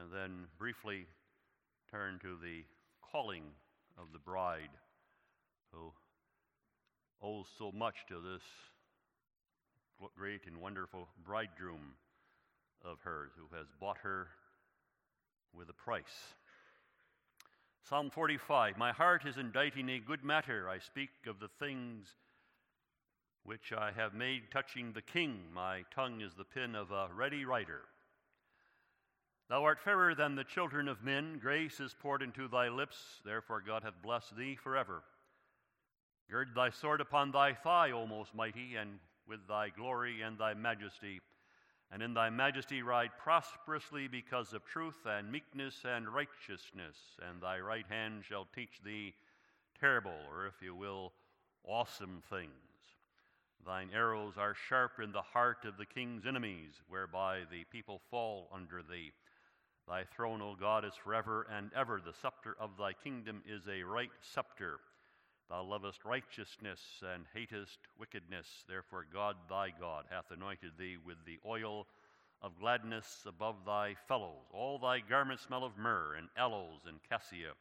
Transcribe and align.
and 0.00 0.10
then 0.12 0.46
briefly 0.58 1.06
turn 1.90 2.18
to 2.20 2.36
the 2.42 2.64
calling 3.12 3.42
of 3.98 4.06
the 4.12 4.18
bride 4.18 4.70
who 5.72 5.92
owes 7.22 7.46
so 7.58 7.70
much 7.72 7.96
to 8.08 8.14
this 8.14 8.42
great 10.16 10.46
and 10.46 10.56
wonderful 10.56 11.08
bridegroom 11.24 11.94
of 12.82 12.98
hers 13.02 13.32
who 13.36 13.54
has 13.54 13.66
bought 13.78 13.98
her 13.98 14.28
with 15.52 15.68
a 15.68 15.74
price. 15.74 16.34
Psalm 17.86 18.08
45 18.08 18.78
My 18.78 18.92
heart 18.92 19.26
is 19.26 19.36
inditing 19.36 19.90
a 19.90 19.98
good 19.98 20.24
matter. 20.24 20.68
I 20.68 20.78
speak 20.78 21.10
of 21.26 21.40
the 21.40 21.50
things 21.58 22.06
which 23.44 23.72
I 23.76 23.90
have 23.96 24.14
made 24.14 24.50
touching 24.50 24.92
the 24.92 25.02
king. 25.02 25.40
My 25.52 25.82
tongue 25.94 26.20
is 26.22 26.32
the 26.34 26.44
pen 26.44 26.74
of 26.74 26.90
a 26.90 27.08
ready 27.14 27.44
writer. 27.44 27.82
Thou 29.50 29.64
art 29.64 29.80
fairer 29.80 30.14
than 30.14 30.36
the 30.36 30.44
children 30.44 30.86
of 30.86 31.02
men. 31.02 31.40
Grace 31.42 31.80
is 31.80 31.92
poured 31.98 32.22
into 32.22 32.46
thy 32.46 32.68
lips. 32.68 32.96
Therefore, 33.24 33.60
God 33.60 33.82
hath 33.82 34.00
blessed 34.00 34.36
thee 34.36 34.54
forever. 34.54 35.02
Gird 36.30 36.50
thy 36.54 36.70
sword 36.70 37.00
upon 37.00 37.32
thy 37.32 37.54
thigh, 37.54 37.90
O 37.90 38.06
most 38.06 38.32
mighty, 38.32 38.76
and 38.76 39.00
with 39.26 39.40
thy 39.48 39.70
glory 39.70 40.22
and 40.22 40.38
thy 40.38 40.54
majesty. 40.54 41.20
And 41.90 42.00
in 42.00 42.14
thy 42.14 42.30
majesty 42.30 42.82
ride 42.82 43.10
prosperously 43.18 44.06
because 44.06 44.52
of 44.52 44.64
truth 44.64 45.04
and 45.04 45.32
meekness 45.32 45.82
and 45.84 46.08
righteousness. 46.08 46.96
And 47.28 47.42
thy 47.42 47.58
right 47.58 47.86
hand 47.88 48.22
shall 48.28 48.46
teach 48.54 48.80
thee 48.84 49.14
terrible, 49.80 50.14
or 50.30 50.46
if 50.46 50.62
you 50.62 50.76
will, 50.76 51.10
awesome 51.64 52.22
things. 52.30 52.52
Thine 53.66 53.90
arrows 53.92 54.34
are 54.38 54.54
sharp 54.68 55.00
in 55.02 55.10
the 55.10 55.22
heart 55.22 55.64
of 55.64 55.76
the 55.76 55.86
king's 55.86 56.24
enemies, 56.24 56.80
whereby 56.88 57.40
the 57.50 57.64
people 57.64 58.00
fall 58.12 58.48
under 58.54 58.80
thee. 58.88 59.10
Thy 59.90 60.04
throne, 60.04 60.40
O 60.40 60.54
God, 60.54 60.84
is 60.84 60.94
forever 60.94 61.48
and 61.52 61.72
ever. 61.74 62.00
The 62.00 62.12
scepter 62.22 62.54
of 62.60 62.70
thy 62.78 62.92
kingdom 62.92 63.42
is 63.44 63.62
a 63.66 63.82
right 63.82 64.12
scepter. 64.20 64.78
Thou 65.48 65.64
lovest 65.64 66.04
righteousness 66.04 66.80
and 67.02 67.24
hatest 67.34 67.80
wickedness. 67.98 68.46
Therefore, 68.68 69.04
God 69.12 69.34
thy 69.48 69.70
God 69.80 70.04
hath 70.08 70.30
anointed 70.30 70.78
thee 70.78 70.96
with 71.04 71.16
the 71.26 71.40
oil 71.44 71.88
of 72.40 72.56
gladness 72.60 73.24
above 73.26 73.56
thy 73.66 73.96
fellows. 74.06 74.46
All 74.52 74.78
thy 74.78 75.00
garments 75.00 75.42
smell 75.42 75.64
of 75.64 75.76
myrrh 75.76 76.14
and 76.14 76.28
aloes 76.36 76.82
and 76.86 77.00
cassia 77.08 77.54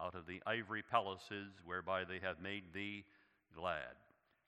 out 0.00 0.14
of 0.14 0.26
the 0.26 0.40
ivory 0.46 0.84
palaces 0.88 1.54
whereby 1.64 2.04
they 2.04 2.20
have 2.20 2.40
made 2.40 2.72
thee 2.72 3.04
glad. 3.52 3.98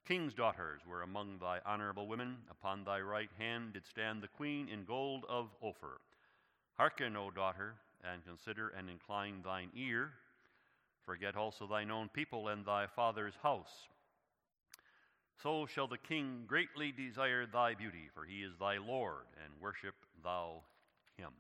King's 0.06 0.32
daughters 0.32 0.82
were 0.88 1.02
among 1.02 1.38
thy 1.40 1.58
honorable 1.66 2.06
women. 2.06 2.36
Upon 2.52 2.84
thy 2.84 3.00
right 3.00 3.30
hand 3.36 3.72
did 3.72 3.84
stand 3.84 4.22
the 4.22 4.28
queen 4.28 4.68
in 4.68 4.84
gold 4.84 5.24
of 5.28 5.48
Ophir. 5.60 5.98
Hearken, 6.78 7.16
O 7.16 7.30
daughter, 7.30 7.76
and 8.04 8.22
consider 8.24 8.68
and 8.68 8.90
incline 8.90 9.40
thine 9.42 9.70
ear. 9.74 10.12
Forget 11.06 11.34
also 11.34 11.66
thine 11.66 11.90
own 11.90 12.10
people 12.10 12.48
and 12.48 12.66
thy 12.66 12.86
father's 12.86 13.34
house. 13.42 13.88
So 15.42 15.66
shall 15.66 15.88
the 15.88 15.96
king 15.96 16.44
greatly 16.46 16.92
desire 16.92 17.46
thy 17.46 17.74
beauty, 17.74 18.10
for 18.14 18.24
he 18.24 18.42
is 18.42 18.52
thy 18.60 18.76
Lord, 18.76 19.24
and 19.42 19.52
worship 19.60 19.94
thou 20.22 20.62
him. 21.16 21.32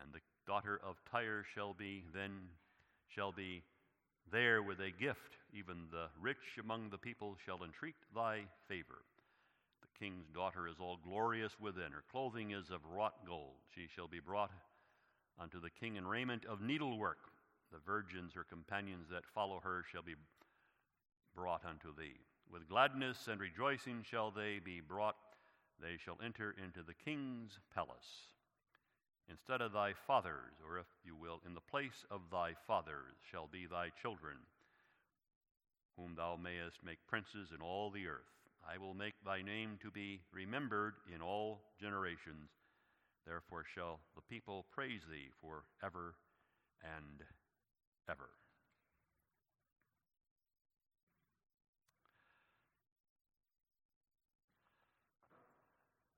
And 0.00 0.12
the 0.12 0.20
daughter 0.46 0.80
of 0.84 0.96
Tyre 1.10 1.44
shall 1.54 1.74
be 1.74 2.04
then 2.14 2.30
shall 3.08 3.32
be 3.32 3.62
there 4.30 4.62
with 4.62 4.80
a 4.80 4.90
gift, 4.90 5.36
even 5.52 5.88
the 5.90 6.06
rich 6.20 6.58
among 6.60 6.90
the 6.90 6.98
people 6.98 7.36
shall 7.44 7.64
entreat 7.64 7.96
thy 8.14 8.42
favor 8.68 9.02
king's 10.02 10.26
daughter 10.34 10.66
is 10.66 10.80
all 10.80 10.98
glorious 11.04 11.52
within. 11.60 11.92
Her 11.92 12.02
clothing 12.10 12.50
is 12.50 12.70
of 12.70 12.80
wrought 12.92 13.24
gold. 13.24 13.54
She 13.72 13.86
shall 13.94 14.08
be 14.08 14.18
brought 14.18 14.50
unto 15.40 15.60
the 15.60 15.70
king 15.70 15.94
in 15.94 16.04
raiment 16.04 16.44
of 16.44 16.60
needlework. 16.60 17.18
The 17.70 17.78
virgins, 17.86 18.32
her 18.34 18.42
companions 18.42 19.06
that 19.12 19.22
follow 19.32 19.60
her, 19.62 19.84
shall 19.92 20.02
be 20.02 20.16
brought 21.36 21.64
unto 21.64 21.94
thee. 21.96 22.18
With 22.50 22.68
gladness 22.68 23.28
and 23.30 23.40
rejoicing 23.40 24.02
shall 24.02 24.32
they 24.32 24.58
be 24.58 24.80
brought. 24.80 25.14
They 25.80 25.96
shall 26.04 26.18
enter 26.24 26.52
into 26.60 26.82
the 26.82 26.98
king's 27.04 27.60
palace. 27.72 28.26
Instead 29.30 29.60
of 29.60 29.72
thy 29.72 29.92
fathers, 29.92 30.58
or 30.68 30.80
if 30.80 30.86
you 31.06 31.14
will, 31.14 31.40
in 31.46 31.54
the 31.54 31.60
place 31.60 32.04
of 32.10 32.22
thy 32.32 32.54
fathers, 32.66 33.14
shall 33.30 33.46
be 33.46 33.66
thy 33.66 33.90
children, 34.02 34.38
whom 35.96 36.16
thou 36.16 36.36
mayest 36.42 36.82
make 36.84 37.06
princes 37.06 37.50
in 37.54 37.62
all 37.62 37.88
the 37.88 38.08
earth. 38.08 38.41
I 38.68 38.78
will 38.78 38.94
make 38.94 39.14
thy 39.24 39.42
name 39.42 39.78
to 39.82 39.90
be 39.90 40.20
remembered 40.32 40.94
in 41.14 41.20
all 41.20 41.60
generations. 41.80 42.50
Therefore 43.26 43.64
shall 43.74 44.00
the 44.14 44.22
people 44.22 44.66
praise 44.72 45.02
thee 45.10 45.30
for 45.40 45.64
ever 45.84 46.14
and 46.82 47.22
ever. 48.08 48.28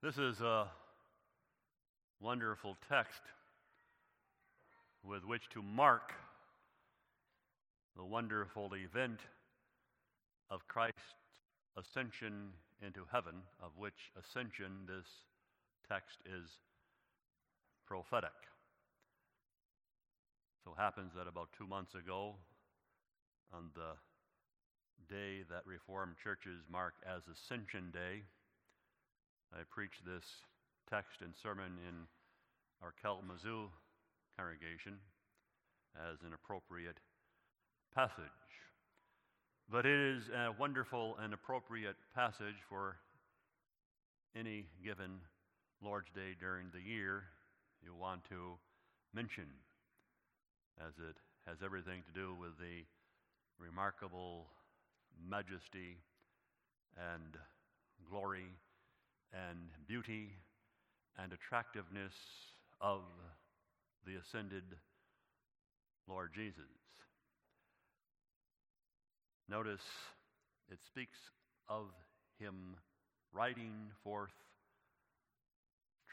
This 0.02 0.18
is 0.18 0.40
a 0.42 0.68
wonderful 2.20 2.76
text 2.90 3.22
with 5.02 5.24
which 5.24 5.48
to 5.50 5.62
mark 5.62 6.12
the 7.96 8.04
wonderful 8.04 8.74
event 8.74 9.20
of 10.50 10.66
Christ's 10.68 11.00
ascension 11.76 12.50
into 12.84 13.06
heaven, 13.10 13.34
of 13.62 13.72
which 13.76 14.12
ascension 14.18 14.86
this 14.86 15.06
text 15.88 16.18
is 16.26 16.58
prophetic. 17.86 18.34
So 20.64 20.74
happens 20.76 21.12
that 21.16 21.28
about 21.28 21.48
two 21.56 21.66
months 21.66 21.94
ago, 21.94 22.36
on 23.52 23.70
the 23.74 23.94
day 25.14 25.44
that 25.50 25.66
Reformed 25.66 26.16
churches 26.22 26.64
mark 26.70 26.94
as 27.06 27.22
Ascension 27.28 27.90
Day, 27.92 28.22
I 29.52 29.62
preached 29.70 30.04
this 30.04 30.24
text 30.88 31.20
and 31.20 31.34
sermon 31.36 31.78
in 31.86 32.08
our 32.82 32.94
Kalamazoo 33.00 33.70
congregation 34.36 34.98
as 35.94 36.22
an 36.26 36.32
appropriate 36.34 36.98
passage. 37.94 38.43
But 39.70 39.86
it 39.86 40.16
is 40.16 40.28
a 40.28 40.52
wonderful 40.58 41.16
and 41.22 41.32
appropriate 41.32 41.96
passage 42.14 42.60
for 42.68 42.96
any 44.36 44.66
given 44.84 45.20
Lord's 45.82 46.10
Day 46.14 46.36
during 46.38 46.66
the 46.72 46.80
year 46.80 47.24
you 47.82 47.94
want 47.94 48.24
to 48.28 48.58
mention, 49.14 49.46
as 50.78 50.92
it 50.98 51.16
has 51.46 51.58
everything 51.64 52.02
to 52.06 52.20
do 52.20 52.34
with 52.38 52.58
the 52.58 52.84
remarkable 53.58 54.46
majesty 55.28 55.96
and 56.96 57.36
glory 58.10 58.46
and 59.32 59.70
beauty 59.88 60.28
and 61.18 61.32
attractiveness 61.32 62.12
of 62.80 63.00
the 64.06 64.16
ascended 64.16 64.64
Lord 66.06 66.32
Jesus. 66.34 66.83
Notice 69.48 69.84
it 70.70 70.78
speaks 70.86 71.18
of 71.68 71.86
him 72.38 72.76
riding 73.32 73.90
forth 74.02 74.32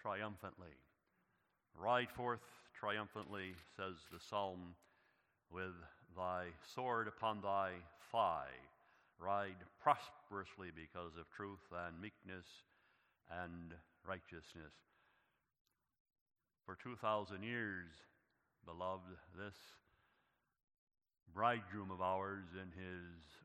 triumphantly. 0.01 0.75
Ride 1.79 2.11
forth 2.11 2.41
triumphantly, 2.77 3.53
says 3.77 3.95
the 4.11 4.19
psalm, 4.19 4.75
with 5.49 5.75
thy 6.15 6.47
sword 6.75 7.07
upon 7.07 7.41
thy 7.41 7.71
thigh. 8.11 8.51
Ride 9.19 9.63
prosperously 9.81 10.69
because 10.75 11.15
of 11.17 11.29
truth 11.35 11.61
and 11.71 12.01
meekness 12.01 12.45
and 13.43 13.73
righteousness. 14.05 14.73
For 16.65 16.75
2,000 16.75 17.43
years, 17.43 17.87
beloved, 18.65 19.15
this 19.37 19.55
bridegroom 21.33 21.91
of 21.91 22.01
ours 22.01 22.45
in 22.53 22.69
his 22.71 23.03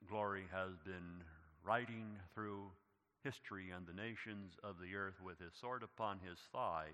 glory 0.09 0.45
has 0.53 0.73
been 0.85 1.23
riding 1.65 2.17
through 2.35 2.71
history 3.23 3.71
and 3.75 3.87
the 3.87 3.93
nations 3.93 4.55
of 4.63 4.77
the 4.81 4.95
earth 4.95 5.21
with 5.25 5.39
his 5.39 5.53
sword 5.61 5.83
upon 5.83 6.19
his 6.21 6.39
thigh, 6.53 6.89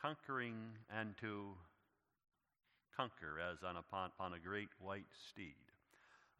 conquering 0.00 0.56
and 0.94 1.16
to 1.20 1.54
conquer 2.96 3.40
as 3.40 3.58
on 3.66 3.76
upon, 3.76 4.10
upon 4.18 4.34
a 4.34 4.38
great 4.38 4.68
white 4.80 5.08
steed. 5.30 5.54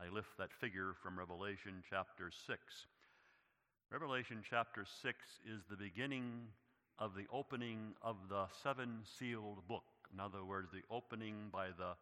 I 0.01 0.13
lift 0.13 0.37
that 0.39 0.53
figure 0.61 0.95
from 1.03 1.19
Revelation 1.19 1.83
chapter 1.89 2.31
6. 2.47 2.61
Revelation 3.91 4.43
chapter 4.49 4.85
6 5.03 5.19
is 5.47 5.63
the 5.71 5.77
beginning 5.77 6.49
of 6.99 7.15
the 7.15 7.27
opening 7.33 7.95
of 8.03 8.17
the 8.29 8.47
seven 8.63 9.01
sealed 9.19 9.67
book. 9.69 9.85
In 10.13 10.21
other 10.21 10.45
words, 10.45 10.69
the 10.73 10.83
opening 10.95 11.49
by 11.53 11.69
the 11.69 11.95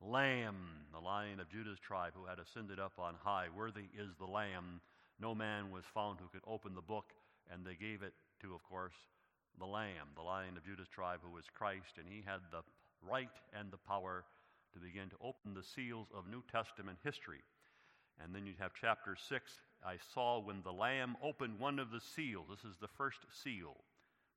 Lamb, 0.00 0.86
the 0.92 1.00
lion 1.00 1.40
of 1.40 1.50
Judah's 1.50 1.78
tribe, 1.78 2.12
who 2.14 2.26
had 2.26 2.38
ascended 2.38 2.78
up 2.78 2.92
on 2.98 3.14
high. 3.22 3.46
Worthy 3.54 3.88
is 3.98 4.10
the 4.18 4.26
Lamb. 4.26 4.80
No 5.20 5.34
man 5.34 5.70
was 5.70 5.84
found 5.94 6.18
who 6.20 6.28
could 6.28 6.46
open 6.46 6.74
the 6.74 6.82
book, 6.82 7.12
and 7.50 7.64
they 7.64 7.74
gave 7.74 8.02
it 8.02 8.12
to, 8.42 8.54
of 8.54 8.62
course, 8.64 8.94
the 9.58 9.66
Lamb, 9.66 10.12
the 10.14 10.22
Lion 10.22 10.56
of 10.56 10.64
Judah's 10.64 10.88
tribe, 10.88 11.20
who 11.22 11.32
was 11.32 11.44
Christ, 11.52 11.96
and 11.98 12.06
he 12.08 12.22
had 12.26 12.40
the 12.50 12.62
right 13.02 13.32
and 13.58 13.70
the 13.70 13.78
power 13.78 14.24
to 14.74 14.78
begin 14.80 15.08
to 15.08 15.16
open 15.22 15.54
the 15.54 15.62
seals 15.62 16.08
of 16.14 16.28
New 16.28 16.42
Testament 16.52 16.98
history. 17.02 17.40
And 18.22 18.34
then 18.34 18.46
you'd 18.46 18.60
have 18.60 18.72
chapter 18.78 19.16
6. 19.16 19.52
I 19.84 19.96
saw 20.12 20.38
when 20.40 20.62
the 20.62 20.72
Lamb 20.72 21.16
opened 21.22 21.58
one 21.58 21.78
of 21.78 21.90
the 21.90 22.00
seals. 22.00 22.46
This 22.50 22.70
is 22.70 22.76
the 22.80 22.88
first 22.88 23.20
seal 23.42 23.76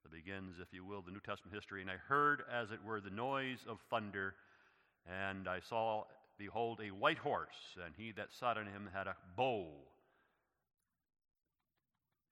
that 0.03 0.11
begins, 0.11 0.56
if 0.61 0.73
you 0.73 0.85
will, 0.85 1.01
the 1.01 1.11
New 1.11 1.19
Testament 1.19 1.56
history. 1.56 1.81
And 1.81 1.91
I 1.91 1.97
heard, 1.97 2.44
as 2.51 2.71
it 2.71 2.83
were, 2.83 3.01
the 3.01 3.09
noise 3.09 3.59
of 3.67 3.79
thunder, 3.89 4.35
and 5.07 5.47
I 5.47 5.59
saw, 5.59 6.05
behold, 6.37 6.79
a 6.81 6.91
white 6.91 7.17
horse, 7.17 7.77
and 7.83 7.93
he 7.97 8.11
that 8.13 8.33
sat 8.33 8.57
on 8.57 8.65
him 8.65 8.89
had 8.93 9.07
a 9.07 9.15
bow. 9.35 9.67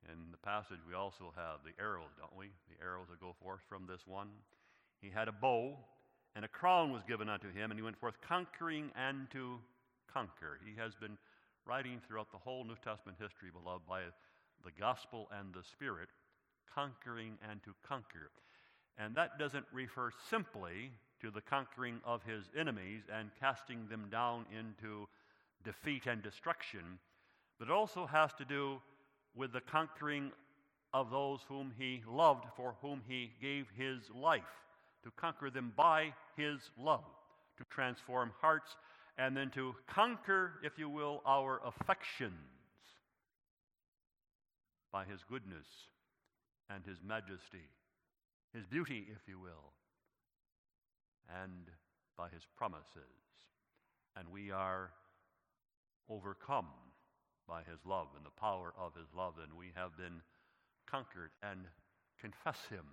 In 0.10 0.32
the 0.32 0.38
passage, 0.38 0.80
we 0.88 0.94
also 0.96 1.34
have 1.36 1.60
the 1.66 1.82
arrows, 1.82 2.12
don't 2.18 2.36
we? 2.38 2.48
The 2.70 2.84
arrows 2.84 3.08
that 3.10 3.20
go 3.20 3.36
forth 3.42 3.62
from 3.68 3.86
this 3.88 4.08
one. 4.08 4.30
He 5.02 5.10
had 5.10 5.28
a 5.28 5.34
bow, 5.34 5.78
and 6.36 6.46
a 6.46 6.48
crown 6.48 6.92
was 6.92 7.04
given 7.08 7.30
unto 7.30 7.52
him, 7.52 7.72
and 7.72 7.80
he 7.80 7.84
went 7.84 8.00
forth 8.00 8.16
conquering 8.22 8.92
and 8.96 9.30
to 9.32 9.60
conquer. 10.12 10.60
He 10.66 10.80
has 10.80 10.96
been 10.96 11.18
writing 11.66 12.00
throughout 12.08 12.32
the 12.32 12.38
whole 12.38 12.64
New 12.64 12.78
Testament 12.84 13.18
history, 13.20 13.50
beloved, 13.52 13.86
by 13.88 14.02
the 14.64 14.72
gospel 14.80 15.30
and 15.38 15.54
the 15.54 15.64
Spirit, 15.64 16.10
conquering 16.74 17.38
and 17.50 17.62
to 17.64 17.74
conquer. 17.88 18.32
And 18.98 19.16
that 19.16 19.38
doesn't 19.38 19.66
refer 19.74 20.12
simply 20.30 20.92
to 21.22 21.32
the 21.32 21.42
conquering 21.42 22.00
of 22.06 22.22
his 22.24 22.46
enemies 22.58 23.04
and 23.14 23.30
casting 23.40 23.88
them 23.88 24.08
down 24.12 24.46
into 24.58 25.08
defeat 25.64 26.06
and 26.06 26.22
destruction, 26.22 27.00
but 27.60 27.68
it 27.68 27.72
also 27.72 28.06
has 28.06 28.32
to 28.34 28.46
do 28.46 28.80
with 29.36 29.54
the 29.54 29.62
conquering 29.62 30.32
of 30.94 31.12
those 31.12 31.40
whom 31.48 31.72
he 31.78 32.02
loved, 32.10 32.46
for 32.56 32.76
whom 32.82 33.02
he 33.08 33.32
gave 33.42 33.68
his 33.76 34.00
life, 34.14 34.42
to 35.04 35.12
conquer 35.12 35.50
them 35.50 35.74
by 35.76 36.14
his 36.36 36.60
love, 36.80 37.04
to 37.58 37.64
transform 37.70 38.32
hearts, 38.40 38.76
and 39.18 39.36
then 39.36 39.50
to 39.50 39.76
conquer, 39.88 40.54
if 40.64 40.78
you 40.78 40.90
will, 40.90 41.22
our 41.26 41.60
affections 41.66 42.34
by 44.92 45.04
his 45.06 45.20
goodness 45.30 45.68
and 46.70 46.86
his 46.86 46.98
majesty, 47.06 47.68
his 48.54 48.66
beauty, 48.66 49.08
if 49.12 49.28
you 49.28 49.40
will, 49.40 49.74
and 51.44 51.70
by 52.18 52.30
his 52.30 52.44
promises. 52.56 53.14
And 54.16 54.30
we 54.30 54.52
are 54.52 54.92
overcome 56.10 56.68
by 57.48 57.60
his 57.60 57.80
love 57.86 58.08
and 58.16 58.26
the 58.26 58.40
power 58.42 58.74
of 58.78 58.96
his 58.96 59.08
love, 59.16 59.36
and 59.42 59.58
we 59.58 59.72
have 59.76 59.96
been 59.98 60.22
conquered 60.90 61.32
and 61.44 61.62
confess 62.20 62.58
him 62.70 62.86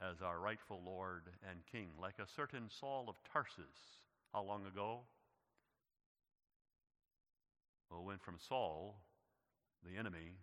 as 0.00 0.20
our 0.20 0.38
rightful 0.38 0.82
Lord 0.84 1.22
and 1.48 1.60
King, 1.70 1.88
like 2.00 2.18
a 2.18 2.30
certain 2.36 2.68
Saul 2.68 3.06
of 3.08 3.16
Tarsus. 3.32 4.04
How 4.32 4.42
long 4.42 4.66
ago? 4.66 5.00
Well, 7.90 8.04
went 8.04 8.22
from 8.22 8.36
Saul, 8.38 9.00
the 9.84 9.98
enemy, 9.98 10.36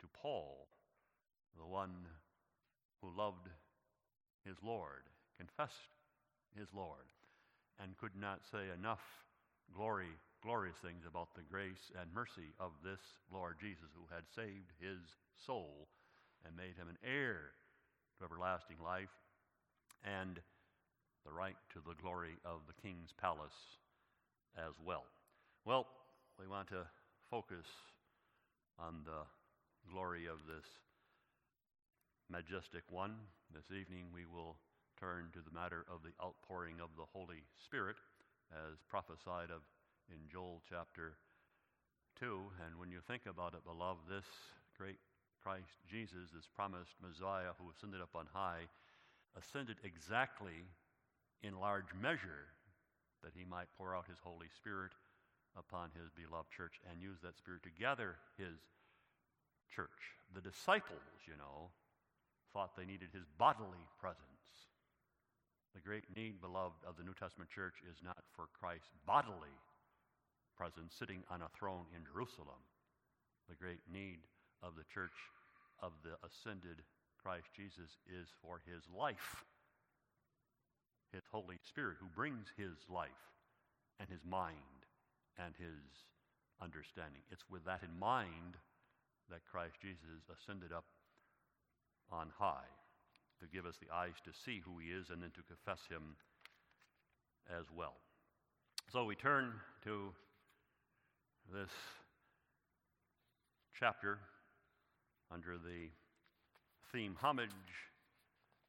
to 0.00 0.06
Paul, 0.20 0.66
the 1.56 1.66
one 1.66 1.94
who 3.00 3.16
loved 3.16 3.48
his 4.44 4.56
Lord, 4.62 5.04
confessed 5.36 5.94
his 6.58 6.68
Lord, 6.74 7.12
and 7.78 7.96
could 7.98 8.16
not 8.18 8.40
say 8.50 8.72
enough 8.72 9.04
glory 9.74 10.16
glorious 10.46 10.76
things 10.78 11.02
about 11.08 11.34
the 11.34 11.42
grace 11.42 11.90
and 11.98 12.06
mercy 12.14 12.54
of 12.60 12.70
this 12.84 13.00
Lord 13.34 13.56
Jesus, 13.58 13.90
who 13.98 14.06
had 14.14 14.22
saved 14.30 14.70
his 14.78 15.02
soul 15.34 15.88
and 16.46 16.54
made 16.54 16.78
him 16.78 16.86
an 16.86 17.02
heir 17.02 17.50
to 18.18 18.24
everlasting 18.24 18.76
life 18.78 19.10
and 20.04 20.38
the 21.26 21.32
right 21.32 21.58
to 21.74 21.82
the 21.82 21.98
glory 22.00 22.38
of 22.44 22.62
the 22.70 22.78
king's 22.78 23.10
palace 23.20 23.82
as 24.54 24.78
well. 24.78 25.02
Well, 25.64 25.86
we 26.38 26.46
want 26.46 26.68
to 26.68 26.86
focus 27.28 27.66
on 28.78 29.02
the 29.02 29.26
glory 29.90 30.26
of 30.26 30.46
this 30.46 30.66
majestic 32.30 32.86
one. 32.88 33.18
This 33.50 33.66
evening 33.74 34.14
we 34.14 34.30
will 34.30 34.54
turn 34.98 35.28
to 35.32 35.44
the 35.44 35.52
matter 35.52 35.84
of 35.92 36.00
the 36.00 36.16
outpouring 36.24 36.80
of 36.80 36.88
the 36.96 37.08
Holy 37.12 37.44
Spirit 37.52 37.96
as 38.52 38.80
prophesied 38.88 39.52
of 39.52 39.60
in 40.08 40.20
Joel 40.32 40.62
chapter 40.68 41.16
2. 42.20 42.40
And 42.64 42.78
when 42.80 42.90
you 42.90 43.00
think 43.04 43.28
about 43.28 43.54
it, 43.54 43.64
beloved, 43.64 44.08
this 44.08 44.26
great 44.76 44.98
Christ 45.42 45.76
Jesus, 45.84 46.32
this 46.32 46.48
promised 46.48 46.96
Messiah 47.02 47.52
who 47.60 47.70
ascended 47.70 48.00
up 48.00 48.16
on 48.16 48.26
high, 48.32 48.66
ascended 49.36 49.76
exactly 49.84 50.64
in 51.42 51.60
large 51.60 51.92
measure 52.00 52.48
that 53.22 53.36
he 53.36 53.44
might 53.44 53.68
pour 53.76 53.94
out 53.94 54.08
his 54.08 54.18
Holy 54.24 54.48
Spirit 54.56 54.92
upon 55.56 55.90
his 55.92 56.08
beloved 56.12 56.50
church 56.50 56.80
and 56.88 57.00
use 57.00 57.20
that 57.22 57.36
Spirit 57.36 57.62
to 57.64 57.72
gather 57.80 58.16
his 58.36 58.56
church. 59.68 60.16
The 60.34 60.40
disciples, 60.40 61.04
you 61.26 61.36
know, 61.36 61.68
thought 62.52 62.76
they 62.76 62.86
needed 62.86 63.12
his 63.12 63.28
bodily 63.36 63.84
presence. 64.00 64.35
The 65.76 65.84
great 65.84 66.08
need, 66.16 66.40
beloved, 66.40 66.88
of 66.88 66.96
the 66.96 67.04
New 67.04 67.12
Testament 67.12 67.52
church 67.52 67.84
is 67.84 68.00
not 68.00 68.24
for 68.32 68.48
Christ's 68.56 68.96
bodily 69.04 69.52
presence 70.56 70.96
sitting 70.96 71.20
on 71.28 71.44
a 71.44 71.52
throne 71.52 71.84
in 71.92 72.00
Jerusalem. 72.08 72.64
The 73.52 73.60
great 73.60 73.84
need 73.84 74.24
of 74.64 74.72
the 74.72 74.88
church 74.88 75.12
of 75.84 75.92
the 76.00 76.16
ascended 76.24 76.80
Christ 77.20 77.52
Jesus 77.52 78.00
is 78.08 78.32
for 78.40 78.64
his 78.64 78.88
life, 78.88 79.44
his 81.12 81.28
Holy 81.28 81.60
Spirit, 81.60 82.00
who 82.00 82.08
brings 82.16 82.48
his 82.56 82.80
life 82.88 83.28
and 84.00 84.08
his 84.08 84.24
mind 84.24 84.88
and 85.36 85.52
his 85.60 86.08
understanding. 86.56 87.20
It's 87.28 87.44
with 87.52 87.68
that 87.68 87.84
in 87.84 87.92
mind 88.00 88.56
that 89.28 89.44
Christ 89.44 89.76
Jesus 89.84 90.24
ascended 90.32 90.72
up 90.72 90.88
on 92.08 92.32
high 92.32 92.72
to 93.40 93.46
give 93.52 93.66
us 93.66 93.76
the 93.80 93.94
eyes 93.94 94.14
to 94.24 94.30
see 94.44 94.62
who 94.64 94.78
he 94.78 94.88
is 94.88 95.10
and 95.10 95.22
then 95.22 95.30
to 95.30 95.42
confess 95.42 95.80
him 95.88 96.16
as 97.50 97.66
well. 97.74 97.94
So 98.92 99.04
we 99.04 99.14
turn 99.14 99.52
to 99.84 100.12
this 101.52 101.70
chapter 103.78 104.18
under 105.32 105.58
the 105.58 105.90
theme 106.92 107.16
Homage 107.20 107.50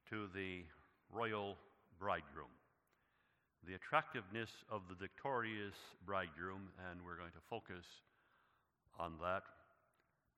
to 0.10 0.28
the 0.34 0.64
Royal 1.12 1.56
Bridegroom. 2.00 2.52
The 3.68 3.76
attractiveness 3.76 4.50
of 4.70 4.82
the 4.90 4.96
victorious 4.96 5.76
bridegroom, 6.06 6.70
and 6.90 7.00
we're 7.06 7.18
going 7.18 7.32
to 7.32 7.44
focus 7.50 7.86
on 9.00 9.14
that. 9.22 9.44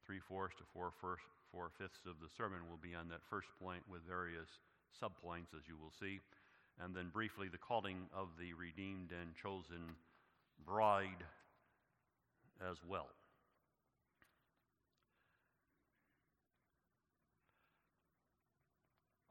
Three 0.06 0.20
fourths 0.20 0.56
to 0.58 0.63
four, 0.74 0.92
first, 1.00 1.24
four 1.51 1.70
fifths 1.77 2.06
of 2.06 2.20
the 2.22 2.29
sermon 2.38 2.60
will 2.70 2.79
be 2.82 2.96
on 2.96 3.10
that 3.10 3.24
first 3.29 3.48
point 3.62 3.84
with 3.89 4.01
various 4.08 4.50
subpoints, 5.01 5.53
as 5.56 5.68
you 5.68 5.75
will 5.77 5.91
see. 6.00 6.20
And 6.84 6.96
then 6.96 7.10
briefly, 7.12 7.48
the 7.50 7.58
calling 7.58 8.08
of 8.15 8.29
the 8.39 8.53
redeemed 8.53 9.12
and 9.12 9.36
chosen 9.36 9.96
bride 10.65 11.24
as 12.70 12.77
well. 12.88 13.08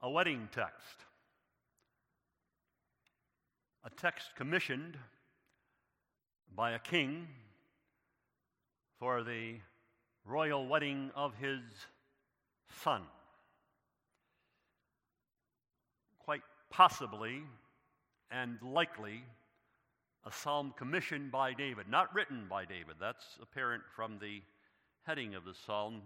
A 0.01 0.09
wedding 0.09 0.47
text. 0.53 0.95
A 3.83 3.89
text 3.89 4.27
commissioned 4.35 4.97
by 6.55 6.71
a 6.71 6.79
king 6.79 7.27
for 8.99 9.23
the 9.23 9.55
royal 10.25 10.67
wedding 10.67 11.11
of 11.15 11.33
his 11.35 11.59
son. 12.83 13.01
Quite 16.19 16.41
possibly 16.69 17.41
and 18.31 18.57
likely 18.61 19.23
a 20.25 20.31
psalm 20.31 20.73
commissioned 20.77 21.31
by 21.31 21.53
David, 21.53 21.87
not 21.89 22.13
written 22.13 22.45
by 22.49 22.65
David. 22.65 22.95
That's 22.99 23.37
apparent 23.41 23.83
from 23.95 24.19
the 24.19 24.41
heading 25.03 25.33
of 25.35 25.45
the 25.45 25.53
psalm, 25.65 26.01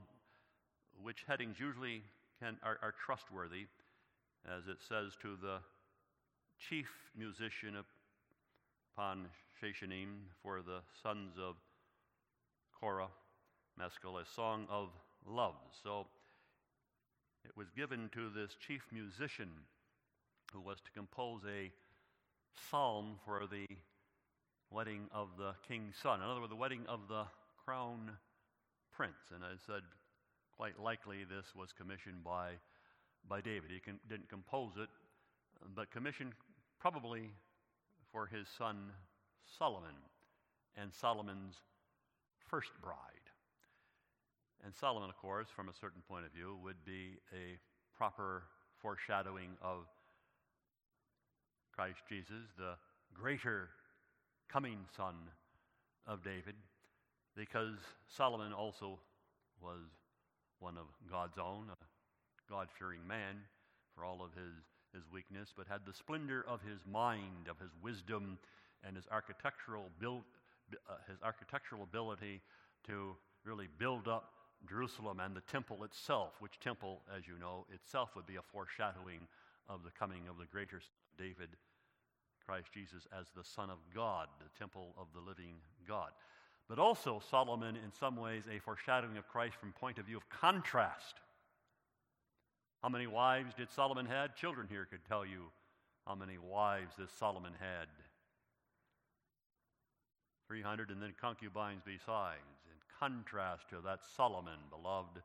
which 1.01 1.25
headings 1.27 1.59
usually 1.59 2.03
can, 2.39 2.57
are, 2.63 2.77
are 2.81 2.93
trustworthy, 3.05 3.65
as 4.47 4.67
it 4.67 4.77
says 4.87 5.13
to 5.21 5.35
the 5.41 5.57
chief 6.59 6.89
musician 7.17 7.75
upon 8.95 9.25
Shoshannim 9.61 10.29
for 10.41 10.61
the 10.61 10.79
sons 11.01 11.33
of 11.39 11.55
Korah, 12.79 13.09
Maschil, 13.79 14.21
a 14.21 14.25
song 14.25 14.67
of 14.69 14.89
love. 15.25 15.55
So 15.83 16.05
it 17.45 17.55
was 17.55 17.67
given 17.75 18.09
to 18.13 18.29
this 18.29 18.55
chief 18.65 18.81
musician 18.91 19.49
who 20.53 20.61
was 20.61 20.77
to 20.81 20.91
compose 20.91 21.41
a 21.47 21.71
psalm 22.69 23.15
for 23.25 23.47
the 23.51 23.65
wedding 24.69 25.07
of 25.11 25.29
the 25.37 25.53
king's 25.67 25.95
son. 26.01 26.21
In 26.21 26.27
other 26.27 26.39
words, 26.39 26.51
the 26.51 26.55
wedding 26.55 26.85
of 26.87 27.01
the 27.07 27.23
crown 27.65 28.11
prince. 28.91 29.31
And 29.33 29.43
I 29.43 29.53
said, 29.65 29.83
quite 30.55 30.79
likely 30.79 31.23
this 31.23 31.55
was 31.55 31.73
commissioned 31.73 32.23
by 32.23 32.51
by 33.27 33.41
David. 33.41 33.71
He 33.71 33.79
can, 33.79 33.99
didn't 34.09 34.29
compose 34.29 34.73
it, 34.77 34.89
but 35.75 35.91
commissioned 35.91 36.33
probably 36.79 37.31
for 38.11 38.25
his 38.27 38.47
son 38.57 38.91
Solomon 39.57 39.95
and 40.75 40.93
Solomon's 40.93 41.55
first 42.49 42.71
bride. 42.81 43.22
And 44.63 44.73
Solomon, 44.73 45.09
of 45.09 45.17
course, 45.17 45.47
from 45.53 45.67
a 45.67 45.73
certain 45.73 46.01
point 46.07 46.25
of 46.25 46.31
view, 46.31 46.57
would 46.63 46.85
be 46.85 47.19
a 47.33 47.59
proper 47.97 48.43
foreshadowing 48.81 49.49
of 49.61 49.87
Christ 51.75 51.99
Jesus, 52.07 52.47
the 52.57 52.75
greater 53.13 53.69
coming 54.49 54.79
son 54.95 55.15
of 56.07 56.23
David, 56.23 56.55
because 57.35 57.75
Solomon 58.07 58.53
also 58.53 58.99
was 59.61 59.83
one 60.59 60.77
of 60.77 60.85
God's 61.11 61.37
own, 61.37 61.65
a 61.69 61.75
God 62.49 62.67
fearing 62.79 63.05
man 63.05 63.35
for 63.93 64.05
all 64.05 64.23
of 64.23 64.31
his, 64.33 64.53
his 64.93 65.03
weakness, 65.11 65.49
but 65.55 65.67
had 65.67 65.81
the 65.85 65.93
splendor 65.93 66.45
of 66.47 66.61
his 66.61 66.79
mind, 66.89 67.49
of 67.49 67.59
his 67.59 67.71
wisdom, 67.81 68.37
and 68.85 68.95
his 68.95 69.05
architectural, 69.11 69.89
build, 69.99 70.23
uh, 70.89 70.95
his 71.09 71.17
architectural 71.21 71.83
ability 71.83 72.39
to 72.87 73.15
really 73.43 73.67
build 73.77 74.07
up 74.07 74.31
Jerusalem 74.67 75.19
and 75.19 75.35
the 75.35 75.41
temple 75.41 75.83
itself, 75.83 76.33
which 76.39 76.59
temple, 76.59 77.01
as 77.15 77.27
you 77.27 77.37
know, 77.39 77.65
itself 77.73 78.15
would 78.15 78.25
be 78.25 78.37
a 78.37 78.41
foreshadowing 78.41 79.27
of 79.67 79.83
the 79.83 79.91
coming 79.91 80.27
of 80.29 80.37
the 80.37 80.45
greater 80.45 80.81
David, 81.17 81.49
Christ 82.45 82.67
Jesus, 82.73 83.07
as 83.17 83.27
the 83.35 83.43
Son 83.43 83.69
of 83.69 83.77
God, 83.93 84.27
the 84.39 84.59
temple 84.59 84.93
of 84.97 85.07
the 85.13 85.21
living 85.21 85.55
God. 85.87 86.11
But 86.69 86.79
also, 86.79 87.21
Solomon, 87.29 87.75
in 87.75 87.91
some 87.99 88.15
ways, 88.15 88.43
a 88.49 88.59
foreshadowing 88.59 89.17
of 89.17 89.27
Christ 89.27 89.55
from 89.55 89.73
point 89.73 89.97
of 89.97 90.05
view 90.05 90.17
of 90.17 90.29
contrast. 90.29 91.15
How 92.81 92.89
many 92.89 93.07
wives 93.07 93.53
did 93.53 93.69
Solomon 93.71 94.05
had? 94.05 94.35
Children 94.35 94.67
here 94.69 94.85
could 94.89 95.05
tell 95.07 95.25
you 95.25 95.51
how 96.07 96.15
many 96.15 96.37
wives 96.37 96.95
this 96.97 97.11
Solomon 97.11 97.53
had. 97.59 97.87
300 100.47 100.89
and 100.89 101.01
then 101.01 101.13
concubines 101.19 101.81
besides. 101.85 102.41
Contrast 102.99 103.69
to 103.69 103.77
that 103.83 103.99
Solomon, 104.15 104.59
beloved, 104.69 105.21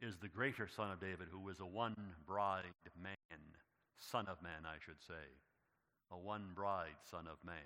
is 0.00 0.16
the 0.16 0.28
greater 0.28 0.68
son 0.68 0.90
of 0.90 1.00
David, 1.00 1.28
who 1.30 1.40
was 1.40 1.60
a 1.60 1.66
one 1.66 1.96
bride 2.26 2.64
man, 3.02 3.40
son 3.98 4.26
of 4.28 4.42
man, 4.42 4.66
I 4.66 4.76
should 4.84 5.00
say, 5.06 5.24
a 6.10 6.18
one 6.18 6.48
bride 6.54 6.96
son 7.10 7.26
of 7.26 7.38
man, 7.44 7.56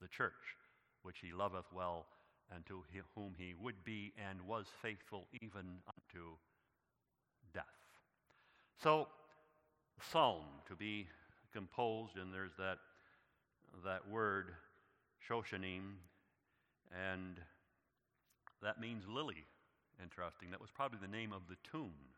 the 0.00 0.08
church, 0.08 0.56
which 1.02 1.18
he 1.20 1.32
loveth 1.32 1.66
well, 1.74 2.06
and 2.54 2.64
to 2.66 2.82
whom 3.14 3.34
he 3.36 3.54
would 3.60 3.84
be 3.84 4.12
and 4.28 4.40
was 4.46 4.66
faithful 4.82 5.26
even 5.42 5.78
unto 5.86 6.36
death. 7.52 7.64
So, 8.82 9.08
psalm 10.10 10.44
to 10.68 10.74
be 10.74 11.06
composed, 11.52 12.16
and 12.16 12.32
there's 12.32 12.56
that, 12.58 12.78
that 13.84 14.08
word, 14.08 14.52
Shoshannim, 15.28 15.96
and 16.92 17.36
that 18.62 18.80
means 18.80 19.04
lily. 19.08 19.46
Interesting. 20.02 20.50
That 20.50 20.60
was 20.60 20.70
probably 20.70 20.98
the 21.00 21.08
name 21.08 21.32
of 21.32 21.42
the 21.48 21.56
tune. 21.70 22.16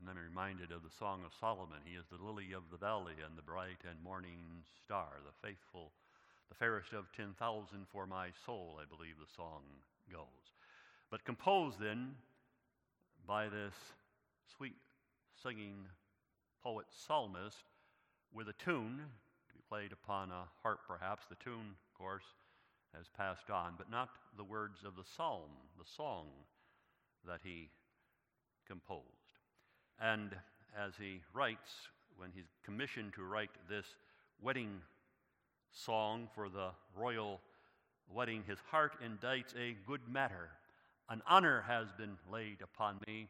And 0.00 0.08
I'm 0.08 0.16
reminded 0.16 0.70
of 0.70 0.82
the 0.82 0.94
Song 0.98 1.22
of 1.24 1.32
Solomon. 1.40 1.82
He 1.84 1.96
is 1.96 2.06
the 2.06 2.22
lily 2.22 2.52
of 2.52 2.70
the 2.70 2.78
valley 2.78 3.18
and 3.24 3.36
the 3.36 3.42
bright 3.42 3.82
and 3.88 4.02
morning 4.02 4.62
star, 4.84 5.08
the 5.24 5.34
faithful, 5.46 5.92
the 6.48 6.54
fairest 6.54 6.92
of 6.92 7.10
10,000 7.16 7.34
for 7.90 8.06
my 8.06 8.28
soul, 8.46 8.78
I 8.80 8.84
believe 8.84 9.16
the 9.18 9.34
song 9.34 9.62
goes. 10.10 10.54
But 11.10 11.24
composed 11.24 11.80
then 11.80 12.14
by 13.26 13.48
this 13.48 13.74
sweet 14.56 14.76
singing 15.42 15.86
poet 16.62 16.86
psalmist 16.90 17.64
with 18.32 18.48
a 18.48 18.54
tune 18.54 19.00
to 19.48 19.54
be 19.54 19.62
played 19.68 19.92
upon 19.92 20.30
a 20.30 20.48
harp, 20.62 20.80
perhaps. 20.86 21.26
The 21.28 21.36
tune, 21.42 21.74
of 21.74 21.98
course, 21.98 22.24
has 22.96 23.06
passed 23.16 23.50
on, 23.50 23.74
but 23.76 23.90
not 23.90 24.10
the 24.36 24.44
words 24.44 24.80
of 24.84 24.96
the 24.96 25.04
psalm, 25.16 25.50
the 25.78 25.84
song 25.96 26.26
that 27.26 27.40
he 27.42 27.70
composed. 28.66 29.04
And 30.00 30.34
as 30.76 30.92
he 30.98 31.20
writes, 31.32 31.70
when 32.16 32.30
he's 32.34 32.50
commissioned 32.64 33.14
to 33.14 33.22
write 33.22 33.50
this 33.68 33.86
wedding 34.40 34.80
song 35.72 36.28
for 36.34 36.48
the 36.48 36.70
royal 36.96 37.40
wedding, 38.12 38.44
his 38.46 38.58
heart 38.70 38.92
indites 39.04 39.54
a 39.58 39.76
good 39.86 40.00
matter. 40.08 40.50
An 41.08 41.22
honor 41.26 41.64
has 41.66 41.88
been 41.96 42.16
laid 42.30 42.62
upon 42.62 42.98
me 43.06 43.28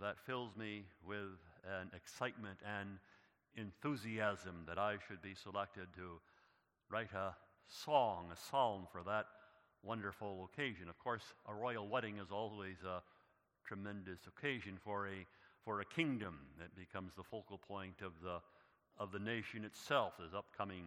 that 0.00 0.18
fills 0.26 0.56
me 0.56 0.84
with 1.06 1.38
an 1.64 1.90
excitement 1.94 2.58
and 2.64 2.98
enthusiasm 3.56 4.64
that 4.66 4.78
I 4.78 4.96
should 5.06 5.22
be 5.22 5.34
selected 5.34 5.88
to 5.96 6.20
write 6.90 7.12
a 7.12 7.34
song, 7.68 8.26
a 8.32 8.36
psalm 8.50 8.86
for 8.90 9.02
that 9.04 9.26
wonderful 9.82 10.48
occasion. 10.52 10.88
Of 10.88 10.98
course, 10.98 11.22
a 11.48 11.54
royal 11.54 11.88
wedding 11.88 12.18
is 12.18 12.30
always 12.32 12.76
a 12.84 13.02
tremendous 13.66 14.20
occasion 14.26 14.78
for 14.82 15.06
a, 15.06 15.26
for 15.64 15.80
a 15.80 15.84
kingdom. 15.84 16.38
It 16.60 16.74
becomes 16.76 17.12
the 17.16 17.22
focal 17.22 17.58
point 17.58 18.02
of 18.02 18.12
the, 18.22 18.40
of 18.98 19.12
the 19.12 19.18
nation 19.18 19.64
itself, 19.64 20.14
this 20.18 20.34
upcoming 20.34 20.84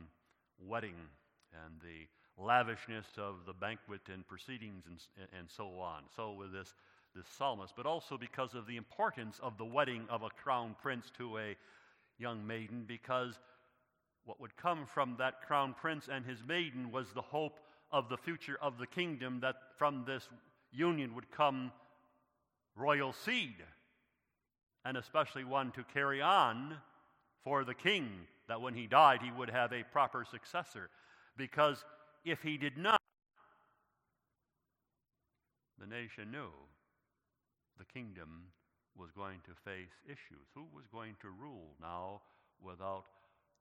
wedding 0.67 0.95
and 1.65 1.73
the 1.81 2.07
lavishness 2.41 3.05
of 3.17 3.35
the 3.45 3.53
banquet 3.53 4.01
and 4.11 4.27
proceedings 4.27 4.83
and, 4.88 5.27
and 5.38 5.50
so 5.50 5.79
on. 5.79 6.03
So, 6.15 6.33
with 6.33 6.51
this, 6.51 6.73
this 7.15 7.27
psalmist, 7.38 7.73
but 7.75 7.85
also 7.85 8.17
because 8.17 8.53
of 8.55 8.67
the 8.67 8.77
importance 8.77 9.39
of 9.43 9.57
the 9.57 9.65
wedding 9.65 10.05
of 10.09 10.23
a 10.23 10.29
crown 10.29 10.75
prince 10.81 11.11
to 11.17 11.38
a 11.38 11.55
young 12.17 12.45
maiden, 12.45 12.85
because 12.88 13.39
what 14.25 14.40
would 14.40 14.56
come 14.56 14.86
from 14.86 15.16
that 15.18 15.42
crown 15.48 15.75
prince 15.80 16.08
and 16.12 16.25
his 16.25 16.44
maiden 16.48 16.92
was 16.92 17.08
the 17.13 17.22
hope 17.22 17.60
of 17.92 18.10
the 18.10 18.18
future 18.18 18.58
of 18.62 18.78
the 18.78 18.88
kingdom, 18.88 19.40
that 19.42 19.56
from 19.78 20.04
this 20.06 20.30
union 20.72 21.13
would 21.16 21.30
come 21.32 21.72
royal 22.75 23.12
seed, 23.12 23.56
and 24.86 24.96
especially 24.96 25.44
one 25.44 25.72
to 25.72 25.84
carry 25.94 26.22
on 26.22 26.78
for 27.44 27.63
the 27.63 27.74
king, 27.74 28.10
that 28.48 28.62
when 28.62 28.74
he 28.74 28.88
died 28.88 29.22
he 29.22 29.32
would 29.32 29.50
have 29.50 29.74
a 29.74 29.84
proper 29.92 30.25
successor. 30.30 30.90
Because 31.36 31.84
if 32.24 32.42
he 32.42 32.58
did 32.58 32.78
not, 32.78 33.01
the 35.80 35.88
nation 35.88 36.32
knew 36.32 36.51
the 37.78 37.86
kingdom 37.86 38.44
was 38.96 39.10
going 39.12 39.40
to 39.46 39.51
face 39.66 39.94
issues. 40.06 40.48
Who 40.54 40.66
was 40.74 40.86
going 40.92 41.16
to 41.22 41.30
rule 41.30 41.75
now 41.82 42.22
without 42.63 43.06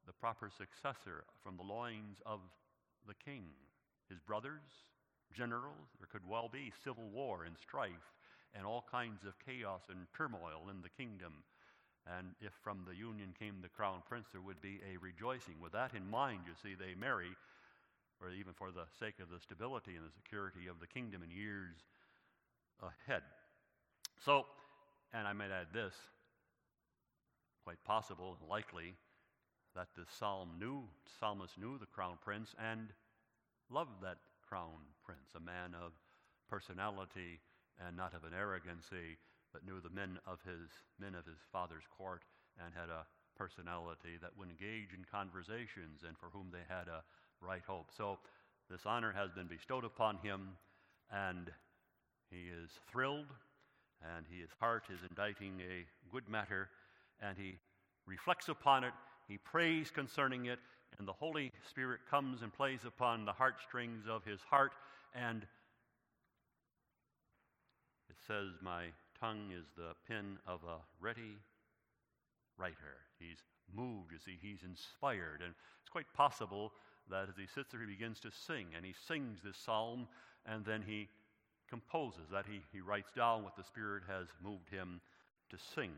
the 0.07 0.13
proper 0.13 0.51
successor 0.51 1.25
from 1.43 1.57
the 1.57 1.63
loins 1.63 2.19
of 2.27 2.41
the 3.07 3.15
king. 3.15 3.45
His 4.09 4.19
brothers, 4.19 4.89
generals, 5.33 5.89
there 5.99 6.09
could 6.11 6.29
well 6.29 6.49
be 6.53 6.73
civil 6.83 7.09
war 7.13 7.45
and 7.45 7.57
strife 7.57 8.15
and 8.55 8.67
all 8.67 8.85
kinds 8.91 9.25
of 9.25 9.39
chaos 9.45 9.83
and 9.89 10.07
turmoil 10.17 10.69
in 10.71 10.83
the 10.83 10.91
kingdom. 10.91 11.45
And 12.07 12.35
if 12.41 12.53
from 12.65 12.85
the 12.89 12.97
union 12.97 13.35
came 13.39 13.61
the 13.63 13.69
crown 13.69 14.03
prince, 14.09 14.27
there 14.33 14.41
would 14.41 14.61
be 14.61 14.81
a 14.83 14.99
rejoicing. 14.99 15.55
With 15.63 15.73
that 15.73 15.95
in 15.95 16.09
mind, 16.11 16.41
you 16.47 16.55
see, 16.63 16.75
they 16.75 16.99
marry, 16.99 17.31
or 18.21 18.31
even 18.31 18.53
for 18.55 18.73
the 18.73 18.89
sake 18.99 19.21
of 19.21 19.31
the 19.31 19.39
stability 19.39 19.95
and 19.95 20.05
the 20.05 20.17
security 20.17 20.67
of 20.67 20.81
the 20.81 20.87
kingdom 20.87 21.23
in 21.23 21.31
years 21.31 21.77
ahead. 22.83 23.23
So, 24.25 24.47
and 25.13 25.29
I 25.29 25.33
might 25.33 25.53
add 25.53 25.69
this 25.73 25.95
quite 27.65 27.83
possible 27.85 28.37
likely 28.49 28.95
that 29.75 29.89
the 29.97 30.05
psalm 30.19 30.51
knew, 30.59 30.83
psalmist 31.19 31.59
knew 31.59 31.79
the 31.79 31.87
crown 31.87 32.19
prince 32.23 32.55
and 32.59 32.89
loved 33.71 34.03
that 34.03 34.19
crown 34.47 34.83
prince, 35.05 35.31
a 35.37 35.41
man 35.41 35.75
of 35.75 35.93
personality 36.49 37.39
and 37.87 37.97
not 37.97 38.15
of 38.15 38.25
an 38.25 38.35
arrogancy, 38.35 39.17
but 39.53 39.65
knew 39.65 39.81
the 39.81 39.95
men 39.95 40.19
of 40.27 40.39
his 40.43 40.71
men 40.99 41.15
of 41.15 41.25
his 41.25 41.39
father's 41.53 41.87
court 41.97 42.23
and 42.59 42.75
had 42.75 42.91
a 42.91 43.07
personality 43.39 44.19
that 44.21 44.37
would 44.37 44.51
engage 44.51 44.93
in 44.93 45.05
conversations 45.11 46.03
and 46.07 46.19
for 46.19 46.29
whom 46.33 46.51
they 46.53 46.67
had 46.69 46.89
a 46.89 47.03
right 47.41 47.63
hope. 47.67 47.89
So 47.97 48.19
this 48.71 48.83
honor 48.85 49.13
has 49.13 49.31
been 49.33 49.47
bestowed 49.47 49.85
upon 49.85 50.19
him, 50.19 50.59
and 51.11 51.51
he 52.31 52.51
is 52.51 52.71
thrilled, 52.91 53.33
and 54.03 54.27
his 54.31 54.51
heart 54.61 54.85
is 54.93 55.01
inditing 55.09 55.61
a 55.61 55.87
good 56.13 56.29
matter, 56.29 56.69
and 57.21 57.37
he 57.39 57.59
reflects 58.07 58.49
upon 58.49 58.85
it 58.85 58.93
he 59.31 59.39
prays 59.39 59.93
concerning 59.93 60.47
it, 60.47 60.59
and 60.99 61.07
the 61.07 61.13
Holy 61.13 61.53
Spirit 61.69 62.01
comes 62.11 62.43
and 62.43 62.53
plays 62.53 62.81
upon 62.85 63.25
the 63.25 63.33
heartstrings 63.33 64.07
of 64.11 64.25
his 64.25 64.41
heart. 64.41 64.73
And 65.15 65.47
it 68.09 68.17
says, 68.27 68.49
My 68.61 68.87
tongue 69.21 69.53
is 69.57 69.67
the 69.77 69.93
pen 70.09 70.37
of 70.49 70.61
a 70.65 70.79
ready 71.01 71.39
writer. 72.59 72.99
He's 73.21 73.39
moved, 73.73 74.11
you 74.11 74.19
see, 74.19 74.37
he's 74.43 74.65
inspired. 74.65 75.43
And 75.45 75.55
it's 75.81 75.91
quite 75.91 76.13
possible 76.13 76.73
that 77.09 77.29
as 77.29 77.37
he 77.37 77.47
sits 77.47 77.71
there, 77.71 77.81
he 77.81 77.87
begins 77.87 78.19
to 78.21 78.31
sing, 78.33 78.67
and 78.77 78.85
he 78.85 78.95
sings 79.07 79.39
this 79.45 79.57
psalm, 79.57 80.09
and 80.45 80.65
then 80.65 80.83
he 80.85 81.09
composes 81.69 82.27
that. 82.33 82.47
He, 82.51 82.63
he 82.73 82.81
writes 82.81 83.13
down 83.15 83.45
what 83.45 83.55
the 83.55 83.63
Spirit 83.63 84.03
has 84.09 84.27
moved 84.43 84.69
him 84.71 85.01
to 85.51 85.57
sing. 85.73 85.93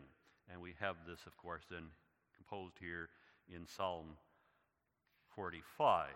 And 0.52 0.60
we 0.60 0.74
have 0.80 0.96
this, 1.08 1.20
of 1.26 1.34
course, 1.38 1.62
then 1.70 1.84
composed 2.36 2.74
here 2.78 3.08
in 3.54 3.66
Psalm 3.66 4.06
45. 5.34 6.08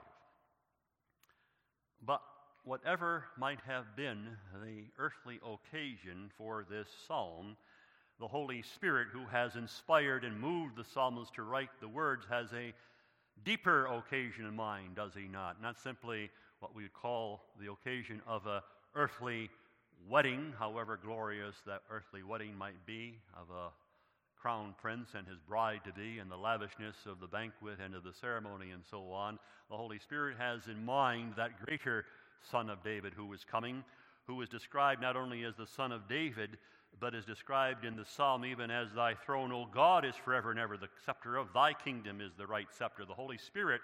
But 2.05 2.21
whatever 2.65 3.25
might 3.39 3.61
have 3.67 3.85
been 3.97 4.37
the 4.63 4.85
earthly 4.99 5.41
occasion 5.45 6.31
for 6.37 6.65
this 6.69 6.89
psalm, 7.07 7.57
the 8.19 8.27
Holy 8.29 8.63
Spirit, 8.63 9.09
who 9.13 9.25
has 9.27 9.57
inspired 9.57 10.25
and 10.25 10.41
moved 10.41 10.77
the 10.77 10.85
psalmist 10.85 11.35
to 11.35 11.43
write 11.43 11.71
the 11.81 11.89
words, 11.89 12.25
has 12.29 12.53
a 12.53 12.73
deeper 13.45 13.87
occasion 13.87 14.47
in 14.47 14.57
mind, 14.57 14.97
does 14.97 15.13
he 15.15 15.29
not? 15.29 15.61
Not 15.61 15.79
simply 15.79 16.31
what 16.61 16.75
we 16.75 16.83
would 16.85 16.95
call 16.95 17.43
the 17.61 17.71
occasion 17.71 18.23
of 18.27 18.47
a 18.47 18.63
earthly 18.95 19.51
wedding, 20.09 20.53
however 20.59 20.99
glorious 21.03 21.57
that 21.67 21.83
earthly 21.91 22.23
wedding 22.23 22.57
might 22.57 22.87
be, 22.87 23.19
of 23.39 23.51
a 23.51 23.69
crown 24.47 24.77
prince 24.81 25.09
and 25.19 25.27
his 25.27 25.41
bride 25.49 25.81
to 25.85 25.93
be, 25.93 26.21
and 26.21 26.31
the 26.31 26.37
lavishness 26.37 26.95
of 27.05 27.19
the 27.19 27.27
banquet 27.27 27.79
and 27.85 27.97
of 27.97 28.05
the 28.05 28.13
ceremony 28.13 28.71
and 28.71 28.85
so 28.89 29.11
on. 29.11 29.41
The 29.69 29.77
Holy 29.77 29.99
Spirit 29.99 30.37
has 30.39 30.69
in 30.69 30.85
mind 30.85 31.33
that 31.37 31.61
greater 31.67 32.05
Son 32.49 32.71
of 32.71 32.81
David 32.85 33.13
who 33.13 33.33
is 33.33 33.43
coming, 33.43 33.83
who 34.29 34.41
is 34.43 34.49
described 34.49 35.03
not 35.03 35.17
only 35.17 35.43
as 35.43 35.57
the 35.57 35.67
Son 35.67 35.91
of 35.91 36.09
David, 36.09 36.59
but 37.01 37.13
is 37.13 37.25
described 37.25 37.85
in 37.85 37.97
the 37.97 38.05
psalm 38.05 38.45
even 38.45 38.71
as 38.71 38.93
thy 38.93 39.15
throne, 39.15 39.51
O 39.51 39.67
God, 39.75 40.05
is 40.05 40.15
forever 40.15 40.53
and 40.53 40.61
ever. 40.61 40.77
The 40.77 40.91
scepter 41.05 41.37
of 41.37 41.53
thy 41.53 41.73
kingdom 41.73 42.21
is 42.21 42.31
the 42.39 42.47
right 42.47 42.69
scepter. 42.71 43.05
The 43.05 43.15
Holy 43.15 43.39
Spirit 43.39 43.81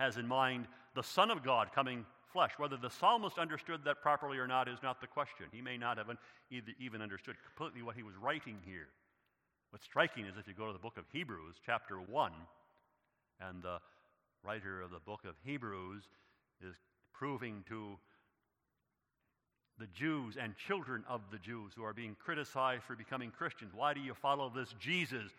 has 0.00 0.16
in 0.16 0.26
mind 0.26 0.68
the 0.94 1.02
Son 1.02 1.30
of 1.30 1.44
God 1.44 1.68
coming 1.74 2.06
flesh. 2.32 2.52
Whether 2.56 2.78
the 2.78 2.88
psalmist 2.88 3.36
understood 3.36 3.82
that 3.84 4.00
properly 4.00 4.38
or 4.38 4.46
not 4.46 4.68
is 4.68 4.78
not 4.82 5.02
the 5.02 5.06
question. 5.06 5.48
He 5.52 5.60
may 5.60 5.76
not 5.76 5.98
have 5.98 6.06
even 6.80 7.02
understood 7.02 7.36
completely 7.44 7.82
what 7.82 7.94
he 7.94 8.02
was 8.02 8.14
writing 8.16 8.56
here. 8.64 8.88
What's 9.70 9.84
striking 9.84 10.24
is 10.24 10.36
if 10.38 10.48
you 10.48 10.54
go 10.54 10.66
to 10.66 10.72
the 10.72 10.78
book 10.78 10.96
of 10.96 11.04
Hebrews, 11.12 11.56
chapter 11.64 11.96
1, 11.96 12.32
and 13.40 13.62
the 13.62 13.78
writer 14.42 14.80
of 14.80 14.90
the 14.90 15.00
book 15.00 15.20
of 15.28 15.34
Hebrews 15.44 16.04
is 16.66 16.74
proving 17.12 17.64
to 17.68 17.98
the 19.78 19.86
Jews 19.88 20.36
and 20.40 20.56
children 20.56 21.04
of 21.06 21.20
the 21.30 21.38
Jews 21.38 21.72
who 21.76 21.84
are 21.84 21.92
being 21.92 22.16
criticized 22.18 22.84
for 22.84 22.96
becoming 22.96 23.30
Christians. 23.30 23.72
Why 23.74 23.92
do 23.92 24.00
you 24.00 24.14
follow 24.14 24.50
this 24.54 24.74
Jesus, 24.80 25.30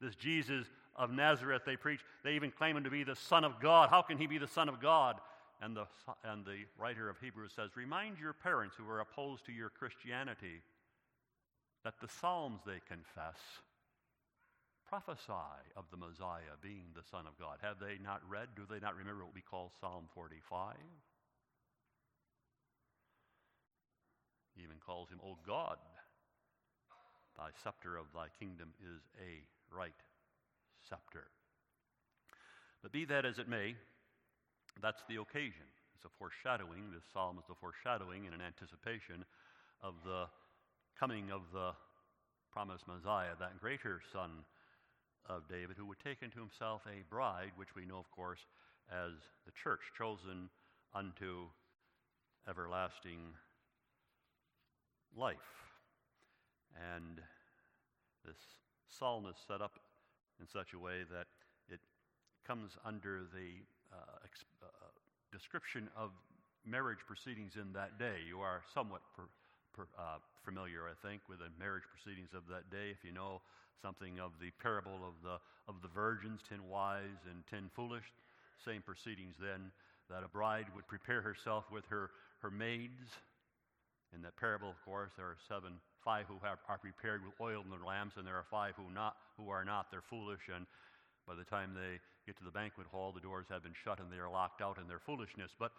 this 0.00 0.16
Jesus 0.16 0.66
of 0.96 1.12
Nazareth 1.12 1.62
they 1.64 1.76
preach? 1.76 2.00
They 2.24 2.32
even 2.32 2.50
claim 2.50 2.76
him 2.76 2.84
to 2.84 2.90
be 2.90 3.04
the 3.04 3.16
Son 3.16 3.44
of 3.44 3.60
God. 3.60 3.90
How 3.90 4.02
can 4.02 4.18
he 4.18 4.26
be 4.26 4.38
the 4.38 4.48
Son 4.48 4.68
of 4.68 4.80
God? 4.80 5.16
And 5.62 5.76
the, 5.76 5.86
and 6.24 6.44
the 6.44 6.64
writer 6.76 7.08
of 7.08 7.16
Hebrews 7.18 7.52
says, 7.54 7.70
Remind 7.76 8.18
your 8.18 8.32
parents 8.32 8.74
who 8.76 8.88
are 8.88 9.00
opposed 9.00 9.46
to 9.46 9.52
your 9.52 9.70
Christianity 9.70 10.62
that 11.84 11.94
the 12.00 12.08
Psalms 12.08 12.60
they 12.66 12.80
confess 12.86 13.38
prophesy 14.88 15.60
of 15.76 15.84
the 15.92 16.00
Messiah 16.00 16.56
being 16.62 16.88
the 16.96 17.04
Son 17.12 17.28
of 17.28 17.36
God. 17.38 17.60
Have 17.60 17.76
they 17.78 18.00
not 18.02 18.24
read? 18.24 18.48
Do 18.56 18.64
they 18.64 18.80
not 18.80 18.96
remember 18.96 19.24
what 19.24 19.34
we 19.34 19.44
call 19.44 19.70
Psalm 19.80 20.08
45? 20.14 20.76
He 24.56 24.64
even 24.64 24.80
calls 24.84 25.10
him, 25.10 25.20
O 25.22 25.36
God, 25.46 25.76
thy 27.36 27.52
scepter 27.62 27.96
of 27.96 28.06
thy 28.14 28.26
kingdom 28.40 28.72
is 28.80 29.04
a 29.20 29.44
right 29.70 29.94
scepter. 30.88 31.28
But 32.82 32.90
be 32.90 33.04
that 33.04 33.26
as 33.26 33.38
it 33.38 33.48
may, 33.48 33.76
that's 34.80 35.02
the 35.08 35.20
occasion. 35.20 35.68
It's 35.94 36.06
a 36.06 36.14
foreshadowing. 36.18 36.90
This 36.94 37.04
psalm 37.12 37.38
is 37.38 37.44
a 37.50 37.54
foreshadowing 37.60 38.24
and 38.24 38.34
an 38.34 38.40
anticipation 38.40 39.24
of 39.82 39.94
the 40.04 40.26
coming 40.98 41.30
of 41.30 41.42
the 41.52 41.72
promised 42.50 42.88
Messiah, 42.88 43.36
that 43.38 43.60
greater 43.60 44.00
son 44.12 44.42
of 45.28 45.48
David, 45.48 45.76
who 45.76 45.86
would 45.86 46.00
take 46.00 46.22
into 46.22 46.38
himself 46.38 46.82
a 46.86 47.02
bride, 47.10 47.52
which 47.56 47.74
we 47.76 47.84
know, 47.84 47.98
of 47.98 48.10
course, 48.10 48.40
as 48.90 49.12
the 49.44 49.52
church, 49.52 49.80
chosen 49.96 50.48
unto 50.94 51.46
everlasting 52.48 53.34
life. 55.16 55.36
And 56.96 57.20
this 58.24 58.36
psalm 58.88 59.26
is 59.28 59.36
set 59.46 59.60
up 59.60 59.78
in 60.40 60.46
such 60.46 60.72
a 60.72 60.78
way 60.78 61.04
that 61.10 61.26
it 61.68 61.80
comes 62.46 62.72
under 62.84 63.20
the 63.34 63.60
uh, 63.92 64.24
uh, 64.62 64.66
description 65.32 65.88
of 65.96 66.10
marriage 66.64 67.00
proceedings 67.06 67.56
in 67.56 67.72
that 67.72 67.98
day. 67.98 68.16
You 68.26 68.40
are 68.40 68.62
somewhat 68.74 69.02
per, 69.16 69.24
uh, 69.98 70.18
familiar, 70.44 70.88
I 70.88 70.96
think, 71.06 71.22
with 71.28 71.38
the 71.38 71.52
marriage 71.58 71.84
proceedings 71.86 72.34
of 72.34 72.48
that 72.50 72.70
day. 72.70 72.90
If 72.90 73.04
you 73.04 73.12
know 73.12 73.42
something 73.82 74.18
of 74.18 74.32
the 74.42 74.50
parable 74.58 74.98
of 75.06 75.14
the, 75.22 75.38
of 75.70 75.78
the 75.82 75.92
virgins, 75.92 76.40
ten 76.48 76.66
wise 76.66 77.22
and 77.30 77.46
ten 77.46 77.70
foolish, 77.76 78.06
same 78.64 78.82
proceedings 78.82 79.36
then, 79.38 79.70
that 80.10 80.24
a 80.24 80.28
bride 80.28 80.66
would 80.74 80.88
prepare 80.88 81.20
herself 81.20 81.64
with 81.70 81.84
her, 81.86 82.10
her 82.40 82.50
maids. 82.50 83.12
In 84.16 84.22
that 84.22 84.36
parable, 84.40 84.72
of 84.72 84.80
course, 84.84 85.12
there 85.20 85.26
are 85.26 85.36
seven, 85.46 85.76
five 86.02 86.24
who 86.26 86.40
have, 86.42 86.58
are 86.66 86.80
prepared 86.80 87.20
with 87.22 87.36
oil 87.38 87.60
in 87.60 87.68
their 87.68 87.84
lamps, 87.84 88.16
and 88.16 88.26
there 88.26 88.40
are 88.40 88.48
five 88.50 88.72
who, 88.74 88.88
not, 88.92 89.16
who 89.36 89.50
are 89.50 89.64
not. 89.64 89.92
They're 89.92 90.08
foolish, 90.08 90.48
and 90.48 90.64
by 91.28 91.36
the 91.36 91.44
time 91.44 91.76
they 91.76 92.00
get 92.24 92.36
to 92.38 92.44
the 92.44 92.50
banquet 92.50 92.86
hall, 92.88 93.12
the 93.12 93.20
doors 93.20 93.44
have 93.50 93.62
been 93.62 93.76
shut 93.84 94.00
and 94.00 94.12
they 94.12 94.16
are 94.16 94.32
locked 94.32 94.60
out 94.60 94.76
in 94.80 94.88
their 94.88 94.98
foolishness. 94.98 95.52
But 95.58 95.72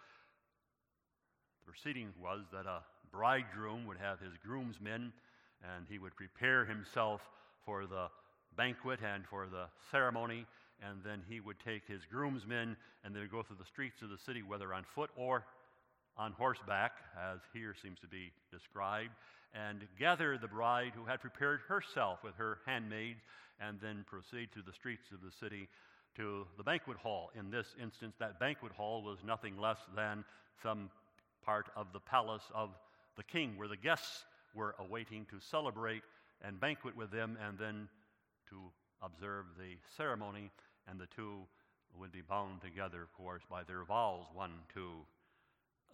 the 1.58 1.66
proceeding 1.66 2.14
was 2.18 2.46
that 2.52 2.66
a 2.66 2.82
bridegroom 3.12 3.86
would 3.86 3.98
have 3.98 4.20
his 4.20 4.32
groomsmen 4.44 5.12
and 5.62 5.86
he 5.88 5.98
would 5.98 6.16
prepare 6.16 6.64
himself 6.64 7.20
for 7.64 7.86
the 7.86 8.08
banquet 8.56 9.00
and 9.04 9.24
for 9.28 9.46
the 9.46 9.66
ceremony, 9.90 10.46
and 10.82 11.00
then 11.04 11.22
he 11.28 11.40
would 11.40 11.56
take 11.64 11.86
his 11.86 12.00
groomsmen 12.10 12.76
and 13.04 13.14
then 13.14 13.28
go 13.30 13.42
through 13.42 13.56
the 13.58 13.64
streets 13.64 14.02
of 14.02 14.08
the 14.08 14.18
city, 14.18 14.42
whether 14.42 14.72
on 14.72 14.84
foot 14.94 15.10
or 15.16 15.44
on 16.16 16.32
horseback, 16.32 16.92
as 17.18 17.40
here 17.52 17.74
seems 17.82 17.98
to 18.00 18.08
be 18.08 18.32
described, 18.50 19.12
and 19.54 19.80
gather 19.98 20.38
the 20.38 20.48
bride 20.48 20.92
who 20.94 21.04
had 21.04 21.20
prepared 21.20 21.60
herself 21.68 22.18
with 22.24 22.34
her 22.36 22.58
handmaids, 22.66 23.20
and 23.60 23.78
then 23.80 24.04
proceed 24.08 24.48
through 24.52 24.62
the 24.66 24.72
streets 24.72 25.12
of 25.12 25.20
the 25.20 25.32
city 25.38 25.68
to 26.16 26.46
the 26.56 26.64
banquet 26.64 26.96
hall. 26.96 27.30
In 27.38 27.50
this 27.50 27.66
instance, 27.80 28.14
that 28.18 28.40
banquet 28.40 28.72
hall 28.72 29.02
was 29.02 29.18
nothing 29.24 29.58
less 29.58 29.78
than 29.94 30.24
some 30.62 30.90
part 31.44 31.66
of 31.76 31.86
the 31.92 32.00
palace 32.00 32.42
of 32.54 32.70
the 33.16 33.24
king, 33.24 33.56
where 33.56 33.68
the 33.68 33.76
guests 33.76 34.24
were 34.54 34.74
awaiting 34.78 35.26
to 35.30 35.40
celebrate 35.40 36.02
and 36.42 36.58
banquet 36.60 36.96
with 36.96 37.10
them, 37.10 37.36
and 37.46 37.58
then 37.58 37.88
to 38.48 38.56
observe 39.02 39.46
the 39.58 39.76
ceremony. 39.96 40.50
And 40.88 40.98
the 40.98 41.08
two 41.14 41.46
would 41.98 42.12
be 42.12 42.22
bound 42.22 42.62
together, 42.62 43.02
of 43.02 43.12
course, 43.12 43.42
by 43.50 43.62
their 43.64 43.84
vows 43.84 44.26
one 44.34 44.52
to 44.74 44.90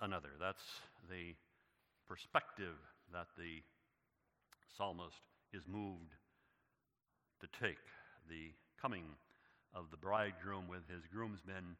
another. 0.00 0.30
That's 0.38 0.62
the 1.10 1.34
perspective 2.08 2.76
that 3.12 3.26
the 3.36 3.62
psalmist 4.76 5.16
is 5.52 5.62
moved 5.66 6.12
to 7.40 7.48
take. 7.60 7.78
The 8.28 8.52
coming 8.80 9.04
of 9.74 9.90
the 9.90 9.96
bridegroom 9.96 10.68
with 10.68 10.88
his 10.88 11.04
groomsmen 11.12 11.76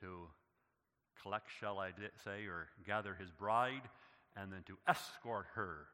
to 0.00 0.28
collect, 1.22 1.48
shall 1.60 1.78
I 1.78 1.90
say, 2.24 2.46
or 2.46 2.68
gather 2.86 3.14
his 3.14 3.30
bride, 3.30 3.82
and 4.36 4.52
then 4.52 4.62
to 4.66 4.78
escort 4.88 5.46
her 5.54 5.86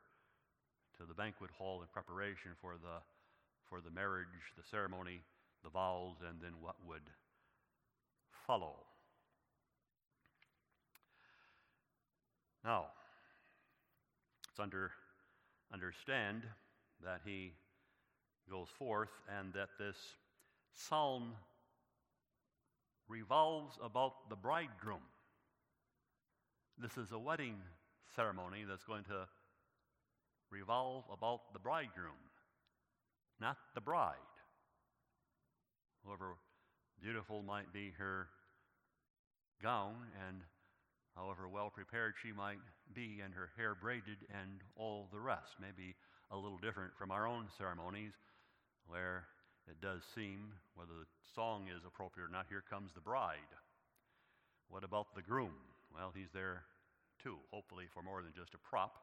to 0.98 1.06
the 1.06 1.14
banquet 1.14 1.50
hall 1.58 1.80
in 1.82 1.88
preparation 1.92 2.52
for 2.60 2.74
the, 2.80 3.00
for 3.68 3.80
the 3.80 3.90
marriage, 3.90 4.26
the 4.56 4.62
ceremony, 4.70 5.20
the 5.62 5.70
vows, 5.70 6.16
and 6.28 6.40
then 6.40 6.52
what 6.60 6.76
would 6.86 7.02
follow. 8.46 8.76
Now, 12.64 12.86
let's 14.48 14.60
under, 14.60 14.90
understand 15.72 16.42
that 17.04 17.20
he 17.24 17.52
goes 18.50 18.68
forth 18.78 19.10
and 19.38 19.52
that 19.54 19.68
this 19.78 19.96
psalm 20.72 21.32
revolves 23.08 23.78
about 23.82 24.28
the 24.28 24.36
bridegroom. 24.36 25.00
This 26.78 26.96
is 26.98 27.12
a 27.12 27.18
wedding 27.18 27.56
ceremony 28.16 28.64
that's 28.66 28.84
going 28.84 29.04
to 29.04 29.28
revolve 30.50 31.04
about 31.12 31.52
the 31.52 31.58
bridegroom, 31.58 32.18
not 33.40 33.58
the 33.74 33.80
bride. 33.80 34.16
However 36.04 36.36
beautiful 37.02 37.42
might 37.42 37.72
be 37.72 37.92
her 37.98 38.28
gown, 39.62 39.94
and 40.26 40.40
however 41.14 41.48
well 41.48 41.70
prepared 41.70 42.14
she 42.22 42.32
might 42.32 42.58
be, 42.94 43.20
and 43.22 43.34
her 43.34 43.50
hair 43.56 43.74
braided, 43.74 44.24
and 44.32 44.62
all 44.76 45.08
the 45.12 45.20
rest, 45.20 45.60
may 45.60 45.72
be 45.76 45.94
a 46.30 46.36
little 46.36 46.58
different 46.58 46.92
from 46.98 47.10
our 47.10 47.26
own 47.26 47.46
ceremonies, 47.58 48.12
where 48.86 49.24
it 49.68 49.80
does 49.82 50.02
seem, 50.14 50.52
whether 50.74 50.92
the 50.92 51.06
song 51.34 51.66
is 51.68 51.84
appropriate 51.86 52.26
or 52.26 52.32
not, 52.32 52.46
here 52.48 52.62
comes 52.70 52.92
the 52.94 53.00
bride. 53.00 53.52
What 54.68 54.84
about 54.84 55.14
the 55.14 55.22
groom? 55.22 55.54
Well, 55.94 56.12
he's 56.14 56.32
there 56.32 56.62
too, 57.26 57.42
hopefully 57.50 57.86
for 57.92 58.06
more 58.06 58.22
than 58.22 58.30
just 58.38 58.54
a 58.54 58.58
prop, 58.58 58.94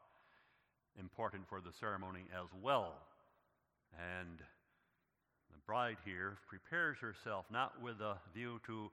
important 0.98 1.44
for 1.50 1.60
the 1.60 1.76
ceremony 1.78 2.24
as 2.32 2.48
well. 2.64 2.96
And 4.00 4.40
The 5.54 5.60
bride 5.68 5.98
here 6.04 6.38
prepares 6.50 6.98
herself 6.98 7.46
not 7.52 7.82
with 7.82 8.02
a 8.02 8.18
view 8.34 8.60
to 8.66 8.90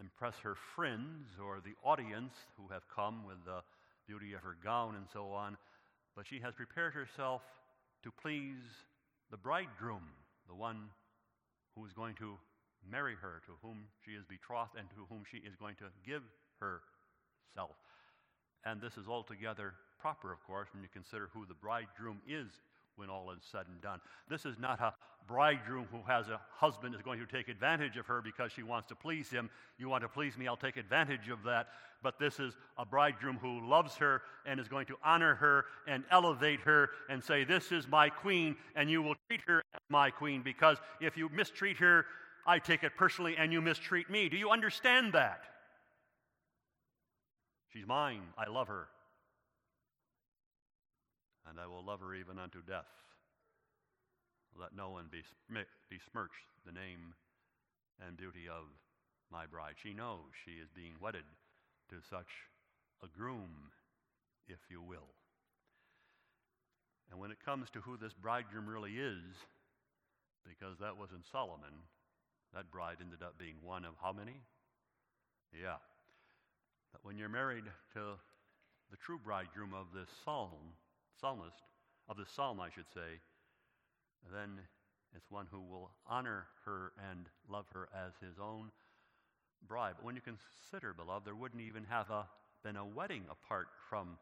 impress 0.00 0.34
her 0.42 0.56
friends 0.74 1.28
or 1.38 1.60
the 1.60 1.76
audience 1.84 2.34
who 2.56 2.66
have 2.72 2.82
come 2.94 3.24
with 3.24 3.38
the 3.46 3.62
beauty 4.08 4.34
of 4.34 4.42
her 4.42 4.56
gown 4.62 4.96
and 4.96 5.06
so 5.12 5.30
on, 5.30 5.56
but 6.16 6.26
she 6.26 6.40
has 6.40 6.52
prepared 6.54 6.94
herself 6.94 7.42
to 8.02 8.10
please 8.10 8.58
the 9.30 9.36
bridegroom, 9.36 10.02
the 10.48 10.54
one 10.54 10.90
who 11.76 11.86
is 11.86 11.92
going 11.92 12.14
to 12.16 12.34
marry 12.90 13.14
her, 13.14 13.40
to 13.46 13.52
whom 13.62 13.86
she 14.04 14.12
is 14.12 14.24
betrothed, 14.28 14.76
and 14.76 14.90
to 14.90 15.06
whom 15.08 15.22
she 15.30 15.38
is 15.38 15.54
going 15.58 15.76
to 15.76 15.86
give 16.04 16.22
herself. 17.48 17.76
And 18.64 18.80
this 18.80 18.96
is 18.96 19.08
altogether 19.08 19.74
proper, 20.00 20.32
of 20.32 20.42
course, 20.44 20.68
when 20.72 20.82
you 20.82 20.88
consider 20.92 21.28
who 21.32 21.46
the 21.46 21.54
bridegroom 21.54 22.20
is 22.28 22.48
when 22.96 23.10
all 23.10 23.30
is 23.30 23.40
said 23.50 23.66
and 23.66 23.80
done. 23.80 24.00
This 24.28 24.46
is 24.46 24.58
not 24.58 24.80
a 24.80 24.94
bridegroom 25.26 25.86
who 25.90 26.00
has 26.06 26.28
a 26.28 26.40
husband 26.54 26.94
is 26.94 27.02
going 27.02 27.18
to 27.18 27.26
take 27.26 27.48
advantage 27.48 27.96
of 27.96 28.06
her 28.06 28.20
because 28.20 28.52
she 28.52 28.62
wants 28.62 28.88
to 28.88 28.94
please 28.94 29.30
him. 29.30 29.50
You 29.78 29.88
want 29.88 30.02
to 30.02 30.08
please 30.08 30.36
me, 30.36 30.46
I'll 30.46 30.56
take 30.56 30.76
advantage 30.76 31.28
of 31.28 31.42
that. 31.44 31.68
But 32.02 32.18
this 32.18 32.38
is 32.38 32.54
a 32.76 32.84
bridegroom 32.84 33.38
who 33.40 33.66
loves 33.66 33.96
her 33.96 34.22
and 34.44 34.60
is 34.60 34.68
going 34.68 34.86
to 34.86 34.96
honor 35.02 35.34
her 35.36 35.64
and 35.88 36.04
elevate 36.10 36.60
her 36.60 36.90
and 37.08 37.24
say, 37.24 37.44
This 37.44 37.72
is 37.72 37.88
my 37.88 38.10
queen, 38.10 38.56
and 38.76 38.90
you 38.90 39.02
will 39.02 39.14
treat 39.28 39.40
her 39.46 39.62
as 39.74 39.80
my 39.88 40.10
queen 40.10 40.42
because 40.42 40.76
if 41.00 41.16
you 41.16 41.30
mistreat 41.30 41.78
her, 41.78 42.04
I 42.46 42.58
take 42.58 42.84
it 42.84 42.92
personally 42.96 43.36
and 43.38 43.52
you 43.52 43.62
mistreat 43.62 44.10
me. 44.10 44.28
Do 44.28 44.36
you 44.36 44.50
understand 44.50 45.14
that? 45.14 45.44
She's 47.74 47.86
mine. 47.86 48.22
I 48.38 48.48
love 48.48 48.68
her. 48.68 48.86
And 51.50 51.58
I 51.58 51.66
will 51.66 51.84
love 51.84 52.00
her 52.00 52.14
even 52.14 52.38
unto 52.38 52.62
death. 52.62 52.86
Let 54.58 54.76
no 54.76 54.90
one 54.90 55.10
besmirch 55.10 56.30
the 56.64 56.72
name 56.72 57.14
and 58.06 58.16
beauty 58.16 58.46
of 58.48 58.70
my 59.30 59.46
bride. 59.46 59.74
She 59.82 59.92
knows 59.92 60.30
she 60.44 60.62
is 60.62 60.68
being 60.74 60.94
wedded 61.00 61.24
to 61.90 61.96
such 62.08 62.30
a 63.02 63.08
groom, 63.08 63.74
if 64.46 64.60
you 64.70 64.80
will. 64.80 65.10
And 67.10 67.18
when 67.20 67.32
it 67.32 67.44
comes 67.44 67.68
to 67.70 67.80
who 67.80 67.96
this 67.96 68.14
bridegroom 68.14 68.68
really 68.68 68.92
is, 68.92 69.34
because 70.46 70.78
that 70.78 70.96
wasn't 70.96 71.26
Solomon, 71.30 71.74
that 72.54 72.70
bride 72.70 72.98
ended 73.00 73.22
up 73.22 73.36
being 73.36 73.56
one 73.62 73.84
of 73.84 73.94
how 74.00 74.12
many? 74.12 74.40
Yeah. 75.52 75.82
But 76.94 77.04
when 77.04 77.18
you're 77.18 77.28
married 77.28 77.64
to 77.94 78.14
the 78.92 78.96
true 78.96 79.18
bridegroom 79.18 79.74
of 79.74 79.86
this 79.92 80.08
psalm, 80.24 80.78
psalmist, 81.20 81.58
of 82.08 82.16
this 82.16 82.30
psalm, 82.30 82.60
I 82.60 82.70
should 82.70 82.88
say, 82.94 83.18
then 84.32 84.60
it's 85.16 85.28
one 85.28 85.46
who 85.50 85.60
will 85.60 85.90
honor 86.06 86.46
her 86.64 86.92
and 87.10 87.26
love 87.50 87.66
her 87.74 87.88
as 87.92 88.12
his 88.24 88.38
own 88.40 88.70
bride. 89.66 89.94
But 89.96 90.04
when 90.04 90.14
you 90.14 90.22
consider, 90.22 90.94
beloved, 90.94 91.26
there 91.26 91.34
wouldn't 91.34 91.62
even 91.62 91.82
have 91.90 92.10
a, 92.10 92.26
been 92.62 92.76
a 92.76 92.86
wedding 92.86 93.24
apart 93.28 93.66
from 93.90 94.16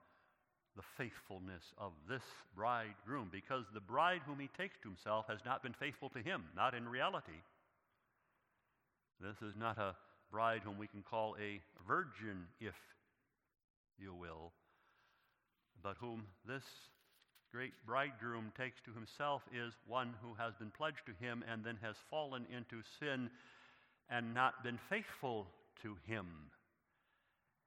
the 0.75 0.83
faithfulness 0.97 1.75
of 1.77 1.93
this 2.09 2.23
bridegroom, 2.57 3.29
because 3.31 3.67
the 3.75 3.81
bride 3.81 4.23
whom 4.25 4.39
he 4.41 4.49
takes 4.57 4.79
to 4.79 4.89
himself 4.89 5.27
has 5.29 5.41
not 5.45 5.63
been 5.63 5.75
faithful 5.75 6.09
to 6.09 6.21
him, 6.21 6.45
not 6.57 6.75
in 6.75 6.89
reality. 6.89 7.45
This 9.21 9.37
is 9.47 9.55
not 9.55 9.77
a 9.77 9.95
bride 10.33 10.63
whom 10.65 10.79
we 10.79 10.87
can 10.89 11.03
call 11.03 11.37
a 11.39 11.61
virgin, 11.87 12.47
if 12.59 12.75
you 13.99 14.15
will, 14.15 14.51
but 15.83 15.97
whom 16.01 16.25
this 16.49 16.65
great 17.53 17.75
bridegroom 17.87 18.51
takes 18.57 18.81
to 18.81 18.93
himself 18.95 19.43
is 19.55 19.75
one 19.87 20.15
who 20.23 20.35
has 20.43 20.55
been 20.55 20.71
pledged 20.71 21.03
to 21.05 21.25
him 21.25 21.45
and 21.53 21.63
then 21.63 21.77
has 21.83 21.97
fallen 22.11 22.47
into 22.51 22.83
sin 22.99 23.29
and 24.09 24.35
not 24.35 24.65
been 24.65 24.79
faithful 24.89 25.47
to 25.83 25.97
him. 26.07 26.27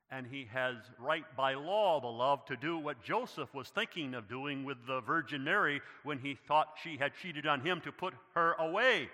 And 0.10 0.26
he 0.26 0.48
has 0.52 0.76
right 1.00 1.24
by 1.36 1.54
law, 1.54 2.00
beloved, 2.00 2.48
to 2.48 2.56
do 2.56 2.78
what 2.78 3.04
Joseph 3.04 3.54
was 3.54 3.70
thinking 3.70 4.14
of 4.14 4.30
doing 4.30 4.64
with 4.64 4.78
the 4.88 5.02
Virgin 5.02 5.44
Mary 5.44 5.82
when 6.04 6.20
he 6.20 6.38
thought 6.48 6.78
she 6.84 6.98
had 6.98 7.12
cheated 7.22 7.46
on 7.46 7.62
him 7.62 7.82
to 7.82 7.92
put 7.92 8.14
her 8.34 8.54
away. 8.54 9.10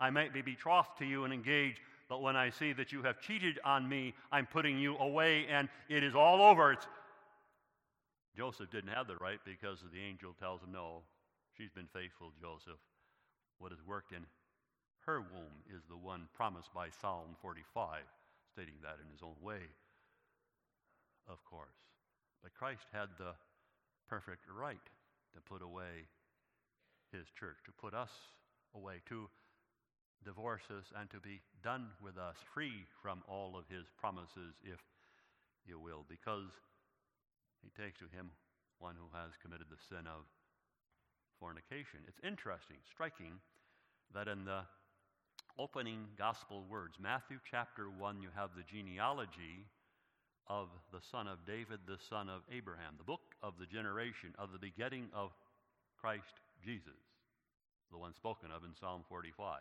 I 0.00 0.10
might 0.10 0.32
be 0.32 0.42
betrothed 0.42 0.98
to 0.98 1.04
you 1.04 1.24
and 1.24 1.34
engaged, 1.34 1.80
but 2.08 2.22
when 2.22 2.36
I 2.36 2.50
see 2.50 2.72
that 2.72 2.92
you 2.92 3.02
have 3.02 3.20
cheated 3.20 3.58
on 3.64 3.88
me, 3.88 4.14
I'm 4.32 4.46
putting 4.46 4.78
you 4.78 4.96
away 4.98 5.46
and 5.50 5.68
it 5.88 6.02
is 6.02 6.14
all 6.14 6.42
over. 6.42 6.72
It's 6.72 6.86
Joseph 8.36 8.70
didn't 8.70 8.94
have 8.94 9.06
the 9.06 9.16
right 9.16 9.40
because 9.44 9.78
the 9.92 10.00
angel 10.00 10.34
tells 10.38 10.62
him, 10.62 10.72
No, 10.72 11.02
she's 11.56 11.70
been 11.70 11.88
faithful, 11.92 12.32
Joseph. 12.40 12.78
What 13.58 13.72
has 13.72 13.80
worked 13.86 14.12
in 14.12 14.24
her 15.04 15.20
womb 15.20 15.64
is 15.68 15.82
the 15.88 15.96
one 15.96 16.28
promised 16.36 16.72
by 16.72 16.88
Psalm 17.00 17.36
45, 17.42 18.04
stating 18.52 18.74
that 18.82 19.00
in 19.02 19.10
his 19.10 19.22
own 19.22 19.34
way, 19.42 19.66
of 21.28 21.44
course. 21.44 21.74
But 22.42 22.54
Christ 22.54 22.86
had 22.92 23.08
the 23.18 23.34
perfect 24.08 24.44
right 24.48 24.86
to 25.34 25.40
put 25.40 25.62
away 25.62 26.06
his 27.12 27.26
church, 27.38 27.56
to 27.64 27.72
put 27.72 27.94
us 27.94 28.12
away, 28.74 29.00
to 29.08 29.28
divorce 30.24 30.66
us, 30.70 30.84
and 30.98 31.08
to 31.10 31.20
be 31.20 31.40
done 31.62 31.88
with 32.02 32.18
us, 32.18 32.36
free 32.54 32.84
from 33.02 33.22
all 33.28 33.56
of 33.56 33.64
his 33.68 33.86
promises, 33.98 34.54
if 34.62 34.80
you 35.66 35.78
will, 35.78 36.04
because 36.08 36.50
he 37.62 37.70
takes 37.80 37.98
to 37.98 38.08
him 38.10 38.30
one 38.78 38.94
who 38.94 39.10
has 39.16 39.32
committed 39.42 39.66
the 39.70 39.80
sin 39.88 40.06
of 40.06 40.26
fornication. 41.38 42.00
It's 42.06 42.20
interesting, 42.22 42.76
striking, 42.90 43.38
that 44.14 44.28
in 44.28 44.44
the 44.44 44.62
opening 45.58 46.06
gospel 46.16 46.64
words, 46.70 46.94
Matthew 47.00 47.38
chapter 47.50 47.90
1, 47.90 48.22
you 48.22 48.28
have 48.34 48.50
the 48.56 48.62
genealogy 48.62 49.66
of 50.46 50.68
the 50.92 51.00
son 51.10 51.28
of 51.28 51.44
David, 51.46 51.80
the 51.86 51.98
son 52.08 52.28
of 52.28 52.42
Abraham, 52.50 52.94
the 52.96 53.04
book 53.04 53.34
of 53.42 53.54
the 53.58 53.66
generation 53.66 54.34
of 54.38 54.52
the 54.52 54.58
begetting 54.58 55.08
of 55.14 55.30
Christ 56.00 56.40
Jesus, 56.64 57.02
the 57.90 57.98
one 57.98 58.14
spoken 58.14 58.50
of 58.50 58.64
in 58.64 58.74
Psalm 58.78 59.02
45. 59.08 59.60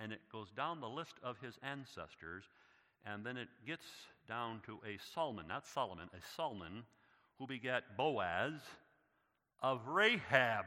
And 0.00 0.12
it 0.12 0.20
goes 0.30 0.50
down 0.56 0.80
the 0.80 0.88
list 0.88 1.14
of 1.22 1.36
his 1.38 1.54
ancestors, 1.62 2.44
and 3.06 3.24
then 3.24 3.36
it 3.36 3.48
gets 3.66 3.86
down 4.28 4.60
to 4.66 4.80
a 4.86 4.98
Salmon, 5.14 5.46
not 5.48 5.66
Solomon, 5.66 6.08
a 6.12 6.36
Salmon 6.36 6.84
who 7.38 7.46
begat 7.46 7.96
Boaz 7.96 8.52
of 9.62 9.86
Rahab. 9.86 10.66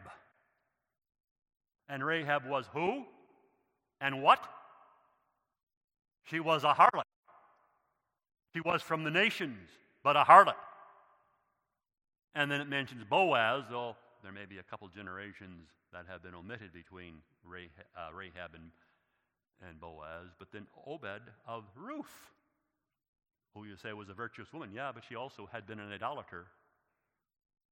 And 1.90 2.06
Rahab 2.06 2.46
was 2.46 2.66
who? 2.74 3.06
And 4.02 4.22
what? 4.22 4.40
She 6.24 6.40
was 6.40 6.63
a 6.63 6.74
harlot. 6.74 7.04
She 8.54 8.62
was 8.62 8.82
from 8.82 9.04
the 9.04 9.12
nations, 9.12 9.70
but 10.04 10.16
a 10.16 10.24
harlot. 10.24 10.56
And 12.36 12.52
then 12.52 12.62
it 12.62 12.68
mentions 12.70 13.04
Boaz, 13.04 13.63
though 13.70 13.96
there 14.24 14.32
may 14.32 14.46
be 14.46 14.58
a 14.58 14.63
couple 14.63 14.88
generations 14.90 15.70
that 15.94 16.06
have 16.08 16.22
been 16.22 16.36
omitted 16.36 16.74
between 16.74 17.16
uh, 17.46 18.13
Rahab 18.13 18.52
and, 18.54 18.72
and 19.67 19.80
Boaz, 19.80 20.30
but 20.38 20.52
then 20.52 20.67
Obed 20.86 21.22
of 21.48 21.63
Ruth 21.76 22.32
who 23.58 23.65
you 23.65 23.76
say 23.76 23.93
was 23.93 24.10
a 24.10 24.13
virtuous 24.13 24.54
woman. 24.54 24.70
Yeah, 24.74 24.91
but 24.93 25.04
she 25.08 25.15
also 25.15 25.50
had 25.52 25.65
been 25.65 25.80
an 25.80 25.91
idolater. 25.91 26.46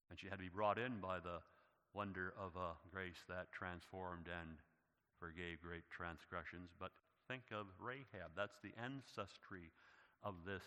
And 0.10 0.20
she 0.20 0.28
had 0.28 0.42
to 0.42 0.46
be 0.46 0.50
brought 0.50 0.78
in 0.78 0.98
by 1.02 1.20
the 1.20 1.42
wonder 1.94 2.34
of 2.42 2.58
a 2.58 2.74
grace 2.90 3.22
that 3.30 3.52
transformed 3.52 4.26
and 4.26 4.58
forgave 5.20 5.62
great 5.62 5.86
transgressions. 5.94 6.70
But 6.80 6.92
think 7.30 7.44
of 7.54 7.70
Rahab. 7.78 8.34
That's 8.36 8.58
the 8.62 8.74
ancestry 8.82 9.70
of 10.24 10.34
this 10.46 10.64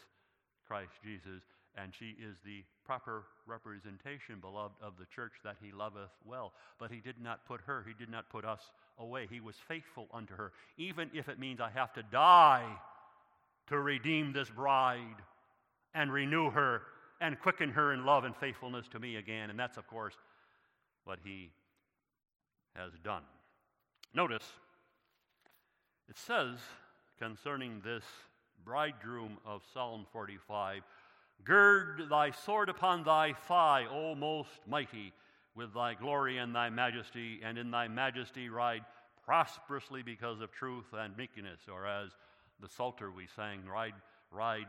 Christ 0.66 0.94
Jesus. 1.02 1.42
And 1.76 1.92
she 1.94 2.16
is 2.20 2.36
the 2.44 2.64
proper 2.84 3.24
representation, 3.46 4.40
beloved, 4.40 4.74
of 4.82 4.94
the 4.98 5.06
church 5.06 5.34
that 5.44 5.56
he 5.62 5.70
loveth 5.70 6.10
well. 6.24 6.52
But 6.78 6.90
he 6.90 7.00
did 7.00 7.20
not 7.22 7.44
put 7.46 7.60
her, 7.66 7.84
he 7.86 7.94
did 7.94 8.10
not 8.10 8.28
put 8.30 8.44
us 8.44 8.72
away. 8.98 9.26
He 9.30 9.40
was 9.40 9.56
faithful 9.68 10.08
unto 10.12 10.34
her, 10.34 10.52
even 10.76 11.10
if 11.14 11.28
it 11.28 11.38
means 11.38 11.60
I 11.60 11.70
have 11.70 11.92
to 11.94 12.02
die 12.02 12.66
to 13.68 13.78
redeem 13.78 14.32
this 14.32 14.50
bride 14.50 15.22
and 15.94 16.12
renew 16.12 16.50
her 16.50 16.82
and 17.20 17.38
quicken 17.40 17.70
her 17.70 17.92
in 17.92 18.04
love 18.04 18.24
and 18.24 18.34
faithfulness 18.36 18.86
to 18.88 18.98
me 18.98 19.16
again. 19.16 19.50
And 19.50 19.58
that's, 19.58 19.76
of 19.76 19.86
course, 19.86 20.14
what 21.04 21.18
he 21.22 21.50
has 22.74 22.92
done. 23.02 23.22
Notice 24.14 24.44
it 26.08 26.16
says 26.16 26.58
concerning 27.18 27.80
this 27.84 28.04
bridegroom 28.64 29.38
of 29.44 29.62
Psalm 29.72 30.06
45 30.12 30.82
Gird 31.44 32.08
thy 32.10 32.30
sword 32.30 32.68
upon 32.68 33.04
thy 33.04 33.32
thigh, 33.32 33.86
O 33.90 34.14
most 34.14 34.50
mighty, 34.66 35.12
with 35.54 35.74
thy 35.74 35.94
glory 35.94 36.38
and 36.38 36.54
thy 36.54 36.70
majesty, 36.70 37.40
and 37.42 37.56
in 37.58 37.70
thy 37.70 37.88
majesty 37.88 38.48
ride 38.48 38.84
prosperously 39.24 40.02
because 40.02 40.40
of 40.40 40.52
truth 40.52 40.86
and 40.92 41.16
meekness, 41.16 41.60
or 41.70 41.86
as 41.86 42.10
the 42.60 42.68
Psalter 42.68 43.10
we 43.10 43.26
sang, 43.36 43.64
ride, 43.66 43.94
ride 44.30 44.68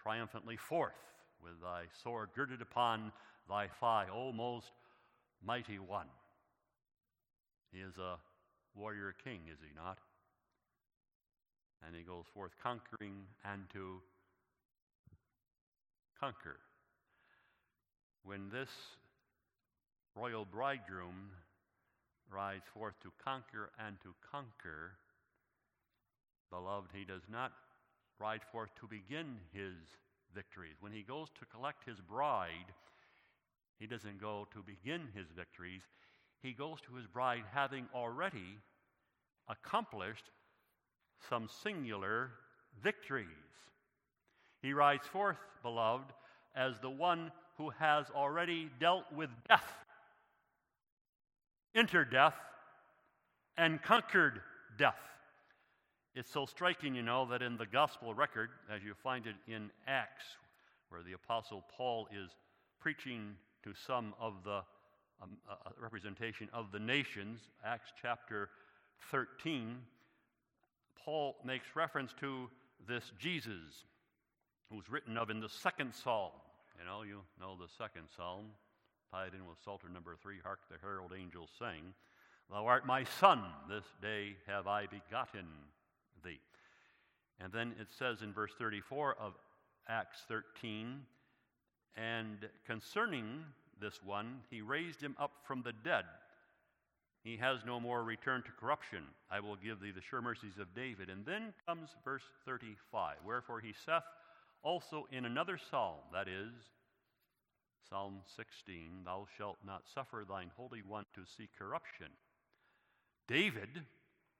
triumphantly 0.00 0.56
forth 0.56 0.94
with 1.42 1.60
thy 1.60 1.84
sword 2.02 2.30
girded 2.34 2.62
upon 2.62 3.12
thy 3.48 3.68
thigh, 3.80 4.06
O 4.12 4.32
most 4.32 4.72
mighty 5.44 5.78
one. 5.78 6.06
He 7.72 7.80
is 7.80 7.98
a 7.98 8.16
warrior 8.74 9.14
king, 9.24 9.40
is 9.52 9.58
he 9.60 9.74
not? 9.74 9.98
And 11.86 11.94
he 11.94 12.02
goes 12.02 12.24
forth 12.32 12.52
conquering 12.62 13.26
and 13.44 13.68
to 13.72 14.00
conquer. 16.20 16.58
When 18.24 18.48
this 18.50 18.70
royal 20.14 20.44
bridegroom 20.44 21.30
rides 22.30 22.64
forth 22.72 22.94
to 23.02 23.12
conquer 23.22 23.70
and 23.78 23.96
to 24.02 24.14
conquer, 24.30 24.92
beloved, 26.50 26.90
he 26.92 27.04
does 27.04 27.22
not 27.30 27.52
ride 28.18 28.40
forth 28.50 28.70
to 28.80 28.86
begin 28.86 29.36
his 29.52 29.74
victories. 30.34 30.76
When 30.80 30.92
he 30.92 31.02
goes 31.02 31.28
to 31.38 31.46
collect 31.46 31.84
his 31.84 32.00
bride, 32.00 32.72
he 33.78 33.86
doesn't 33.86 34.20
go 34.20 34.48
to 34.52 34.62
begin 34.62 35.08
his 35.14 35.26
victories. 35.36 35.82
He 36.42 36.52
goes 36.52 36.78
to 36.86 36.94
his 36.94 37.06
bride 37.06 37.44
having 37.52 37.86
already 37.94 38.58
accomplished 39.48 40.30
some 41.28 41.48
singular 41.62 42.30
victories. 42.82 43.26
He 44.66 44.72
rides 44.72 45.06
forth, 45.06 45.36
beloved, 45.62 46.12
as 46.56 46.74
the 46.82 46.90
one 46.90 47.30
who 47.56 47.70
has 47.70 48.06
already 48.12 48.68
dealt 48.80 49.04
with 49.14 49.30
death, 49.48 49.72
entered 51.76 52.10
death, 52.10 52.34
and 53.56 53.80
conquered 53.80 54.40
death. 54.76 54.98
It's 56.16 56.32
so 56.32 56.46
striking, 56.46 56.96
you 56.96 57.04
know, 57.04 57.26
that 57.26 57.42
in 57.42 57.56
the 57.56 57.66
gospel 57.66 58.12
record, 58.12 58.50
as 58.68 58.82
you 58.82 58.94
find 59.04 59.28
it 59.28 59.36
in 59.46 59.70
Acts, 59.86 60.24
where 60.88 61.04
the 61.04 61.12
Apostle 61.12 61.62
Paul 61.76 62.08
is 62.10 62.30
preaching 62.80 63.36
to 63.62 63.72
some 63.86 64.14
of 64.20 64.34
the 64.42 64.62
um, 65.22 65.36
uh, 65.48 65.54
representation 65.80 66.48
of 66.52 66.72
the 66.72 66.80
nations, 66.80 67.38
Acts 67.64 67.92
chapter 68.02 68.48
13, 69.12 69.76
Paul 71.04 71.36
makes 71.44 71.68
reference 71.76 72.12
to 72.18 72.50
this 72.88 73.12
Jesus 73.20 73.84
who's 74.70 74.88
written 74.90 75.16
of 75.16 75.30
in 75.30 75.40
the 75.40 75.48
second 75.48 75.94
psalm. 75.94 76.32
You 76.78 76.84
know, 76.84 77.02
you 77.02 77.20
know 77.40 77.56
the 77.56 77.68
second 77.78 78.04
psalm, 78.16 78.46
tied 79.10 79.34
in 79.34 79.46
with 79.46 79.58
Psalter 79.64 79.88
number 79.88 80.16
three, 80.22 80.36
Hark 80.42 80.60
the 80.70 80.76
herald 80.80 81.12
angels 81.16 81.50
sing, 81.58 81.94
Thou 82.50 82.66
art 82.66 82.86
my 82.86 83.04
son, 83.04 83.42
this 83.68 83.84
day 84.00 84.36
have 84.46 84.66
I 84.66 84.86
begotten 84.86 85.46
thee. 86.24 86.38
And 87.40 87.52
then 87.52 87.74
it 87.80 87.88
says 87.98 88.22
in 88.22 88.32
verse 88.32 88.52
34 88.58 89.16
of 89.20 89.34
Acts 89.88 90.18
13, 90.28 91.00
and 91.96 92.48
concerning 92.66 93.44
this 93.80 94.00
one, 94.04 94.40
he 94.50 94.60
raised 94.60 95.00
him 95.00 95.16
up 95.18 95.32
from 95.44 95.62
the 95.62 95.72
dead. 95.84 96.04
He 97.24 97.36
has 97.38 97.64
no 97.66 97.80
more 97.80 98.04
return 98.04 98.42
to 98.42 98.52
corruption. 98.52 99.02
I 99.30 99.40
will 99.40 99.56
give 99.56 99.80
thee 99.80 99.90
the 99.90 100.00
sure 100.00 100.22
mercies 100.22 100.58
of 100.60 100.74
David. 100.74 101.10
And 101.10 101.26
then 101.26 101.52
comes 101.66 101.88
verse 102.04 102.22
35 102.44 103.16
Wherefore 103.26 103.60
he 103.60 103.74
saith 103.84 104.04
also 104.66 105.06
in 105.12 105.24
another 105.24 105.58
psalm, 105.70 106.00
that 106.12 106.26
is, 106.26 106.52
Psalm 107.88 108.18
16, 108.36 109.04
Thou 109.04 109.26
shalt 109.38 109.58
not 109.64 109.82
suffer 109.94 110.24
thine 110.28 110.50
Holy 110.56 110.82
One 110.82 111.04
to 111.14 111.20
see 111.36 111.48
corruption. 111.56 112.08
David 113.28 113.86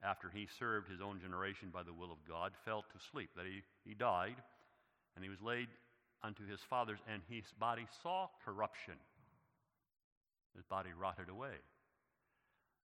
after 0.03 0.31
he 0.31 0.47
served 0.59 0.91
his 0.91 1.01
own 1.01 1.21
generation 1.21 1.71
by 1.73 1.83
the 1.83 1.93
will 1.93 2.13
of 2.13 2.19
God, 2.29 2.53
fell 2.65 2.83
to 2.83 3.07
sleep, 3.11 3.31
that 3.37 3.47
he, 3.47 3.63
he 3.85 3.95
died, 3.95 4.37
and 5.15 5.25
he 5.25 5.31
was 5.31 5.41
laid 5.41 5.69
unto 6.23 6.47
his 6.47 6.61
fathers, 6.69 6.99
and 7.11 7.23
his 7.29 7.45
body 7.59 7.87
saw 8.03 8.29
corruption. 8.45 8.95
His 10.55 10.65
body 10.65 10.91
rotted 10.99 11.29
away. 11.29 11.57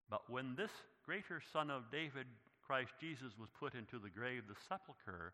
But 0.08 0.28
when 0.28 0.54
this 0.56 0.70
greater 1.04 1.42
son 1.52 1.70
of 1.70 1.90
David, 1.90 2.26
Christ 2.66 2.92
Jesus, 3.00 3.32
was 3.38 3.48
put 3.58 3.74
into 3.74 3.98
the 3.98 4.10
grave, 4.10 4.44
the 4.48 4.60
sepulchre, 4.68 5.32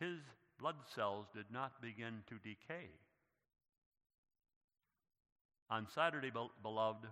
his 0.00 0.18
blood 0.58 0.76
cells 0.94 1.26
did 1.34 1.46
not 1.52 1.80
begin 1.80 2.22
to 2.28 2.34
decay. 2.36 2.88
On 5.70 5.86
Saturday, 5.94 6.30
beloved, 6.62 7.06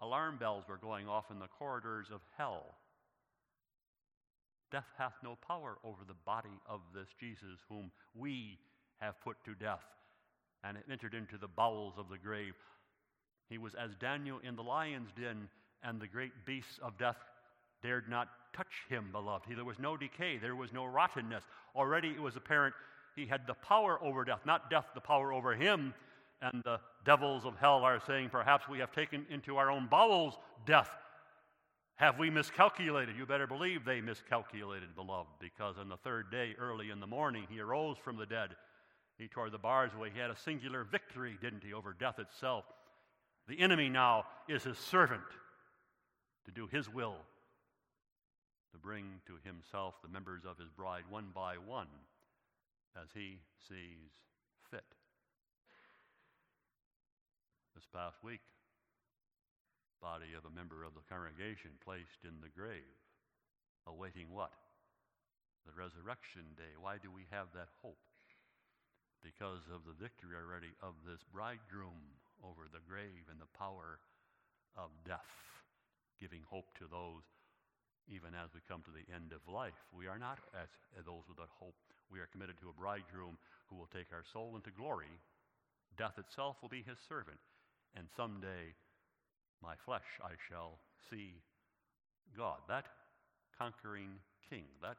Alarm 0.00 0.38
bells 0.38 0.64
were 0.68 0.78
going 0.78 1.08
off 1.08 1.30
in 1.30 1.38
the 1.38 1.48
corridors 1.58 2.06
of 2.12 2.20
hell. 2.38 2.74
Death 4.72 4.88
hath 4.96 5.14
no 5.22 5.36
power 5.46 5.76
over 5.84 6.04
the 6.06 6.14
body 6.24 6.60
of 6.66 6.80
this 6.94 7.08
Jesus, 7.18 7.58
whom 7.68 7.90
we 8.14 8.58
have 8.98 9.20
put 9.20 9.36
to 9.44 9.54
death 9.54 9.84
and 10.64 10.78
entered 10.90 11.14
into 11.14 11.36
the 11.36 11.48
bowels 11.48 11.94
of 11.98 12.08
the 12.08 12.18
grave. 12.18 12.54
He 13.48 13.58
was 13.58 13.74
as 13.74 13.90
Daniel 14.00 14.38
in 14.42 14.56
the 14.56 14.62
lion's 14.62 15.10
den, 15.20 15.48
and 15.82 16.00
the 16.00 16.06
great 16.06 16.32
beasts 16.46 16.78
of 16.82 16.98
death 16.98 17.16
dared 17.82 18.08
not 18.08 18.28
touch 18.52 18.84
him, 18.88 19.08
beloved. 19.12 19.46
He, 19.48 19.54
there 19.54 19.64
was 19.64 19.78
no 19.78 19.96
decay, 19.96 20.38
there 20.38 20.56
was 20.56 20.72
no 20.72 20.84
rottenness. 20.84 21.44
Already 21.74 22.08
it 22.08 22.20
was 22.20 22.36
apparent 22.36 22.74
he 23.16 23.26
had 23.26 23.46
the 23.46 23.54
power 23.54 23.98
over 24.02 24.24
death, 24.24 24.40
not 24.46 24.70
death 24.70 24.86
the 24.94 25.00
power 25.00 25.32
over 25.32 25.54
him 25.54 25.94
and 26.42 26.62
the 26.64 26.80
devils 27.04 27.44
of 27.44 27.56
hell 27.58 27.84
are 27.84 28.00
saying, 28.06 28.30
Perhaps 28.30 28.68
we 28.68 28.78
have 28.78 28.92
taken 28.92 29.26
into 29.30 29.56
our 29.56 29.70
own 29.70 29.86
bowels 29.86 30.38
death. 30.66 30.90
Have 31.96 32.18
we 32.18 32.30
miscalculated? 32.30 33.16
You 33.16 33.26
better 33.26 33.46
believe 33.46 33.84
they 33.84 34.00
miscalculated, 34.00 34.94
beloved, 34.94 35.28
because 35.38 35.76
on 35.76 35.90
the 35.90 35.98
third 35.98 36.30
day, 36.30 36.54
early 36.58 36.90
in 36.90 36.98
the 36.98 37.06
morning, 37.06 37.46
he 37.50 37.60
arose 37.60 37.98
from 37.98 38.16
the 38.16 38.24
dead. 38.24 38.50
He 39.18 39.28
tore 39.28 39.50
the 39.50 39.58
bars 39.58 39.92
away. 39.94 40.10
He 40.14 40.18
had 40.18 40.30
a 40.30 40.38
singular 40.38 40.84
victory, 40.84 41.36
didn't 41.42 41.62
he, 41.62 41.74
over 41.74 41.92
death 41.92 42.18
itself. 42.18 42.64
The 43.48 43.60
enemy 43.60 43.90
now 43.90 44.24
is 44.48 44.64
his 44.64 44.78
servant 44.78 45.20
to 46.46 46.50
do 46.50 46.66
his 46.68 46.88
will, 46.88 47.16
to 48.72 48.78
bring 48.78 49.20
to 49.26 49.34
himself 49.42 49.94
the 50.02 50.12
members 50.12 50.42
of 50.46 50.58
his 50.58 50.70
bride 50.70 51.04
one 51.10 51.30
by 51.34 51.54
one 51.58 51.90
as 52.94 53.08
he 53.14 53.38
sees 53.68 54.10
fit 54.70 54.86
this 57.74 57.86
past 57.90 58.18
week. 58.22 58.42
Body 60.00 60.32
of 60.32 60.48
a 60.48 60.56
member 60.56 60.80
of 60.80 60.96
the 60.96 61.04
congregation 61.12 61.76
placed 61.84 62.24
in 62.24 62.40
the 62.40 62.48
grave, 62.48 62.96
awaiting 63.84 64.32
what? 64.32 64.54
The 65.68 65.76
resurrection 65.76 66.56
day. 66.56 66.72
Why 66.80 66.96
do 66.96 67.12
we 67.12 67.28
have 67.28 67.52
that 67.52 67.68
hope? 67.84 68.00
Because 69.20 69.60
of 69.68 69.84
the 69.84 69.92
victory 70.00 70.40
already 70.40 70.72
of 70.80 70.96
this 71.04 71.20
bridegroom 71.28 72.00
over 72.40 72.64
the 72.72 72.80
grave 72.88 73.28
and 73.28 73.36
the 73.36 73.52
power 73.52 74.00
of 74.72 74.88
death, 75.04 75.28
giving 76.16 76.40
hope 76.48 76.72
to 76.80 76.88
those 76.88 77.28
even 78.08 78.32
as 78.32 78.54
we 78.54 78.60
come 78.68 78.82
to 78.86 78.94
the 78.94 79.06
end 79.12 79.32
of 79.32 79.42
life. 79.50 79.76
We 79.92 80.06
are 80.06 80.18
not 80.18 80.38
as, 80.54 80.70
those 81.04 81.28
without 81.28 81.52
hope. 81.58 81.76
We 82.10 82.20
are 82.20 82.30
committed 82.32 82.56
to 82.60 82.70
a 82.70 82.78
bridegroom 82.80 83.38
who 83.68 83.76
will 83.76 83.90
take 83.92 84.10
our 84.12 84.24
soul 84.32 84.56
into 84.56 84.70
glory. 84.70 85.12
Death 85.98 86.18
itself 86.18 86.56
will 86.62 86.72
be 86.72 86.82
his 86.82 86.98
servant 87.08 87.38
and 87.96 88.06
someday 88.16 88.74
my 89.62 89.74
flesh 89.84 90.06
I 90.22 90.32
shall 90.48 90.78
see 91.10 91.34
God. 92.36 92.58
That 92.68 92.86
conquering 93.58 94.10
king, 94.48 94.64
that 94.82 94.96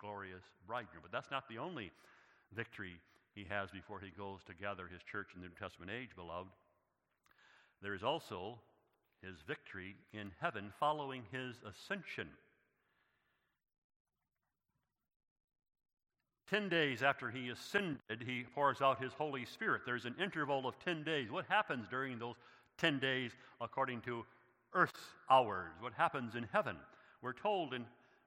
glorious 0.00 0.44
bridegroom. 0.66 1.02
But 1.02 1.12
that's 1.12 1.30
not 1.30 1.48
the 1.48 1.58
only 1.58 1.90
victory 2.54 2.96
he 3.34 3.44
has 3.48 3.70
before 3.70 4.00
he 4.00 4.10
goes 4.16 4.40
to 4.46 4.54
gather 4.54 4.86
his 4.86 5.02
church 5.02 5.28
in 5.34 5.42
the 5.42 5.48
New 5.48 5.54
Testament 5.58 5.90
age, 5.92 6.10
beloved. 6.16 6.50
There 7.82 7.94
is 7.94 8.02
also 8.02 8.58
his 9.22 9.36
victory 9.46 9.96
in 10.12 10.30
heaven 10.40 10.72
following 10.78 11.22
his 11.32 11.56
ascension. 11.66 12.28
Ten 16.50 16.68
days 16.68 17.02
after 17.02 17.30
he 17.30 17.50
ascended, 17.50 18.24
he 18.24 18.44
pours 18.54 18.80
out 18.80 19.02
his 19.02 19.12
Holy 19.12 19.44
Spirit. 19.44 19.82
There's 19.84 20.06
an 20.06 20.14
interval 20.22 20.66
of 20.66 20.78
10 20.78 21.02
days. 21.02 21.30
What 21.30 21.44
happens 21.46 21.86
during 21.90 22.18
those 22.18 22.36
10 22.78 22.98
days 23.00 23.32
according 23.60 24.00
to 24.02 24.24
earth's 24.72 25.00
hours? 25.28 25.72
What 25.80 25.92
happens 25.92 26.36
in 26.36 26.46
heaven? 26.50 26.76
We're 27.20 27.34
told 27.34 27.74
in 27.74 27.84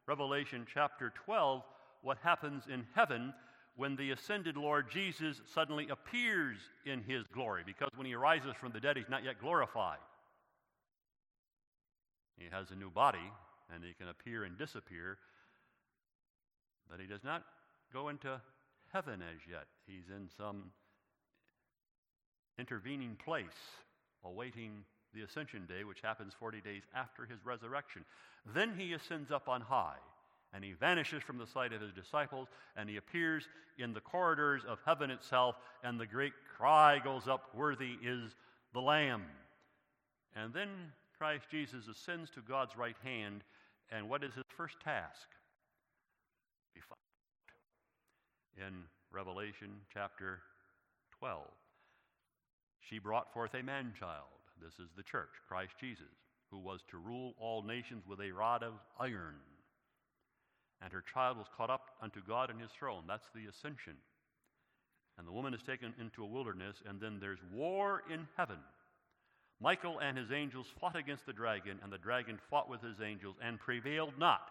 Revelation 0.07 0.67
chapter 0.71 1.11
12 1.25 1.63
what 2.03 2.17
happens 2.21 2.63
in 2.71 2.85
heaven 2.93 3.33
when 3.75 3.95
the 3.95 4.11
ascended 4.11 4.57
Lord 4.57 4.91
Jesus 4.91 5.41
suddenly 5.53 5.87
appears 5.89 6.57
in 6.85 7.01
his 7.01 7.25
glory, 7.33 7.63
because 7.65 7.89
when 7.95 8.05
he 8.05 8.13
arises 8.13 8.53
from 8.59 8.71
the 8.71 8.79
dead, 8.79 8.97
he's 8.97 9.09
not 9.09 9.23
yet 9.23 9.39
glorified. 9.39 9.97
He 12.41 12.55
has 12.55 12.71
a 12.71 12.75
new 12.75 12.89
body, 12.89 13.31
and 13.73 13.83
he 13.83 13.93
can 13.93 14.07
appear 14.07 14.43
and 14.43 14.57
disappear, 14.57 15.17
but 16.89 16.99
he 16.99 17.05
does 17.05 17.23
not 17.23 17.43
go 17.93 18.09
into 18.09 18.41
heaven 18.91 19.21
as 19.21 19.39
yet. 19.49 19.65
He's 19.85 20.09
in 20.09 20.27
some 20.37 20.71
intervening 22.57 23.17
place 23.23 23.45
awaiting 24.23 24.83
the 25.13 25.21
ascension 25.21 25.65
day, 25.67 25.83
which 25.83 26.01
happens 26.01 26.33
40 26.39 26.61
days 26.61 26.83
after 26.95 27.25
his 27.25 27.45
resurrection. 27.45 28.05
Then 28.53 28.73
he 28.77 28.93
ascends 28.93 29.31
up 29.31 29.47
on 29.47 29.61
high 29.61 29.97
and 30.53 30.63
he 30.63 30.73
vanishes 30.73 31.23
from 31.23 31.37
the 31.37 31.47
sight 31.47 31.73
of 31.73 31.81
his 31.81 31.93
disciples 31.93 32.47
and 32.75 32.89
he 32.89 32.97
appears 32.97 33.47
in 33.77 33.93
the 33.93 34.01
corridors 34.01 34.63
of 34.67 34.79
heaven 34.85 35.09
itself, 35.09 35.55
and 35.83 35.99
the 35.99 36.05
great 36.05 36.33
cry 36.57 36.99
goes 36.99 37.27
up 37.27 37.49
Worthy 37.55 37.97
is 38.03 38.35
the 38.73 38.81
Lamb. 38.81 39.23
And 40.35 40.53
then 40.53 40.69
Christ 41.21 41.45
Jesus 41.51 41.87
ascends 41.87 42.31
to 42.31 42.41
God's 42.41 42.75
right 42.75 42.95
hand, 43.03 43.43
and 43.91 44.09
what 44.09 44.23
is 44.23 44.33
his 44.33 44.43
first 44.57 44.79
task? 44.83 45.27
We 46.73 46.81
find 46.81 48.67
in 48.67 48.73
Revelation 49.11 49.69
chapter 49.93 50.39
12. 51.19 51.43
She 52.79 52.97
brought 52.97 53.31
forth 53.35 53.53
a 53.53 53.61
man 53.61 53.93
child. 53.99 54.33
This 54.59 54.73
is 54.83 54.89
the 54.97 55.03
church, 55.03 55.29
Christ 55.47 55.73
Jesus, 55.79 56.09
who 56.49 56.57
was 56.57 56.79
to 56.89 56.97
rule 56.97 57.35
all 57.39 57.61
nations 57.61 58.01
with 58.09 58.19
a 58.19 58.31
rod 58.31 58.63
of 58.63 58.73
iron. 58.99 59.35
And 60.81 60.91
her 60.91 61.03
child 61.13 61.37
was 61.37 61.45
caught 61.55 61.69
up 61.69 61.91
unto 62.01 62.21
God 62.27 62.49
in 62.49 62.57
his 62.57 62.71
throne. 62.71 63.03
That's 63.07 63.29
the 63.35 63.45
ascension. 63.45 63.97
And 65.19 65.27
the 65.27 65.31
woman 65.31 65.53
is 65.53 65.61
taken 65.61 65.93
into 66.01 66.23
a 66.23 66.27
wilderness, 66.27 66.77
and 66.89 66.99
then 66.99 67.19
there's 67.19 67.43
war 67.53 68.01
in 68.11 68.27
heaven. 68.35 68.57
Michael 69.61 69.99
and 69.99 70.17
his 70.17 70.31
angels 70.31 70.65
fought 70.79 70.95
against 70.95 71.25
the 71.27 71.33
dragon, 71.33 71.79
and 71.83 71.93
the 71.93 71.97
dragon 71.97 72.39
fought 72.49 72.67
with 72.67 72.81
his 72.81 72.99
angels 72.99 73.35
and 73.41 73.59
prevailed 73.59 74.17
not. 74.17 74.49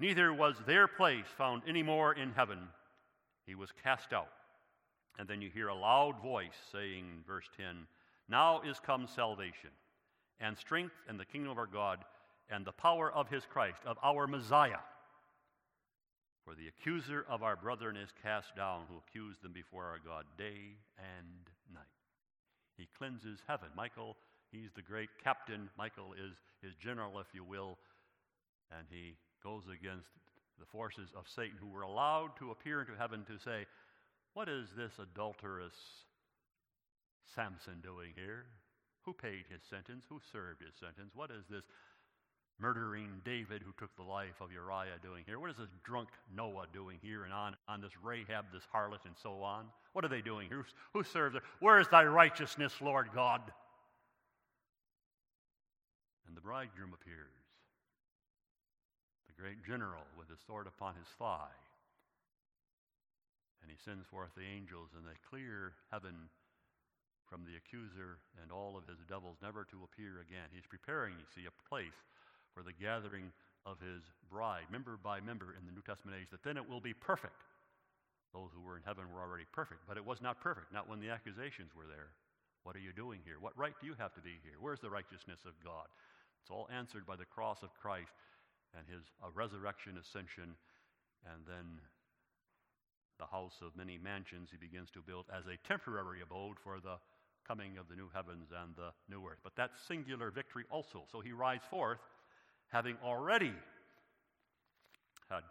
Neither 0.00 0.32
was 0.32 0.56
their 0.66 0.88
place 0.88 1.26
found 1.36 1.62
any 1.68 1.82
more 1.82 2.14
in 2.14 2.32
heaven. 2.32 2.58
He 3.46 3.54
was 3.54 3.70
cast 3.84 4.14
out. 4.14 4.32
And 5.18 5.28
then 5.28 5.42
you 5.42 5.50
hear 5.50 5.68
a 5.68 5.74
loud 5.74 6.22
voice 6.22 6.56
saying, 6.72 7.04
verse 7.26 7.48
10, 7.58 7.86
Now 8.28 8.62
is 8.62 8.80
come 8.80 9.06
salvation, 9.06 9.70
and 10.40 10.56
strength, 10.56 10.94
and 11.06 11.20
the 11.20 11.26
kingdom 11.26 11.52
of 11.52 11.58
our 11.58 11.66
God, 11.66 11.98
and 12.48 12.64
the 12.64 12.72
power 12.72 13.12
of 13.12 13.28
his 13.28 13.44
Christ, 13.44 13.82
of 13.84 13.98
our 14.02 14.26
Messiah. 14.26 14.80
For 16.46 16.54
the 16.54 16.68
accuser 16.68 17.26
of 17.28 17.42
our 17.42 17.56
brethren 17.56 17.96
is 17.96 18.10
cast 18.22 18.56
down, 18.56 18.84
who 18.88 18.96
accused 19.06 19.42
them 19.42 19.52
before 19.52 19.84
our 19.84 20.00
God 20.04 20.24
day 20.38 20.78
and 20.98 21.50
night. 21.72 22.01
He 22.76 22.88
cleanses 22.98 23.40
heaven. 23.46 23.68
Michael, 23.76 24.16
he's 24.50 24.70
the 24.74 24.82
great 24.82 25.10
captain. 25.22 25.68
Michael 25.76 26.14
is 26.14 26.34
his 26.62 26.74
general, 26.76 27.18
if 27.18 27.26
you 27.34 27.44
will, 27.44 27.78
and 28.70 28.86
he 28.90 29.16
goes 29.42 29.64
against 29.68 30.08
the 30.58 30.66
forces 30.66 31.10
of 31.16 31.28
Satan 31.28 31.58
who 31.60 31.68
were 31.68 31.82
allowed 31.82 32.36
to 32.38 32.50
appear 32.50 32.80
into 32.80 32.96
heaven 32.96 33.24
to 33.26 33.38
say, 33.38 33.66
What 34.34 34.48
is 34.48 34.68
this 34.76 34.92
adulterous 34.98 35.74
Samson 37.34 37.80
doing 37.82 38.12
here? 38.14 38.46
Who 39.04 39.12
paid 39.12 39.44
his 39.50 39.62
sentence? 39.68 40.04
Who 40.08 40.20
served 40.30 40.62
his 40.62 40.74
sentence? 40.78 41.12
What 41.14 41.30
is 41.30 41.44
this 41.50 41.64
murdering 42.58 43.08
David 43.24 43.62
who 43.62 43.72
took 43.78 43.94
the 43.96 44.02
life 44.02 44.40
of 44.40 44.52
Uriah 44.52 44.98
doing 45.02 45.24
here? 45.26 45.38
What 45.38 45.50
is 45.50 45.56
this 45.56 45.68
drunk 45.84 46.08
Noah 46.34 46.66
doing 46.72 46.98
here 47.02 47.24
and 47.24 47.32
on, 47.32 47.56
on 47.68 47.80
this 47.80 47.92
Rahab, 48.02 48.46
this 48.52 48.62
harlot, 48.72 49.04
and 49.04 49.14
so 49.20 49.42
on? 49.42 49.66
What 49.92 50.04
are 50.04 50.08
they 50.08 50.22
doing 50.22 50.48
here? 50.48 50.64
Who, 50.92 51.00
who 51.00 51.04
serves 51.04 51.34
her? 51.34 51.42
Where 51.60 51.80
is 51.80 51.88
thy 51.88 52.04
righteousness, 52.04 52.72
Lord 52.80 53.08
God? 53.14 53.40
And 56.26 56.36
the 56.36 56.40
bridegroom 56.40 56.94
appears, 56.94 57.36
the 59.26 59.40
great 59.40 59.64
general 59.66 60.04
with 60.16 60.28
his 60.30 60.38
sword 60.46 60.66
upon 60.66 60.94
his 60.94 61.08
thigh. 61.18 61.56
And 63.60 63.70
he 63.70 63.76
sends 63.84 64.06
forth 64.06 64.30
the 64.34 64.48
angels, 64.48 64.90
and 64.96 65.06
they 65.06 65.18
clear 65.28 65.74
heaven 65.90 66.30
from 67.32 67.48
the 67.48 67.56
accuser 67.56 68.20
and 68.42 68.52
all 68.52 68.76
of 68.76 68.84
his 68.84 69.00
devils, 69.08 69.40
never 69.40 69.64
to 69.64 69.88
appear 69.88 70.20
again. 70.20 70.52
He's 70.52 70.68
preparing, 70.68 71.16
you 71.16 71.24
see, 71.32 71.48
a 71.48 71.54
place 71.64 71.96
for 72.54 72.62
the 72.62 72.72
gathering 72.72 73.32
of 73.64 73.78
his 73.80 74.02
bride, 74.30 74.66
member 74.70 74.98
by 74.98 75.20
member 75.20 75.54
in 75.58 75.64
the 75.66 75.72
New 75.72 75.82
Testament 75.82 76.16
age, 76.20 76.28
that 76.30 76.42
then 76.42 76.56
it 76.56 76.68
will 76.68 76.80
be 76.80 76.94
perfect. 76.94 77.42
Those 78.32 78.48
who 78.54 78.64
were 78.64 78.76
in 78.76 78.82
heaven 78.84 79.04
were 79.12 79.20
already 79.20 79.44
perfect, 79.52 79.84
but 79.86 79.96
it 79.96 80.04
was 80.04 80.20
not 80.20 80.40
perfect, 80.40 80.72
not 80.72 80.88
when 80.88 81.00
the 81.00 81.10
accusations 81.10 81.70
were 81.76 81.86
there. 81.86 82.16
What 82.64 82.76
are 82.76 82.84
you 82.84 82.92
doing 82.92 83.20
here? 83.24 83.36
What 83.40 83.56
right 83.58 83.74
do 83.80 83.86
you 83.86 83.94
have 83.98 84.14
to 84.14 84.22
be 84.22 84.40
here? 84.42 84.56
Where's 84.58 84.80
the 84.80 84.90
righteousness 84.90 85.44
of 85.44 85.52
God? 85.62 85.86
It's 86.40 86.50
all 86.50 86.68
answered 86.72 87.06
by 87.06 87.16
the 87.16 87.28
cross 87.28 87.62
of 87.62 87.74
Christ 87.74 88.14
and 88.76 88.86
his 88.88 89.04
uh, 89.22 89.28
resurrection, 89.34 89.98
ascension, 89.98 90.56
and 91.28 91.44
then 91.46 91.78
the 93.18 93.26
house 93.26 93.60
of 93.62 93.76
many 93.76 93.98
mansions 93.98 94.48
he 94.50 94.56
begins 94.56 94.90
to 94.90 95.00
build 95.02 95.26
as 95.30 95.44
a 95.46 95.60
temporary 95.66 96.22
abode 96.22 96.56
for 96.62 96.80
the 96.80 96.96
coming 97.46 97.76
of 97.76 97.88
the 97.88 97.94
new 97.94 98.08
heavens 98.14 98.48
and 98.50 98.74
the 98.76 98.90
new 99.10 99.22
earth. 99.26 99.38
But 99.44 99.54
that 99.56 99.70
singular 99.86 100.30
victory 100.30 100.64
also. 100.70 101.04
So 101.10 101.20
he 101.20 101.32
rides 101.32 101.64
forth 101.70 101.98
having 102.72 102.96
already 103.04 103.52
had 105.28 105.42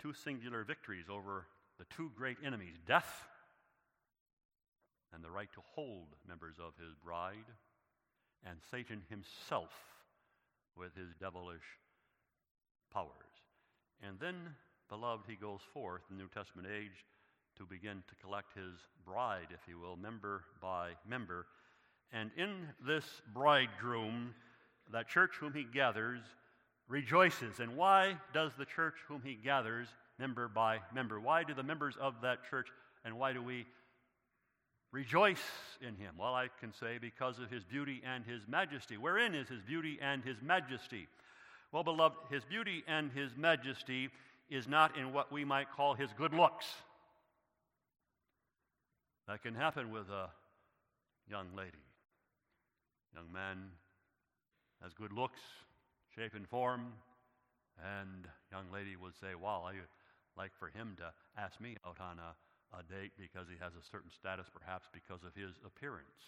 two 0.00 0.12
singular 0.12 0.64
victories 0.64 1.06
over 1.10 1.46
the 1.78 1.84
two 1.94 2.10
great 2.16 2.38
enemies 2.44 2.76
death 2.86 3.26
and 5.12 5.22
the 5.22 5.30
right 5.30 5.52
to 5.52 5.60
hold 5.74 6.06
members 6.26 6.56
of 6.58 6.72
his 6.82 6.94
bride, 7.04 7.50
and 8.46 8.58
Satan 8.70 9.02
himself 9.10 9.70
with 10.76 10.94
his 10.94 11.14
devilish 11.20 11.78
powers. 12.92 13.10
And 14.02 14.18
then, 14.20 14.36
beloved, 14.88 15.24
he 15.28 15.34
goes 15.34 15.60
forth 15.74 16.02
in 16.10 16.16
the 16.16 16.22
New 16.22 16.28
Testament 16.28 16.68
age 16.72 17.04
to 17.58 17.66
begin 17.66 18.02
to 18.08 18.14
collect 18.24 18.56
his 18.56 18.78
bride, 19.04 19.48
if 19.50 19.68
you 19.68 19.78
will, 19.78 19.96
member 19.96 20.44
by 20.62 20.90
member. 21.06 21.46
And 22.12 22.30
in 22.36 22.68
this 22.86 23.04
bridegroom, 23.34 24.32
that 24.92 25.08
church 25.08 25.32
whom 25.38 25.52
he 25.52 25.64
gathers 25.64 26.20
rejoices. 26.88 27.60
And 27.60 27.76
why 27.76 28.16
does 28.34 28.52
the 28.58 28.64
church 28.64 28.94
whom 29.08 29.22
he 29.24 29.34
gathers, 29.34 29.88
member 30.18 30.48
by 30.48 30.80
member, 30.94 31.20
why 31.20 31.44
do 31.44 31.54
the 31.54 31.62
members 31.62 31.94
of 32.00 32.14
that 32.22 32.38
church, 32.50 32.68
and 33.04 33.18
why 33.18 33.32
do 33.32 33.42
we 33.42 33.66
rejoice 34.92 35.42
in 35.80 35.94
him? 35.96 36.14
Well, 36.18 36.34
I 36.34 36.48
can 36.58 36.72
say 36.74 36.98
because 37.00 37.38
of 37.38 37.50
his 37.50 37.64
beauty 37.64 38.02
and 38.04 38.24
his 38.24 38.42
majesty. 38.48 38.96
Wherein 38.96 39.34
is 39.34 39.48
his 39.48 39.62
beauty 39.62 39.98
and 40.02 40.22
his 40.22 40.36
majesty? 40.42 41.06
Well, 41.72 41.84
beloved, 41.84 42.16
his 42.30 42.44
beauty 42.44 42.82
and 42.88 43.12
his 43.12 43.30
majesty 43.36 44.10
is 44.50 44.66
not 44.66 44.98
in 44.98 45.12
what 45.12 45.30
we 45.30 45.44
might 45.44 45.70
call 45.70 45.94
his 45.94 46.10
good 46.18 46.34
looks. 46.34 46.66
That 49.28 49.42
can 49.42 49.54
happen 49.54 49.92
with 49.92 50.08
a 50.10 50.28
young 51.30 51.46
lady. 51.56 51.70
Young 53.14 53.32
man 53.32 53.58
has 54.82 54.92
good 54.92 55.12
looks, 55.12 55.40
shape, 56.14 56.34
and 56.34 56.48
form, 56.48 56.92
and 57.78 58.28
young 58.52 58.66
lady 58.72 58.96
would 58.96 59.16
say, 59.16 59.34
Wow, 59.34 59.64
I'd 59.68 59.80
like 60.36 60.52
for 60.58 60.68
him 60.68 60.96
to 60.98 61.12
ask 61.36 61.60
me 61.60 61.76
out 61.86 62.00
on 62.00 62.18
a, 62.18 62.32
a 62.76 62.82
date 62.82 63.12
because 63.18 63.48
he 63.48 63.56
has 63.60 63.72
a 63.74 63.84
certain 63.84 64.10
status, 64.10 64.46
perhaps 64.52 64.88
because 64.92 65.24
of 65.24 65.34
his 65.34 65.56
appearance. 65.64 66.24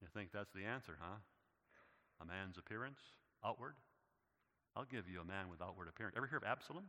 You 0.00 0.08
think 0.12 0.30
that's 0.32 0.52
the 0.52 0.64
answer, 0.66 0.98
huh? 0.98 1.22
A 2.20 2.26
man's 2.26 2.58
appearance, 2.58 2.98
outward? 3.44 3.74
I'll 4.74 4.88
give 4.88 5.08
you 5.08 5.20
a 5.20 5.24
man 5.24 5.48
with 5.48 5.62
outward 5.62 5.88
appearance. 5.88 6.16
Ever 6.16 6.26
hear 6.26 6.38
of 6.38 6.44
Absalom? 6.44 6.84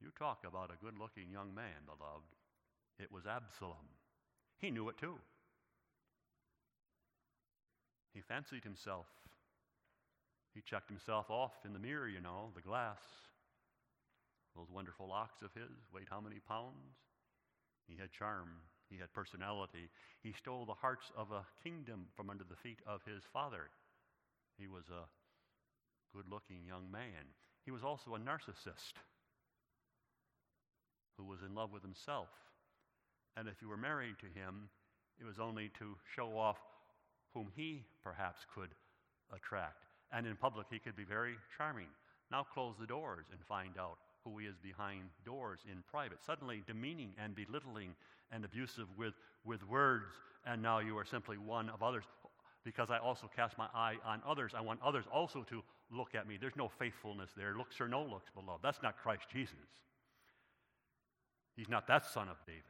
You 0.00 0.10
talk 0.18 0.44
about 0.46 0.70
a 0.72 0.82
good 0.84 0.98
looking 0.98 1.30
young 1.30 1.54
man, 1.54 1.86
beloved. 1.86 2.34
It 2.98 3.12
was 3.12 3.26
Absalom. 3.26 3.88
He 4.58 4.70
knew 4.70 4.88
it 4.88 4.98
too. 4.98 5.16
He 8.14 8.20
fancied 8.20 8.62
himself. 8.62 9.06
He 10.54 10.62
checked 10.62 10.88
himself 10.88 11.30
off 11.30 11.52
in 11.64 11.72
the 11.72 11.80
mirror, 11.80 12.08
you 12.08 12.20
know, 12.20 12.50
the 12.54 12.62
glass. 12.62 13.02
Those 14.54 14.70
wonderful 14.70 15.08
locks 15.08 15.42
of 15.42 15.52
his 15.52 15.82
weighed 15.92 16.06
how 16.08 16.20
many 16.20 16.38
pounds? 16.38 16.94
He 17.88 17.96
had 17.96 18.12
charm. 18.12 18.48
He 18.88 18.96
had 18.96 19.12
personality. 19.12 19.90
He 20.22 20.32
stole 20.32 20.64
the 20.64 20.74
hearts 20.74 21.10
of 21.16 21.32
a 21.32 21.44
kingdom 21.64 22.06
from 22.14 22.30
under 22.30 22.44
the 22.44 22.54
feet 22.54 22.78
of 22.86 23.00
his 23.04 23.24
father. 23.32 23.68
He 24.56 24.68
was 24.68 24.84
a 24.90 25.10
good 26.16 26.30
looking 26.30 26.64
young 26.64 26.88
man. 26.92 27.34
He 27.64 27.72
was 27.72 27.82
also 27.82 28.14
a 28.14 28.18
narcissist 28.18 28.94
who 31.16 31.24
was 31.24 31.42
in 31.42 31.54
love 31.54 31.72
with 31.72 31.82
himself. 31.82 32.28
And 33.36 33.48
if 33.48 33.60
you 33.60 33.68
were 33.68 33.76
married 33.76 34.16
to 34.20 34.26
him, 34.26 34.68
it 35.18 35.24
was 35.24 35.40
only 35.40 35.70
to 35.78 35.96
show 36.14 36.38
off 36.38 36.58
whom 37.34 37.50
he 37.54 37.82
perhaps 38.02 38.46
could 38.54 38.70
attract. 39.34 39.84
And 40.12 40.26
in 40.26 40.36
public, 40.36 40.66
he 40.70 40.78
could 40.78 40.96
be 40.96 41.04
very 41.04 41.34
charming. 41.56 41.88
Now 42.30 42.44
close 42.54 42.76
the 42.78 42.86
doors 42.86 43.26
and 43.32 43.40
find 43.46 43.76
out 43.78 43.98
who 44.24 44.38
he 44.38 44.46
is 44.46 44.56
behind 44.62 45.02
doors 45.26 45.60
in 45.70 45.82
private. 45.90 46.18
Suddenly 46.24 46.62
demeaning 46.66 47.12
and 47.22 47.34
belittling 47.34 47.94
and 48.32 48.44
abusive 48.44 48.86
with, 48.96 49.14
with 49.44 49.66
words, 49.68 50.14
and 50.46 50.62
now 50.62 50.78
you 50.78 50.96
are 50.96 51.04
simply 51.04 51.36
one 51.36 51.68
of 51.68 51.82
others. 51.82 52.04
Because 52.64 52.90
I 52.90 52.98
also 52.98 53.28
cast 53.34 53.58
my 53.58 53.66
eye 53.74 53.96
on 54.06 54.22
others. 54.26 54.52
I 54.56 54.62
want 54.62 54.80
others 54.82 55.04
also 55.12 55.42
to 55.50 55.62
look 55.90 56.14
at 56.14 56.26
me. 56.26 56.38
There's 56.40 56.56
no 56.56 56.70
faithfulness 56.78 57.30
there, 57.36 57.54
looks 57.56 57.80
or 57.80 57.88
no 57.88 58.02
looks, 58.02 58.30
beloved. 58.34 58.62
That's 58.62 58.82
not 58.82 58.96
Christ 59.02 59.24
Jesus. 59.30 59.54
He's 61.56 61.68
not 61.68 61.86
that 61.88 62.06
son 62.06 62.28
of 62.28 62.36
David. 62.46 62.62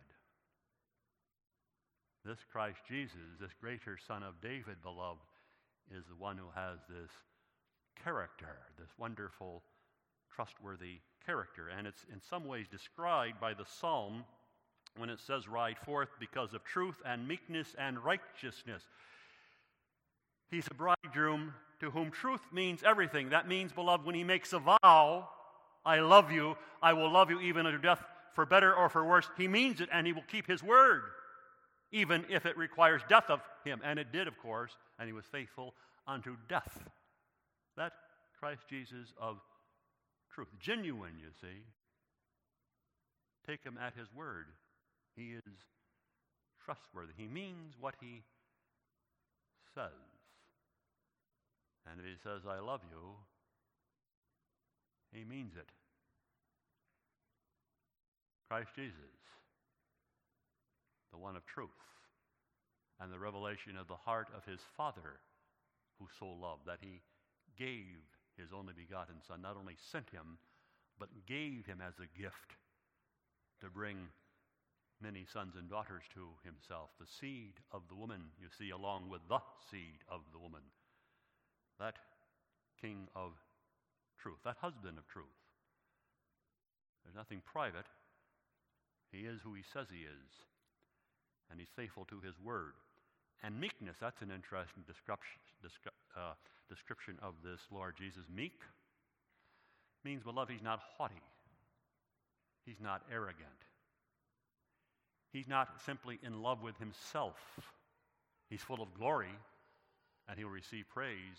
This 2.25 2.39
Christ 2.51 2.79
Jesus, 2.89 3.18
this 3.41 3.53
greater 3.61 3.99
son 4.09 4.22
of 4.22 4.41
David, 4.41 4.83
beloved, 4.83 5.20
is 5.91 6.05
the 6.07 6.16
one 6.16 6.39
who 6.39 6.47
has 6.55 6.79
this 6.89 7.11
character, 8.03 8.57
this 8.79 8.89
wonderful, 8.99 9.62
trustworthy 10.35 11.01
character. 11.25 11.68
And 11.68 11.87
it's 11.87 12.07
in 12.12 12.20
some 12.20 12.47
ways 12.47 12.66
described 12.70 13.41
by 13.41 13.53
the 13.53 13.66
psalm 13.66 14.25
when 14.97 15.11
it 15.11 15.20
says, 15.20 15.49
Ride 15.49 15.79
forth 15.79 16.09
because 16.18 16.55
of 16.55 16.64
truth 16.64 16.97
and 17.05 17.29
meekness 17.29 17.75
and 17.79 18.03
righteousness. 18.03 18.83
He's 20.51 20.66
a 20.70 20.75
bridegroom 20.75 21.53
to 21.81 21.91
whom 21.91 22.11
truth 22.11 22.41
means 22.53 22.83
everything. 22.83 23.31
That 23.31 23.49
means, 23.49 23.72
beloved, 23.72 24.07
when 24.07 24.14
he 24.14 24.25
makes 24.25 24.53
a 24.53 24.59
vow, 24.59 25.29
I 25.85 26.01
love 26.01 26.31
you, 26.31 26.57
I 26.83 26.93
will 26.93 27.11
love 27.11 27.31
you 27.31 27.41
even 27.41 27.66
unto 27.66 27.79
death, 27.79 28.03
for 28.33 28.47
better 28.47 28.75
or 28.75 28.89
for 28.89 29.05
worse, 29.05 29.29
he 29.37 29.49
means 29.49 29.81
it 29.81 29.89
and 29.93 30.07
he 30.07 30.12
will 30.12 30.25
keep 30.31 30.47
his 30.47 30.62
word, 30.62 31.03
even 31.95 32.24
if 32.28 32.45
it 32.45 32.59
requires 32.59 33.03
death 33.09 33.30
of 33.30 33.40
him. 33.64 33.80
And 33.84 34.01
it 34.01 34.11
did, 34.11 34.26
of 34.26 34.36
course, 34.38 34.72
and 34.99 35.07
he 35.07 35.12
was 35.12 35.24
faithful 35.30 35.74
unto 36.09 36.36
death. 36.49 36.82
That 37.76 37.92
Christ 38.38 38.62
Jesus 38.68 39.14
of 39.18 39.38
truth. 40.34 40.49
Genuine, 40.59 41.14
you 41.20 41.28
see. 41.40 41.62
Take 43.47 43.62
him 43.62 43.78
at 43.80 43.95
his 43.97 44.09
word. 44.12 44.47
He 45.14 45.34
is 45.34 45.55
trustworthy. 46.64 47.12
He 47.16 47.28
means 47.28 47.74
what 47.80 47.95
he 48.01 48.22
says. 49.72 49.92
And 51.88 52.01
if 52.01 52.07
he 52.07 52.16
says, 52.24 52.42
I 52.49 52.59
love 52.59 52.80
you, 52.90 53.14
he 55.12 55.24
means 55.24 55.53
it. 55.57 55.68
Christ 58.49 58.70
Jesus, 58.74 58.95
the 61.14 61.22
one 61.22 61.36
of 61.36 61.46
truth, 61.46 61.70
and 62.98 63.12
the 63.12 63.18
revelation 63.18 63.78
of 63.78 63.86
the 63.86 63.94
heart 63.94 64.26
of 64.36 64.44
his 64.44 64.58
Father, 64.76 65.22
who 65.98 66.08
so 66.18 66.26
loved 66.26 66.66
that 66.66 66.82
he 66.82 67.02
gave 67.56 68.02
his 68.36 68.50
only 68.52 68.74
begotten 68.74 69.22
Son, 69.22 69.40
not 69.40 69.56
only 69.56 69.76
sent 69.78 70.10
him, 70.10 70.38
but 70.98 71.08
gave 71.26 71.66
him 71.66 71.78
as 71.78 71.94
a 72.02 72.10
gift 72.18 72.58
to 73.60 73.70
bring 73.70 73.96
many 75.00 75.24
sons 75.32 75.54
and 75.54 75.70
daughters 75.70 76.02
to 76.14 76.34
himself. 76.42 76.90
The 76.98 77.06
seed 77.06 77.62
of 77.70 77.82
the 77.88 77.94
woman, 77.94 78.34
you 78.40 78.48
see, 78.58 78.70
along 78.70 79.08
with 79.08 79.22
the 79.28 79.38
seed 79.70 80.02
of 80.10 80.22
the 80.32 80.38
woman. 80.38 80.66
That 81.78 81.94
king 82.80 83.06
of 83.14 83.32
truth, 84.18 84.42
that 84.44 84.56
husband 84.60 84.98
of 84.98 85.06
truth. 85.06 85.38
There's 87.04 87.14
nothing 87.14 87.42
private. 87.44 87.86
He 89.12 89.30
is 89.30 89.38
who 89.44 89.54
he 89.54 89.62
says 89.62 89.86
he 89.90 90.02
is, 90.02 90.30
and 91.51 91.59
he's 91.61 91.68
faithful 91.76 92.05
to 92.07 92.20
his 92.20 92.34
word. 92.42 92.72
And 93.42 93.61
meekness, 93.61 93.97
that's 94.01 94.22
an 94.22 94.30
interesting 94.30 94.84
description, 94.86 95.40
uh, 96.16 96.32
description 96.68 97.18
of 97.22 97.34
this 97.45 97.61
Lord 97.70 97.95
Jesus. 97.97 98.24
Meek 98.34 98.61
means, 100.05 100.22
beloved, 100.22 100.51
he's 100.53 100.62
not 100.62 100.80
haughty, 100.97 101.22
he's 102.64 102.80
not 102.80 103.03
arrogant, 103.12 103.61
he's 105.32 105.49
not 105.49 105.68
simply 105.84 106.18
in 106.22 106.42
love 106.42 106.62
with 106.62 106.78
himself. 106.78 107.36
He's 108.51 108.62
full 108.62 108.82
of 108.82 108.92
glory, 108.95 109.34
and 110.28 110.38
he'll 110.38 110.49
receive 110.49 110.84
praise, 110.88 111.38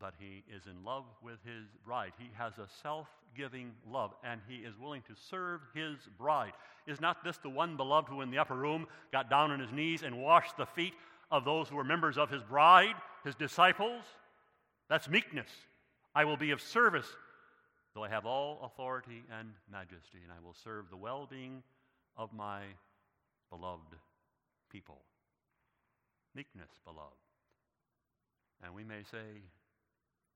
but 0.00 0.14
he 0.18 0.44
is 0.54 0.66
in 0.66 0.84
love 0.84 1.04
with 1.22 1.38
his 1.44 1.66
bride. 1.84 2.12
He 2.18 2.30
has 2.36 2.52
a 2.58 2.68
self 2.82 3.08
giving 3.36 3.72
love, 3.90 4.12
and 4.24 4.40
he 4.48 4.56
is 4.56 4.78
willing 4.78 5.02
to 5.02 5.14
serve 5.30 5.60
his 5.74 5.96
bride. 6.18 6.52
Is 6.86 7.00
not 7.00 7.24
this 7.24 7.36
the 7.38 7.50
one 7.50 7.76
beloved 7.76 8.08
who 8.08 8.20
in 8.22 8.30
the 8.30 8.38
upper 8.38 8.54
room 8.54 8.86
got 9.12 9.30
down 9.30 9.50
on 9.50 9.60
his 9.60 9.72
knees 9.72 10.02
and 10.02 10.20
washed 10.20 10.56
the 10.56 10.66
feet 10.66 10.94
of 11.30 11.44
those 11.44 11.68
who 11.68 11.76
were 11.76 11.84
members 11.84 12.16
of 12.16 12.30
his 12.30 12.42
bride, 12.42 12.94
his 13.24 13.34
disciples? 13.34 14.02
That's 14.88 15.08
meekness. 15.08 15.50
I 16.14 16.24
will 16.24 16.36
be 16.36 16.50
of 16.50 16.60
service, 16.60 17.06
though 17.94 18.04
I 18.04 18.08
have 18.08 18.26
all 18.26 18.60
authority 18.64 19.22
and 19.38 19.50
majesty, 19.70 20.18
and 20.22 20.32
I 20.32 20.44
will 20.44 20.54
serve 20.64 20.86
the 20.90 20.96
well 20.96 21.26
being 21.30 21.62
of 22.16 22.32
my 22.32 22.62
beloved 23.50 23.94
people. 24.70 25.00
Meekness, 26.34 26.70
beloved. 26.84 27.14
And 28.62 28.74
we 28.74 28.84
may 28.84 29.02
say 29.10 29.42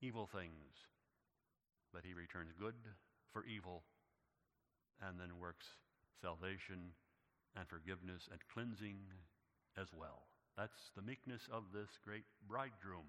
evil 0.03 0.27
things, 0.27 0.85
but 1.95 2.03
he 2.05 2.13
returns 2.13 2.53
good 2.59 2.75
for 3.33 3.47
evil 3.47 3.83
and 5.01 5.19
then 5.19 5.39
works 5.41 5.67
salvation 6.21 6.93
and 7.57 7.67
forgiveness 7.69 8.29
and 8.31 8.41
cleansing 8.53 8.99
as 9.79 9.89
well. 9.97 10.27
That's 10.57 10.91
the 10.97 11.03
meekness 11.03 11.49
of 11.51 11.65
this 11.73 11.89
great 12.05 12.27
bridegroom 12.49 13.09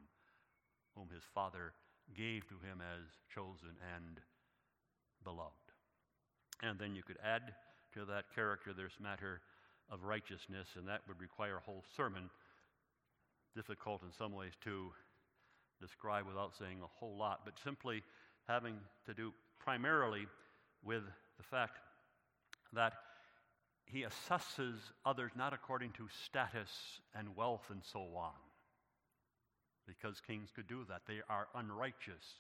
whom 0.96 1.10
his 1.14 1.24
father 1.34 1.74
gave 2.16 2.48
to 2.48 2.56
him 2.62 2.80
as 2.80 3.04
chosen 3.34 3.76
and 3.96 4.22
beloved. 5.24 5.74
And 6.62 6.78
then 6.80 6.96
you 6.96 7.04
could 7.04 7.18
add 7.24 7.54
to 7.94 8.06
that 8.06 8.34
character 8.36 8.72
this 8.74 8.94
matter 9.02 9.42
of 9.92 10.04
righteousness, 10.04 10.68
and 10.76 10.88
that 10.88 11.02
would 11.08 11.20
require 11.20 11.58
a 11.58 11.66
whole 11.66 11.84
sermon, 11.96 12.30
difficult 13.56 14.04
in 14.04 14.12
some 14.18 14.34
ways 14.34 14.54
to 14.64 14.92
describe 15.86 16.26
without 16.28 16.54
saying 16.58 16.78
a 16.84 17.00
whole 17.00 17.18
lot, 17.18 17.42
but 17.46 17.54
simply 17.64 18.04
having 18.48 18.76
to 19.06 19.14
do 19.14 19.34
primarily 19.60 20.26
with 20.84 21.04
the 21.38 21.44
fact 21.44 21.78
that 22.74 22.94
he 23.86 24.04
assesses 24.04 24.76
others 25.06 25.32
not 25.36 25.54
according 25.54 25.92
to 25.92 26.08
status 26.26 27.00
and 27.16 27.36
wealth 27.36 27.66
and 27.70 27.82
so 27.84 28.00
on 28.16 28.32
because 29.88 30.22
kings 30.22 30.50
could 30.56 30.68
do 30.68 30.86
that. 30.90 31.02
They 31.08 31.20
are 31.30 31.48
unrighteous. 31.56 32.40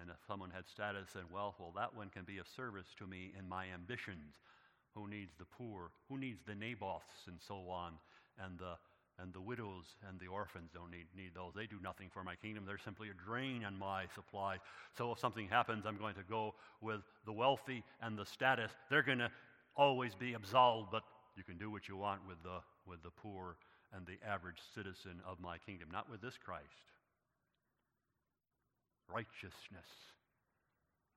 And 0.00 0.08
if 0.08 0.16
someone 0.26 0.50
had 0.50 0.68
status 0.68 1.08
and 1.14 1.30
wealth, 1.30 1.56
well, 1.58 1.72
that 1.76 1.94
one 1.94 2.08
can 2.08 2.24
be 2.24 2.38
of 2.38 2.46
service 2.48 2.86
to 2.98 3.06
me 3.06 3.32
in 3.38 3.48
my 3.48 3.66
ambitions. 3.74 4.38
Who 4.94 5.08
needs 5.08 5.32
the 5.38 5.44
poor? 5.44 5.90
Who 6.08 6.18
needs 6.18 6.40
the 6.46 6.54
Naboths 6.54 7.26
and 7.26 7.36
so 7.46 7.68
on? 7.68 7.94
And 8.38 8.58
the, 8.58 8.74
and 9.20 9.32
the 9.32 9.40
widows 9.40 9.84
and 10.08 10.18
the 10.18 10.26
orphans 10.26 10.70
don't 10.74 10.90
need, 10.90 11.06
need 11.16 11.32
those. 11.34 11.52
They 11.54 11.66
do 11.66 11.78
nothing 11.82 12.08
for 12.12 12.24
my 12.24 12.36
kingdom. 12.36 12.64
They're 12.66 12.78
simply 12.78 13.08
a 13.08 13.24
drain 13.24 13.64
on 13.64 13.78
my 13.78 14.04
supply. 14.14 14.56
So 14.96 15.12
if 15.12 15.18
something 15.18 15.48
happens, 15.48 15.84
I'm 15.86 15.96
going 15.96 16.14
to 16.14 16.22
go 16.28 16.54
with 16.80 17.00
the 17.26 17.32
wealthy 17.32 17.84
and 18.00 18.18
the 18.18 18.24
status. 18.24 18.70
They're 18.88 19.02
going 19.02 19.18
to 19.18 19.30
always 19.76 20.14
be 20.14 20.34
absolved, 20.34 20.88
but 20.90 21.02
you 21.36 21.44
can 21.44 21.58
do 21.58 21.70
what 21.70 21.88
you 21.88 21.96
want 21.96 22.20
with 22.26 22.42
the, 22.42 22.58
with 22.86 23.02
the 23.02 23.10
poor 23.10 23.56
and 23.94 24.06
the 24.06 24.18
average 24.26 24.58
citizen 24.74 25.20
of 25.26 25.40
my 25.40 25.58
kingdom. 25.58 25.88
Not 25.92 26.10
with 26.10 26.20
this 26.20 26.38
Christ. 26.42 26.64
Righteousness 29.12 29.90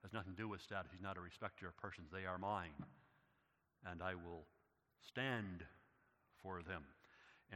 has 0.02 0.12
nothing 0.14 0.34
to 0.34 0.38
do 0.38 0.50
with 0.50 0.62
status. 0.62 0.92
He's 0.92 1.02
not 1.02 1.18
a 1.18 1.22
respecter 1.22 1.68
of 1.68 1.78
persons. 1.78 2.10
They 2.12 2.26
are 2.26 2.38
mine. 2.38 2.74
And 3.86 4.02
I 4.02 4.16
will 4.16 4.46
stand 5.08 5.64
for 6.42 6.62
them. 6.68 6.84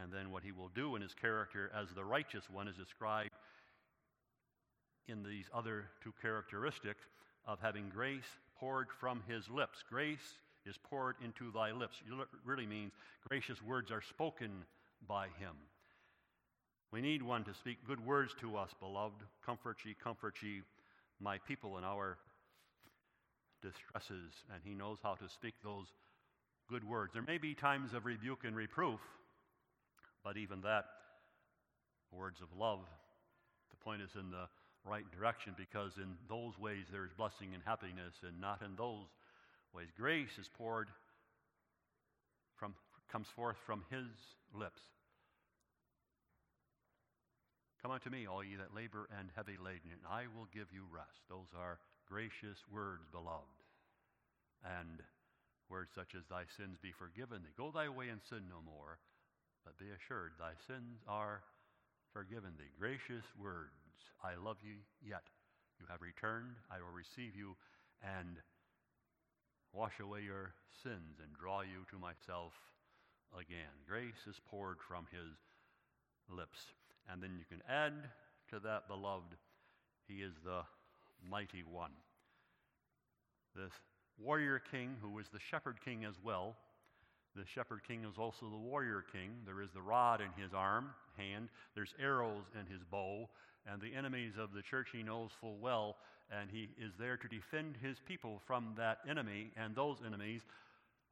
And 0.01 0.11
then 0.11 0.31
what 0.31 0.43
he 0.43 0.51
will 0.51 0.69
do 0.75 0.95
in 0.95 1.01
his 1.01 1.13
character 1.13 1.71
as 1.75 1.87
the 1.95 2.03
righteous 2.03 2.49
one 2.49 2.67
is 2.67 2.75
described 2.75 3.31
in 5.07 5.23
these 5.23 5.45
other 5.53 5.85
two 6.03 6.13
characteristics 6.21 7.03
of 7.45 7.59
having 7.61 7.89
grace 7.89 8.27
poured 8.59 8.87
from 8.99 9.21
his 9.27 9.49
lips. 9.49 9.83
Grace 9.89 10.39
is 10.65 10.75
poured 10.77 11.15
into 11.23 11.51
thy 11.51 11.71
lips. 11.71 11.97
It 12.05 12.27
really 12.45 12.65
means 12.65 12.91
gracious 13.27 13.61
words 13.61 13.91
are 13.91 14.01
spoken 14.01 14.51
by 15.07 15.27
him. 15.39 15.55
We 16.91 17.01
need 17.01 17.21
one 17.21 17.43
to 17.45 17.53
speak 17.53 17.77
good 17.85 18.05
words 18.05 18.33
to 18.41 18.57
us, 18.57 18.71
beloved. 18.79 19.23
Comfort 19.45 19.77
ye, 19.85 19.95
comfort 20.01 20.35
ye, 20.41 20.61
my 21.19 21.37
people 21.39 21.77
in 21.77 21.83
our 21.83 22.17
distresses. 23.61 24.33
And 24.53 24.61
he 24.63 24.73
knows 24.73 24.97
how 25.03 25.15
to 25.15 25.29
speak 25.29 25.55
those 25.63 25.87
good 26.69 26.83
words. 26.83 27.13
There 27.13 27.23
may 27.23 27.37
be 27.37 27.53
times 27.53 27.93
of 27.93 28.05
rebuke 28.05 28.43
and 28.45 28.55
reproof, 28.55 28.99
but 30.28 30.36
even 30.36 30.59
that, 30.59 30.84
words 32.11 32.41
of 32.41 32.51
love, 32.51 32.84
the 33.71 33.78
point 33.78 34.01
is 34.01 34.11
in 34.19 34.30
the 34.30 34.51
right 34.84 35.07
direction 35.15 35.55
because 35.55 35.95
in 35.95 36.19
those 36.28 36.59
ways 36.59 36.84
there 36.91 37.05
is 37.05 37.15
blessing 37.15 37.55
and 37.55 37.63
happiness, 37.63 38.11
and 38.28 38.36
not 38.41 38.59
in 38.59 38.75
those 38.75 39.07
ways. 39.71 39.88
Grace 39.95 40.36
is 40.38 40.49
poured 40.51 40.89
from, 42.59 42.75
comes 43.09 43.28
forth 43.38 43.55
from 43.65 43.86
his 43.89 44.11
lips. 44.53 44.82
Come 47.82 47.91
unto 47.91 48.09
me, 48.09 48.28
all 48.28 48.43
ye 48.43 48.57
that 48.57 48.75
labor 48.75 49.07
and 49.17 49.30
heavy 49.34 49.55
laden, 49.55 49.95
and 49.95 50.03
I 50.11 50.28
will 50.36 50.51
give 50.53 50.67
you 50.75 50.84
rest. 50.91 51.23
Those 51.30 51.55
are 51.57 51.80
gracious 52.03 52.59
words, 52.69 53.07
beloved. 53.13 53.63
And 54.65 54.99
words 55.71 55.91
such 55.95 56.19
as, 56.19 56.28
Thy 56.28 56.43
sins 56.59 56.75
be 56.84 56.91
forgiven 56.91 57.43
thee. 57.43 57.55
Go 57.55 57.71
thy 57.71 57.88
way 57.88 58.09
and 58.09 58.19
sin 58.28 58.43
no 58.51 58.59
more, 58.59 58.99
but 59.68 59.76
be 59.84 59.91
assured, 59.91 60.32
thy 60.39 60.55
sins 60.63 61.03
are 61.11 61.43
forgiven 62.13 62.55
thee. 62.55 62.72
Gracious 62.80 63.28
words, 63.36 63.99
I 64.24 64.39
love 64.39 64.55
you 64.63 64.80
yet. 65.03 65.28
You 65.76 65.86
have 65.91 65.99
returned, 65.99 66.55
I 66.72 66.80
will 66.80 66.95
receive 66.95 67.36
you, 67.36 67.51
and 67.99 68.39
wash 69.76 69.99
away 69.99 70.24
your 70.24 70.55
sins 70.84 71.20
and 71.20 71.36
draw 71.36 71.68
you 71.68 71.84
to 71.91 71.99
myself 71.99 72.55
again. 73.36 73.76
Grace 73.84 74.24
is 74.24 74.39
poured 74.47 74.78
from 74.88 75.03
his 75.11 75.36
lips. 76.32 76.72
And 77.11 77.22
then 77.22 77.36
you 77.36 77.43
can 77.43 77.59
add 77.68 77.91
to 78.55 78.63
that, 78.63 78.88
beloved, 78.88 79.36
he 80.07 80.24
is 80.24 80.34
the 80.45 80.63
mighty 81.20 81.68
one. 81.68 81.91
This 83.53 83.76
warrior 84.18 84.61
king, 84.72 84.95
who 85.01 85.20
is 85.20 85.28
the 85.28 85.43
shepherd 85.51 85.84
king 85.84 86.05
as 86.05 86.15
well, 86.24 86.55
The 87.38 87.45
shepherd 87.45 87.81
king 87.88 88.03
is 88.03 88.17
also 88.17 88.49
the 88.49 88.57
warrior 88.57 89.05
king. 89.11 89.29
There 89.45 89.61
is 89.61 89.69
the 89.71 89.81
rod 89.81 90.21
in 90.21 90.41
his 90.41 90.55
arm, 90.55 90.89
hand, 91.17 91.49
there's 91.75 91.93
arrows 92.01 92.45
in 92.59 92.65
his 92.65 92.83
bow, 92.89 93.29
and 93.71 93.79
the 93.79 93.93
enemies 93.93 94.33
of 94.39 94.53
the 94.53 94.63
church 94.63 94.88
he 94.91 95.03
knows 95.03 95.29
full 95.39 95.57
well, 95.57 95.97
and 96.31 96.49
he 96.49 96.69
is 96.83 96.93
there 96.99 97.15
to 97.15 97.27
defend 97.27 97.75
his 97.79 97.97
people 98.07 98.41
from 98.47 98.73
that 98.77 98.99
enemy 99.07 99.51
and 99.55 99.75
those 99.75 99.97
enemies, 100.05 100.41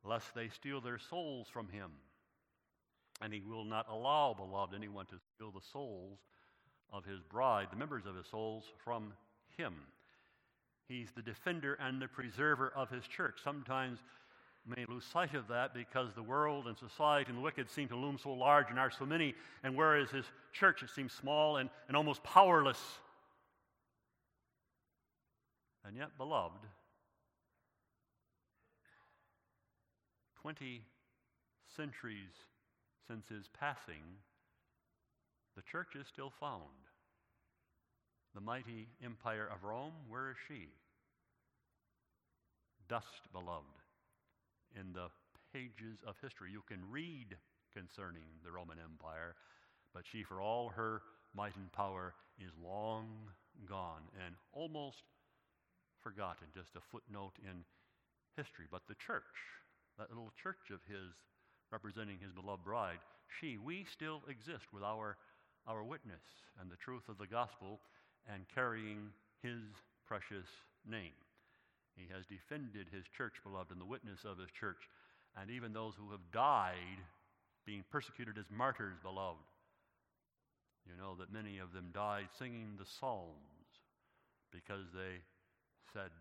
lest 0.03 0.33
they 0.33 0.49
steal 0.49 0.81
their 0.81 0.97
souls 0.97 1.47
from 1.53 1.67
him. 1.69 1.91
And 3.21 3.31
he 3.31 3.41
will 3.47 3.63
not 3.63 3.87
allow, 3.87 4.33
beloved, 4.33 4.73
anyone 4.73 5.05
to 5.07 5.19
steal 5.35 5.51
the 5.51 5.65
souls 5.71 6.17
of 6.91 7.05
his 7.05 7.21
bride, 7.21 7.67
the 7.69 7.77
members 7.77 8.07
of 8.07 8.15
his 8.15 8.25
souls, 8.27 8.63
from 8.83 9.13
him. 9.57 9.75
He's 10.87 11.11
the 11.15 11.21
defender 11.21 11.75
and 11.75 12.01
the 12.01 12.07
preserver 12.07 12.71
of 12.75 12.89
his 12.89 13.07
church. 13.07 13.39
Sometimes 13.43 13.99
may 14.67 14.85
lose 14.87 15.05
sight 15.05 15.33
of 15.35 15.47
that 15.47 15.73
because 15.73 16.13
the 16.13 16.23
world 16.23 16.67
and 16.67 16.77
society 16.77 17.29
and 17.29 17.37
the 17.37 17.41
wicked 17.41 17.69
seem 17.69 17.87
to 17.87 17.95
loom 17.95 18.17
so 18.21 18.31
large 18.31 18.67
and 18.69 18.79
are 18.79 18.91
so 18.91 19.05
many, 19.05 19.35
and 19.63 19.75
whereas 19.75 20.09
his 20.09 20.25
church 20.53 20.81
it 20.81 20.89
seems 20.89 21.13
small 21.13 21.57
and, 21.57 21.69
and 21.87 21.95
almost 21.95 22.23
powerless. 22.23 22.81
And 25.85 25.95
yet, 25.95 26.17
beloved, 26.17 26.65
20 30.41 30.81
centuries 31.75 32.33
since 33.07 33.27
his 33.27 33.47
passing, 33.59 34.03
the 35.55 35.61
church 35.61 35.95
is 35.99 36.07
still 36.07 36.31
found. 36.39 36.61
The 38.33 38.41
mighty 38.41 38.87
empire 39.03 39.47
of 39.53 39.63
Rome, 39.63 39.93
where 40.09 40.31
is 40.31 40.37
she? 40.47 40.67
Dust, 42.89 43.21
beloved 43.31 43.84
in 44.79 44.93
the 44.93 45.07
pages 45.53 45.99
of 46.05 46.15
history. 46.21 46.51
You 46.51 46.61
can 46.67 46.79
read 46.89 47.35
concerning 47.73 48.27
the 48.43 48.51
Roman 48.51 48.77
Empire, 48.79 49.35
but 49.93 50.03
she, 50.05 50.23
for 50.23 50.41
all 50.41 50.69
her 50.69 51.01
might 51.33 51.55
and 51.55 51.71
power, 51.71 52.13
is 52.39 52.51
long 52.63 53.07
gone 53.67 54.03
and 54.25 54.35
almost 54.53 55.03
forgotten, 56.03 56.47
just 56.53 56.75
a 56.75 56.83
footnote 56.91 57.33
in 57.43 57.63
history. 58.35 58.65
But 58.69 58.83
the 58.87 58.95
church, 58.95 59.23
that 59.97 60.09
little 60.09 60.31
church 60.41 60.71
of 60.71 60.79
his 60.87 61.15
representing 61.71 62.17
his 62.21 62.31
beloved 62.31 62.63
bride, 62.63 62.99
she, 63.39 63.57
we 63.57 63.85
still 63.91 64.21
exist 64.29 64.65
with 64.73 64.83
our, 64.83 65.17
our 65.67 65.83
witness 65.83 66.21
and 66.61 66.69
the 66.69 66.77
truth 66.77 67.09
of 67.09 67.17
the 67.17 67.27
gospel 67.27 67.79
and 68.31 68.45
carrying 68.53 69.09
his 69.41 69.61
precious 70.07 70.47
name. 70.87 71.24
He 71.95 72.11
has 72.13 72.25
defended 72.25 72.87
his 72.91 73.05
church, 73.15 73.39
beloved, 73.43 73.71
and 73.71 73.79
the 73.79 73.85
witness 73.85 74.25
of 74.25 74.37
his 74.37 74.51
church, 74.51 74.89
and 75.39 75.49
even 75.49 75.73
those 75.73 75.93
who 75.95 76.11
have 76.11 76.31
died 76.31 76.99
being 77.65 77.83
persecuted 77.91 78.37
as 78.37 78.45
martyrs, 78.51 78.97
beloved. 79.01 79.41
You 80.85 80.93
know 81.01 81.15
that 81.15 81.33
many 81.33 81.57
of 81.57 81.73
them 81.73 81.89
died 81.93 82.27
singing 82.37 82.75
the 82.77 82.85
Psalms 82.85 83.71
because 84.51 84.85
they 84.93 85.23
said, 85.93 86.11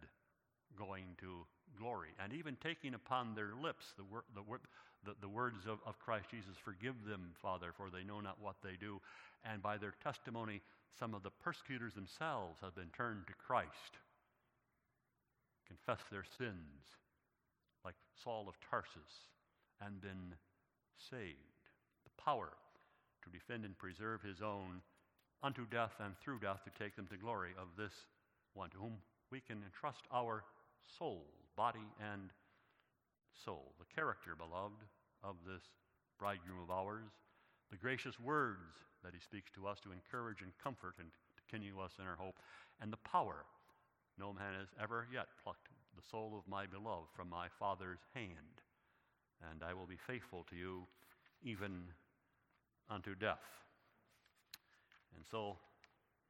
going 0.78 1.04
to 1.20 1.46
glory, 1.78 2.10
and 2.22 2.32
even 2.32 2.56
taking 2.62 2.94
upon 2.94 3.34
their 3.34 3.52
lips 3.60 3.92
the, 3.96 4.04
wor- 4.04 4.24
the, 4.34 4.42
wor- 4.42 4.60
the, 5.04 5.14
the 5.20 5.28
words 5.28 5.66
of, 5.66 5.78
of 5.86 5.98
Christ 5.98 6.26
Jesus, 6.30 6.56
Forgive 6.64 6.94
them, 7.06 7.30
Father, 7.42 7.72
for 7.76 7.90
they 7.90 8.04
know 8.04 8.20
not 8.20 8.40
what 8.40 8.56
they 8.62 8.76
do. 8.78 9.00
And 9.44 9.62
by 9.62 9.76
their 9.76 9.94
testimony, 10.02 10.62
some 10.98 11.14
of 11.14 11.22
the 11.22 11.30
persecutors 11.42 11.94
themselves 11.94 12.58
have 12.62 12.74
been 12.74 12.90
turned 12.96 13.26
to 13.26 13.34
Christ 13.34 13.98
confessed 15.66 16.10
their 16.10 16.24
sins, 16.38 16.96
like 17.84 17.94
Saul 18.22 18.46
of 18.48 18.54
Tarsus, 18.70 19.28
and 19.80 20.00
been 20.00 20.34
saved. 20.96 21.60
The 22.04 22.22
power 22.22 22.52
to 23.22 23.30
defend 23.30 23.64
and 23.64 23.76
preserve 23.76 24.22
his 24.22 24.40
own 24.42 24.80
unto 25.42 25.66
death 25.66 25.92
and 26.00 26.16
through 26.18 26.40
death 26.40 26.64
to 26.64 26.82
take 26.82 26.96
them 26.96 27.06
to 27.08 27.16
glory 27.16 27.52
of 27.58 27.68
this 27.76 27.92
one 28.54 28.70
to 28.70 28.78
whom 28.78 28.96
we 29.30 29.40
can 29.40 29.62
entrust 29.64 30.04
our 30.12 30.44
soul, 30.98 31.26
body, 31.56 31.88
and 32.00 32.30
soul. 33.44 33.72
The 33.78 33.94
character, 33.94 34.36
beloved, 34.36 34.80
of 35.22 35.36
this 35.46 35.62
bridegroom 36.18 36.62
of 36.62 36.70
ours, 36.70 37.10
the 37.70 37.76
gracious 37.76 38.18
words 38.20 38.78
that 39.02 39.12
he 39.12 39.20
speaks 39.20 39.50
to 39.52 39.66
us 39.66 39.80
to 39.80 39.92
encourage 39.92 40.40
and 40.40 40.52
comfort 40.62 40.94
and 40.98 41.08
to 41.10 41.42
continue 41.42 41.80
us 41.80 41.92
in 41.98 42.06
our 42.06 42.16
hope, 42.16 42.38
and 42.80 42.92
the 42.92 43.04
power 43.04 43.44
no 44.18 44.32
man 44.32 44.54
has 44.58 44.68
ever 44.80 45.06
yet 45.12 45.26
plucked 45.42 45.68
the 45.96 46.02
soul 46.10 46.34
of 46.36 46.50
my 46.50 46.66
beloved 46.66 47.08
from 47.16 47.28
my 47.28 47.46
Father's 47.58 48.00
hand, 48.14 48.62
and 49.50 49.62
I 49.62 49.74
will 49.74 49.86
be 49.86 49.98
faithful 50.06 50.44
to 50.50 50.56
you 50.56 50.86
even 51.42 51.82
unto 52.88 53.14
death. 53.14 53.44
And 55.14 55.24
so, 55.30 55.56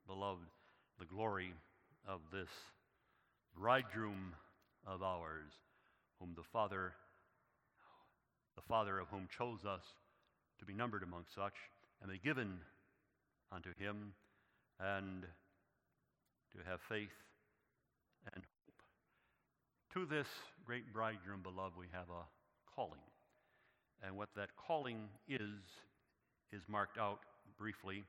beloved, 0.06 0.46
the 0.98 1.06
glory 1.06 1.52
of 2.06 2.20
this 2.32 2.48
bridegroom 3.56 4.34
of 4.86 5.02
ours, 5.02 5.50
whom 6.20 6.34
the 6.36 6.42
Father, 6.42 6.92
the 8.56 8.62
Father 8.62 8.98
of 8.98 9.08
whom 9.08 9.28
chose 9.36 9.64
us 9.64 9.84
to 10.58 10.64
be 10.64 10.74
numbered 10.74 11.02
among 11.02 11.24
such, 11.34 11.54
and 12.02 12.10
be 12.10 12.18
given 12.18 12.58
unto 13.52 13.70
him, 13.78 14.12
and 14.80 15.22
to 16.52 16.70
have 16.70 16.80
faith 16.88 17.10
and 18.34 18.44
hope. 18.44 18.82
To 19.94 20.06
this 20.06 20.28
great 20.64 20.92
bridegroom, 20.92 21.42
beloved, 21.42 21.76
we 21.78 21.86
have 21.92 22.08
a 22.10 22.24
calling. 22.74 23.00
And 24.02 24.16
what 24.16 24.28
that 24.36 24.50
calling 24.56 25.08
is, 25.28 25.60
is 26.52 26.62
marked 26.68 26.98
out 26.98 27.20
briefly 27.58 28.04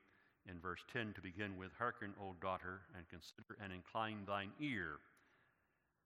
in 0.49 0.59
verse 0.59 0.81
10 0.93 1.13
to 1.13 1.21
begin 1.21 1.57
with 1.57 1.71
Hearken, 1.77 2.13
O 2.21 2.35
daughter, 2.41 2.81
and 2.95 3.07
consider 3.09 3.57
and 3.63 3.73
incline 3.73 4.19
thine 4.27 4.51
ear. 4.59 4.99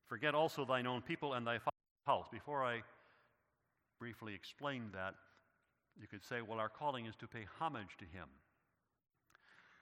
Forget 0.07 0.33
also 0.33 0.65
thine 0.65 0.87
own 0.87 1.01
people 1.01 1.33
and 1.33 1.45
thy 1.45 1.57
father's 1.57 2.05
house. 2.07 2.27
Before 2.31 2.63
I 2.63 2.81
briefly 3.99 4.33
explain 4.33 4.89
that, 4.93 5.15
you 5.99 6.07
could 6.07 6.23
say, 6.23 6.37
well, 6.41 6.59
our 6.59 6.69
calling 6.69 7.05
is 7.05 7.15
to 7.17 7.27
pay 7.27 7.45
homage 7.59 7.97
to 7.99 8.05
him. 8.05 8.27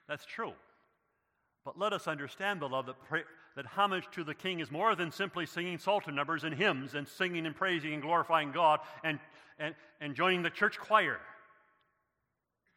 That's 0.08 0.26
true. 0.26 0.52
But 1.64 1.78
let 1.78 1.92
us 1.92 2.08
understand, 2.08 2.60
beloved, 2.60 2.88
that, 2.88 3.24
that 3.58 3.66
homage 3.66 4.04
to 4.12 4.22
the 4.22 4.36
king 4.36 4.60
is 4.60 4.70
more 4.70 4.94
than 4.94 5.10
simply 5.10 5.44
singing 5.44 5.78
psalter 5.78 6.12
numbers 6.12 6.44
and 6.44 6.54
hymns 6.54 6.94
and 6.94 7.08
singing 7.08 7.44
and 7.44 7.56
praising 7.56 7.92
and 7.92 8.00
glorifying 8.00 8.52
God 8.52 8.78
and, 9.02 9.18
and, 9.58 9.74
and 10.00 10.14
joining 10.14 10.44
the 10.44 10.50
church 10.50 10.78
choir. 10.78 11.18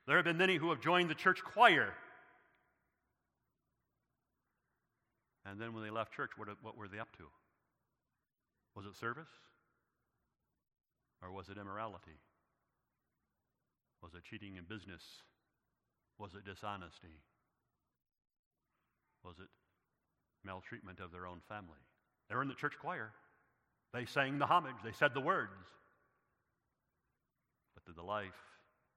There 0.08 0.16
have 0.16 0.26
been 0.26 0.40
many 0.40 0.56
who 0.56 0.72
have 0.72 0.82
joined 0.82 1.12
the 1.12 1.14
church 1.14 1.44
choir. 1.44 1.94
And 5.46 5.62
then 5.62 5.76
when 5.76 5.84
they 5.84 5.92
left 5.92 6.14
church, 6.14 6.32
what, 6.36 6.48
what 6.64 6.76
were 6.76 6.88
they 6.88 6.98
up 6.98 7.16
to? 7.18 7.26
Was 8.76 8.88
it 8.88 8.96
service? 8.96 9.30
Or 11.22 11.32
was 11.32 11.50
it 11.50 11.60
immorality? 11.60 12.18
Was 14.02 14.16
it 14.16 14.24
cheating 14.24 14.56
in 14.56 14.64
business? 14.64 15.04
Was 16.18 16.34
it 16.34 16.44
dishonesty? 16.44 17.22
Was 19.24 19.36
it 19.38 19.48
maltreatment 20.46 21.00
of 21.00 21.12
their 21.12 21.28
own 21.28 21.42
family? 21.48 21.80
They 22.30 22.36
were 22.36 22.42
in 22.42 22.48
the 22.48 22.56
church 22.56 22.74
choir. 22.80 23.12
They 23.94 24.06
sang 24.06 24.40
the 24.40 24.46
homage, 24.46 24.76
they 24.84 24.94
said 24.94 25.14
the 25.14 25.22
words. 25.22 25.68
But 27.74 27.86
did 27.86 27.96
the 27.96 28.08
life 28.08 28.40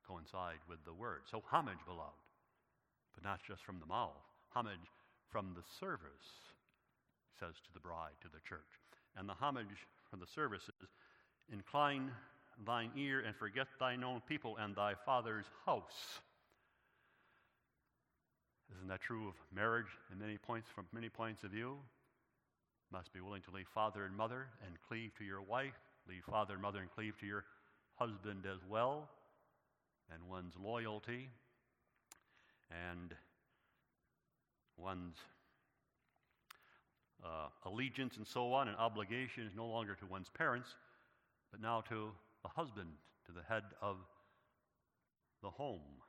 coincide 0.06 0.62
with 0.68 0.84
the 0.84 0.92
word? 0.92 1.22
So, 1.30 1.42
homage, 1.50 1.82
beloved, 1.86 2.12
but 3.14 3.24
not 3.24 3.40
just 3.46 3.64
from 3.64 3.80
the 3.80 3.86
mouth, 3.86 4.22
homage 4.54 4.92
from 5.30 5.54
the 5.56 5.64
service, 5.80 6.46
says 7.40 7.54
to 7.64 7.72
the 7.72 7.80
bride, 7.80 8.14
to 8.22 8.28
the 8.28 8.40
church. 8.48 8.60
And 9.16 9.28
the 9.28 9.34
homage 9.34 9.86
from 10.10 10.20
the 10.20 10.26
service 10.26 10.62
is 10.62 10.88
incline 11.52 12.10
thine 12.64 12.90
ear 12.96 13.24
and 13.26 13.34
forget 13.34 13.66
thine 13.80 14.04
own 14.04 14.22
people 14.28 14.56
and 14.58 14.76
thy 14.76 14.94
father's 15.04 15.46
house. 15.66 16.20
Isn't 18.84 18.92
that 18.92 19.00
true 19.00 19.28
of 19.28 19.34
marriage 19.50 19.86
in 20.12 20.18
many 20.18 20.36
points 20.36 20.68
from 20.68 20.84
many 20.92 21.08
points 21.08 21.42
of 21.42 21.50
view? 21.52 21.78
Must 22.92 23.10
be 23.14 23.20
willing 23.22 23.40
to 23.48 23.50
leave 23.50 23.66
father 23.72 24.04
and 24.04 24.14
mother 24.14 24.48
and 24.66 24.76
cleave 24.86 25.10
to 25.16 25.24
your 25.24 25.40
wife, 25.40 25.72
leave 26.06 26.22
father 26.28 26.52
and 26.52 26.60
mother 26.60 26.80
and 26.80 26.90
cleave 26.90 27.16
to 27.20 27.26
your 27.26 27.46
husband 27.94 28.44
as 28.44 28.58
well, 28.68 29.08
and 30.12 30.22
one's 30.28 30.52
loyalty 30.62 31.30
and 32.70 33.14
one's 34.76 35.16
uh, 37.24 37.48
allegiance 37.64 38.18
and 38.18 38.26
so 38.26 38.52
on 38.52 38.68
and 38.68 38.76
obligation 38.76 39.46
is 39.46 39.54
no 39.56 39.64
longer 39.64 39.94
to 39.94 40.04
one's 40.04 40.28
parents, 40.28 40.74
but 41.50 41.58
now 41.58 41.80
to 41.88 42.10
the 42.42 42.50
husband, 42.50 42.90
to 43.24 43.32
the 43.32 43.42
head 43.48 43.64
of 43.80 43.96
the 45.42 45.48
home. 45.48 46.03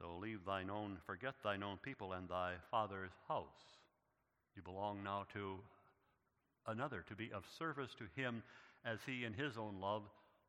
So 0.00 0.16
leave 0.18 0.40
thine 0.46 0.70
own, 0.70 0.96
forget 1.06 1.34
thine 1.44 1.62
own 1.62 1.76
people 1.82 2.14
and 2.14 2.26
thy 2.26 2.54
father's 2.70 3.10
house. 3.28 3.44
You 4.56 4.62
belong 4.62 5.04
now 5.04 5.26
to 5.34 5.56
another, 6.66 7.04
to 7.08 7.14
be 7.14 7.30
of 7.34 7.44
service 7.58 7.90
to 7.98 8.20
him 8.20 8.42
as 8.84 8.98
he 9.04 9.24
in 9.24 9.34
his 9.34 9.58
own 9.58 9.76
love 9.78 10.02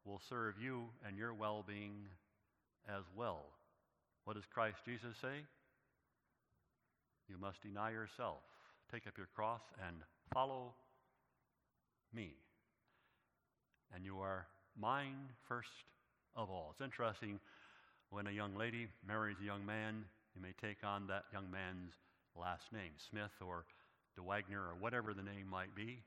will 0.06 0.22
serve 0.30 0.56
you 0.62 0.86
and 1.06 1.18
your 1.18 1.34
well 1.34 1.66
being 1.68 2.08
as 2.88 3.04
well. 3.16 3.46
What 4.24 4.36
does 4.36 4.46
Christ 4.54 4.78
Jesus 4.86 5.16
say? 5.22 5.44
You 7.28 7.38
must 7.38 7.62
deny 7.62 7.92
yourself, 7.92 8.40
take 8.92 9.06
up 9.06 9.18
your 9.18 9.28
cross, 9.36 9.62
and 9.86 9.98
follow 10.34 10.74
me. 12.14 12.36
And 13.94 14.06
you 14.06 14.20
are 14.20 14.48
mine 14.80 15.30
first 15.48 15.70
of 16.36 16.50
all. 16.50 16.70
It's 16.72 16.82
interesting 16.82 17.40
when 18.12 18.28
a 18.28 18.32
young 18.32 18.56
lady 18.56 18.88
marries 19.08 19.38
a 19.42 19.46
young 19.46 19.66
man, 19.66 20.04
you 20.36 20.42
may 20.42 20.54
take 20.62 20.84
on 20.84 21.08
that 21.08 21.24
young 21.32 21.50
man's 21.50 21.94
last 22.36 22.72
name, 22.72 22.92
Smith 23.10 23.32
or 23.42 23.66
De 24.16 24.22
Wagner 24.22 24.60
or 24.60 24.76
whatever 24.80 25.14
the 25.14 25.24
name 25.24 25.48
might 25.50 25.74
be. 25.74 26.04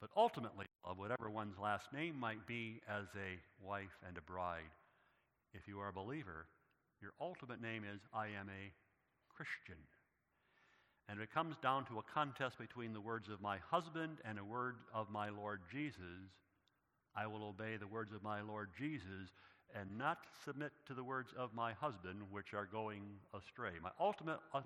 But 0.00 0.10
ultimately, 0.16 0.66
of 0.84 0.98
whatever 0.98 1.30
one's 1.30 1.58
last 1.58 1.92
name 1.92 2.18
might 2.18 2.46
be 2.46 2.80
as 2.88 3.06
a 3.14 3.38
wife 3.64 3.94
and 4.08 4.16
a 4.16 4.22
bride, 4.22 4.72
if 5.52 5.68
you 5.68 5.78
are 5.80 5.88
a 5.88 5.92
believer, 5.92 6.46
your 7.00 7.12
ultimate 7.20 7.60
name 7.60 7.84
is 7.84 8.00
I 8.12 8.26
am 8.26 8.48
a 8.48 8.72
Christian. 9.36 9.78
And 11.08 11.20
it 11.20 11.32
comes 11.32 11.56
down 11.62 11.84
to 11.86 11.98
a 11.98 12.14
contest 12.14 12.58
between 12.58 12.94
the 12.94 13.00
words 13.00 13.28
of 13.28 13.42
my 13.42 13.58
husband 13.70 14.18
and 14.24 14.38
a 14.38 14.44
word 14.44 14.76
of 14.94 15.10
my 15.10 15.28
Lord 15.28 15.60
Jesus, 15.70 16.32
I 17.14 17.26
will 17.26 17.44
obey 17.44 17.76
the 17.76 17.86
words 17.86 18.12
of 18.14 18.22
my 18.22 18.40
Lord 18.40 18.70
Jesus 18.78 19.28
and 19.78 19.96
not 19.96 20.18
submit 20.44 20.72
to 20.86 20.94
the 20.94 21.04
words 21.04 21.32
of 21.38 21.54
my 21.54 21.72
husband, 21.72 22.18
which 22.30 22.54
are 22.54 22.66
going 22.66 23.02
astray. 23.34 23.72
My 23.82 23.90
ultimate 23.98 24.38
uh, 24.54 24.60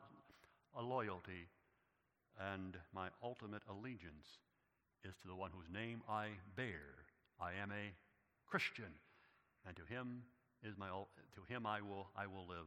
loyalty 0.80 1.48
and 2.54 2.76
my 2.94 3.08
ultimate 3.22 3.62
allegiance 3.70 4.26
is 5.04 5.14
to 5.22 5.28
the 5.28 5.34
one 5.34 5.50
whose 5.54 5.72
name 5.72 6.02
I 6.08 6.28
bear. 6.56 7.06
I 7.40 7.52
am 7.62 7.70
a 7.70 7.92
Christian, 8.46 8.92
and 9.66 9.76
to 9.76 9.82
him 9.84 10.22
is 10.62 10.76
my 10.76 10.88
to 10.88 11.52
him 11.52 11.66
I 11.66 11.80
will 11.80 12.08
I 12.16 12.26
will 12.26 12.46
live, 12.48 12.66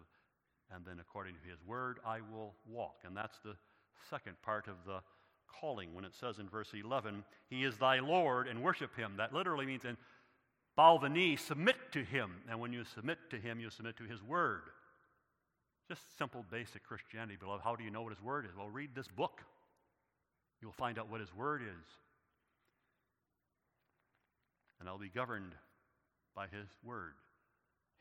and 0.74 0.86
then 0.86 1.00
according 1.00 1.36
to 1.36 1.50
his 1.50 1.60
word 1.66 2.00
I 2.06 2.20
will 2.22 2.54
walk. 2.68 2.98
And 3.06 3.16
that's 3.16 3.38
the 3.44 3.56
second 4.10 4.42
part 4.42 4.68
of 4.68 4.76
the 4.86 5.00
calling 5.60 5.94
when 5.94 6.06
it 6.06 6.14
says 6.20 6.40
in 6.40 6.48
verse 6.48 6.70
11, 6.74 7.24
He 7.50 7.64
is 7.64 7.78
thy 7.78 8.00
Lord, 8.00 8.48
and 8.48 8.64
worship 8.64 8.96
him. 8.96 9.14
That 9.18 9.34
literally 9.34 9.66
means, 9.66 9.86
and 9.86 9.98
bow 10.80 10.98
the 10.98 11.10
knee, 11.10 11.36
submit 11.36 11.76
to 11.92 12.06
him. 12.06 12.32
And 12.50 12.58
when 12.62 12.72
you 12.72 12.86
submit 12.86 13.18
to 13.32 13.38
him, 13.38 13.60
you 13.60 13.70
submit 13.70 13.98
to 13.98 14.06
his 14.06 14.24
word. 14.24 14.62
Just 15.90 16.18
simple, 16.18 16.46
basic 16.50 16.86
Christianity, 16.86 17.36
beloved. 17.38 17.62
How 17.62 17.76
do 17.76 17.84
you 17.84 17.92
know 17.92 18.02
what 18.02 18.14
his 18.14 18.24
word 18.24 18.46
is? 18.46 18.52
Well, 18.58 18.70
read 18.70 18.92
this 18.96 19.10
book. 19.10 19.42
You'll 20.62 20.72
find 20.72 20.98
out 20.98 21.12
what 21.12 21.20
his 21.20 21.36
word 21.36 21.64
is. 21.64 21.86
And 24.80 24.88
I'll 24.88 24.98
be 24.98 25.10
governed 25.10 25.52
by 26.34 26.46
his 26.46 26.70
word. 26.82 27.16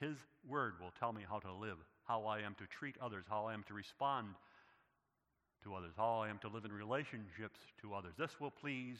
His 0.01 0.17
word 0.49 0.75
will 0.81 0.93
tell 1.01 1.13
me 1.13 1.23
how 1.29 1.41
to 1.41 1.53
live, 1.53 1.79
how 2.07 2.27
I 2.27 2.43
am 2.43 2.55
to 2.61 2.67
treat 2.69 2.95
others, 3.03 3.25
how 3.29 3.47
I 3.47 3.55
am 3.55 3.65
to 3.67 3.75
respond 3.75 4.29
to 5.65 5.75
others, 5.75 5.95
how 5.97 6.21
I 6.21 6.29
am 6.29 6.39
to 6.43 6.49
live 6.49 6.65
in 6.65 6.71
relationships 6.73 7.59
to 7.83 7.95
others. 7.95 8.13
This 8.17 8.39
will 8.39 8.53
please 8.53 8.99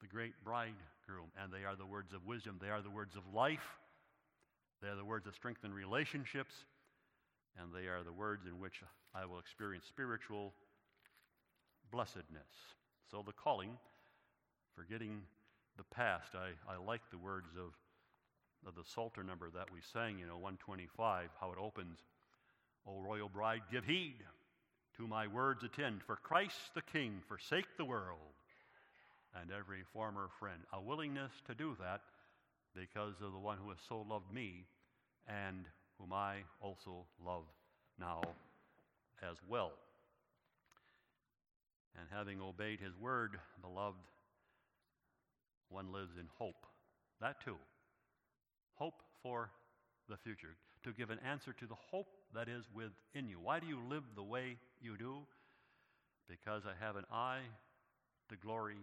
the 0.00 0.06
great 0.06 0.32
bridegroom. 0.44 1.30
And 1.42 1.52
they 1.52 1.64
are 1.64 1.76
the 1.76 1.86
words 1.86 2.12
of 2.12 2.26
wisdom, 2.26 2.58
they 2.60 2.70
are 2.70 2.82
the 2.82 2.90
words 2.90 3.16
of 3.16 3.22
life, 3.34 3.78
they 4.82 4.88
are 4.88 4.96
the 4.96 5.04
words 5.04 5.24
that 5.24 5.34
strengthen 5.34 5.72
relationships, 5.72 6.54
and 7.60 7.72
they 7.74 7.88
are 7.88 8.04
the 8.04 8.12
words 8.12 8.46
in 8.46 8.60
which 8.60 8.82
I 9.14 9.24
will 9.26 9.38
experience 9.38 9.86
spiritual 9.86 10.52
blessedness. 11.90 12.52
So 13.10 13.22
the 13.26 13.32
calling, 13.32 13.76
forgetting 14.76 15.22
the 15.76 15.84
past, 15.84 16.34
I, 16.34 16.50
I 16.70 16.76
like 16.76 17.02
the 17.10 17.18
words 17.18 17.48
of, 17.58 17.72
of 18.68 18.74
the 18.74 18.88
Psalter 18.88 19.24
number 19.24 19.48
that 19.50 19.72
we 19.72 19.80
sang, 19.92 20.18
you 20.18 20.26
know, 20.26 20.36
125, 20.36 21.30
how 21.40 21.50
it 21.50 21.58
opens. 21.58 21.98
O 22.86 23.00
royal 23.00 23.28
bride, 23.28 23.62
give 23.70 23.84
heed 23.84 24.16
to 24.96 25.06
my 25.06 25.26
words 25.26 25.64
attend. 25.64 26.02
For 26.02 26.16
Christ 26.16 26.74
the 26.74 26.82
King 26.82 27.20
forsake 27.28 27.76
the 27.76 27.84
world 27.84 28.37
and 29.40 29.50
every 29.52 29.82
former 29.92 30.28
friend. 30.38 30.60
A 30.72 30.80
willingness 30.80 31.32
to 31.46 31.54
do 31.54 31.76
that 31.80 32.00
because 32.74 33.14
of 33.24 33.32
the 33.32 33.38
one 33.38 33.58
who 33.62 33.70
has 33.70 33.78
so 33.88 34.04
loved 34.08 34.32
me 34.32 34.64
and 35.26 35.66
whom 35.98 36.12
I 36.12 36.38
also 36.60 37.06
love 37.24 37.44
now 37.98 38.20
as 39.22 39.36
well. 39.48 39.72
And 41.98 42.06
having 42.12 42.40
obeyed 42.40 42.80
his 42.80 42.96
word, 43.00 43.38
beloved, 43.60 43.98
one 45.68 45.92
lives 45.92 46.16
in 46.18 46.26
hope. 46.38 46.66
That 47.20 47.40
too. 47.44 47.56
Hope 48.74 49.02
for 49.22 49.50
the 50.08 50.16
future. 50.16 50.54
To 50.84 50.92
give 50.92 51.10
an 51.10 51.18
answer 51.28 51.52
to 51.52 51.66
the 51.66 51.74
hope 51.90 52.06
that 52.34 52.48
is 52.48 52.64
within 52.72 53.28
you. 53.28 53.38
Why 53.42 53.58
do 53.58 53.66
you 53.66 53.80
live 53.90 54.04
the 54.14 54.22
way 54.22 54.56
you 54.80 54.96
do? 54.96 55.16
Because 56.28 56.62
I 56.64 56.84
have 56.84 56.96
an 56.96 57.04
eye 57.12 57.42
to 58.28 58.36
glory 58.36 58.76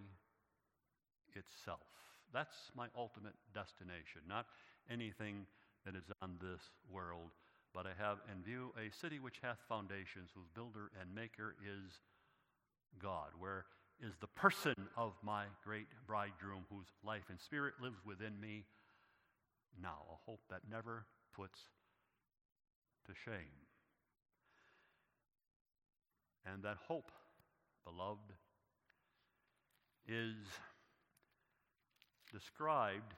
itself. 1.36 1.86
That's 2.33 2.71
my 2.75 2.88
ultimate 2.97 3.36
destination, 3.53 4.21
not 4.27 4.45
anything 4.89 5.45
that 5.86 5.95
is 5.95 6.03
on 6.21 6.36
this 6.41 6.61
world, 6.91 7.31
but 7.73 7.86
I 7.86 7.93
have 7.97 8.17
in 8.31 8.43
view 8.43 8.73
a 8.75 8.91
city 8.95 9.19
which 9.19 9.39
hath 9.41 9.59
foundations, 9.69 10.31
whose 10.33 10.49
builder 10.53 10.91
and 10.99 11.13
maker 11.13 11.55
is 11.63 11.99
God, 12.99 13.29
where 13.38 13.65
is 14.01 14.13
the 14.19 14.27
person 14.27 14.75
of 14.97 15.13
my 15.23 15.45
great 15.63 15.88
bridegroom, 16.07 16.65
whose 16.69 16.88
life 17.03 17.25
and 17.29 17.39
spirit 17.39 17.75
lives 17.81 17.99
within 18.05 18.39
me 18.39 18.65
now, 19.81 20.03
a 20.11 20.29
hope 20.29 20.41
that 20.49 20.61
never 20.69 21.05
puts 21.36 21.59
to 23.05 23.13
shame. 23.25 23.55
And 26.45 26.63
that 26.63 26.77
hope, 26.88 27.11
beloved, 27.83 28.33
is 30.07 30.36
described 32.36 33.15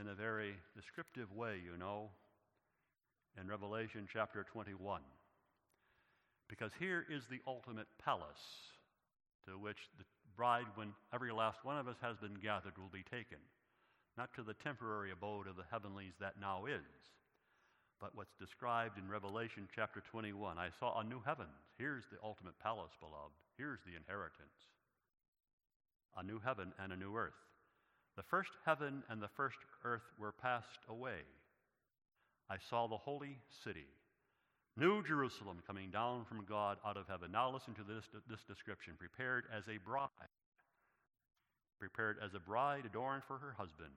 in 0.00 0.06
a 0.08 0.14
very 0.14 0.54
descriptive 0.76 1.34
way, 1.34 1.58
you 1.58 1.76
know, 1.76 2.10
in 3.40 3.48
Revelation 3.48 4.06
chapter 4.12 4.46
21. 4.52 5.00
Because 6.48 6.70
here 6.78 7.04
is 7.10 7.24
the 7.26 7.40
ultimate 7.46 7.88
palace 7.98 8.70
to 9.46 9.58
which 9.58 9.90
the 9.98 10.04
bride, 10.36 10.66
when 10.76 10.94
every 11.12 11.32
last 11.32 11.64
one 11.64 11.78
of 11.78 11.88
us 11.88 11.96
has 12.00 12.16
been 12.18 12.38
gathered, 12.38 12.78
will 12.78 12.92
be 12.92 13.02
taken. 13.10 13.42
Not 14.16 14.30
to 14.36 14.42
the 14.42 14.54
temporary 14.54 15.10
abode 15.10 15.48
of 15.48 15.56
the 15.56 15.66
heavenlies 15.70 16.14
that 16.20 16.40
now 16.40 16.66
is, 16.66 16.94
but 18.00 18.14
what's 18.14 18.38
described 18.38 18.98
in 18.98 19.10
Revelation 19.10 19.66
chapter 19.74 20.02
21. 20.12 20.58
I 20.58 20.68
saw 20.78 21.00
a 21.00 21.04
new 21.04 21.20
heaven. 21.24 21.50
Here's 21.76 22.04
the 22.12 22.22
ultimate 22.22 22.58
palace, 22.62 22.92
beloved. 23.00 23.34
Here's 23.58 23.80
the 23.84 23.96
inheritance. 23.96 24.75
A 26.16 26.22
new 26.22 26.40
heaven 26.44 26.72
and 26.82 26.92
a 26.92 26.96
new 26.96 27.16
earth. 27.16 27.34
The 28.16 28.22
first 28.22 28.50
heaven 28.64 29.02
and 29.10 29.20
the 29.20 29.28
first 29.28 29.58
earth 29.84 30.08
were 30.18 30.32
passed 30.32 30.80
away. 30.88 31.20
I 32.48 32.56
saw 32.70 32.86
the 32.86 32.96
holy 32.96 33.38
city, 33.64 33.86
New 34.76 35.02
Jerusalem, 35.02 35.58
coming 35.66 35.90
down 35.90 36.24
from 36.24 36.44
God 36.48 36.78
out 36.86 36.96
of 36.96 37.08
heaven. 37.08 37.32
Now 37.32 37.50
listen 37.50 37.74
to 37.74 37.82
this, 37.82 38.04
this 38.28 38.44
description 38.44 38.94
prepared 38.98 39.44
as 39.54 39.64
a 39.68 39.78
bride. 39.78 40.10
Prepared 41.78 42.16
as 42.24 42.34
a 42.34 42.40
bride 42.40 42.84
adorned 42.86 43.24
for 43.26 43.38
her 43.38 43.54
husband. 43.58 43.90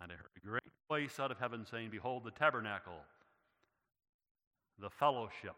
And 0.00 0.12
I 0.12 0.14
heard 0.14 0.30
a 0.36 0.46
great 0.46 0.62
voice 0.88 1.18
out 1.18 1.30
of 1.30 1.38
heaven 1.38 1.66
saying, 1.70 1.88
Behold, 1.90 2.24
the 2.24 2.30
tabernacle, 2.30 3.00
the 4.78 4.90
fellowship, 4.90 5.56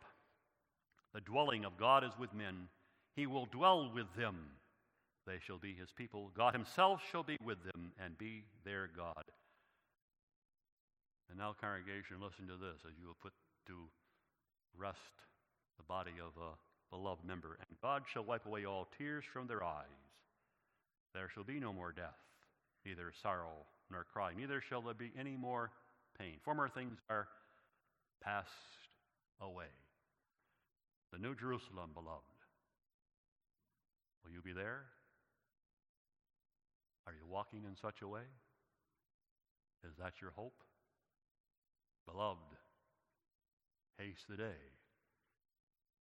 the 1.13 1.21
dwelling 1.21 1.65
of 1.65 1.79
God 1.79 2.03
is 2.05 2.13
with 2.19 2.35
men. 2.35 2.69
He 3.15 3.27
will 3.27 3.47
dwell 3.47 3.91
with 3.95 4.07
them. 4.17 4.37
They 5.27 5.39
shall 5.41 5.59
be 5.59 5.75
his 5.75 5.91
people. 5.91 6.31
God 6.37 6.53
himself 6.55 7.01
shall 7.11 7.23
be 7.23 7.39
with 7.43 7.63
them 7.65 7.93
and 8.03 8.17
be 8.19 8.45
their 8.65 8.91
God. 8.95 9.25
And 11.31 11.39
now, 11.39 11.55
congregation, 11.59 12.21
listen 12.21 12.47
to 12.47 12.57
this 12.57 12.85
as 12.87 12.93
you 13.01 13.07
will 13.07 13.23
put 13.23 13.33
to 13.67 13.89
rest 14.77 14.99
the 15.79 15.85
body 15.85 16.13
of 16.21 16.37
a 16.41 16.53
beloved 16.95 17.25
member. 17.25 17.57
And 17.69 17.79
God 17.81 18.03
shall 18.13 18.25
wipe 18.25 18.47
away 18.47 18.67
all 18.67 18.89
tears 18.99 19.25
from 19.33 19.47
their 19.47 19.65
eyes. 19.65 19.87
There 21.15 21.31
shall 21.33 21.45
be 21.45 21.61
no 21.61 21.73
more 21.73 21.93
death, 21.93 22.19
neither 22.85 23.13
sorrow 23.23 23.67
nor 23.91 24.05
cry, 24.05 24.33
neither 24.37 24.61
shall 24.61 24.83
there 24.83 24.95
be 24.95 25.13
any 25.19 25.37
more 25.37 25.71
pain. 26.19 26.35
Former 26.45 26.69
things 26.69 26.99
are 27.09 27.29
passed 28.23 28.51
away. 29.41 29.73
The 31.13 31.19
New 31.19 31.35
Jerusalem, 31.35 31.91
beloved. 31.95 32.23
Will 34.25 34.33
you 34.33 34.43
be 34.43 34.53
there? 34.53 34.85
Are 37.07 37.13
you 37.13 37.27
walking 37.29 37.65
in 37.65 37.77
such 37.77 38.03
a 38.03 38.09
way? 38.09 38.27
Is 39.85 39.97
that 39.99 40.21
your 40.21 40.33
hope? 40.37 40.63
Beloved, 42.07 42.57
haste 43.99 44.25
the 44.29 44.37
day 44.37 44.61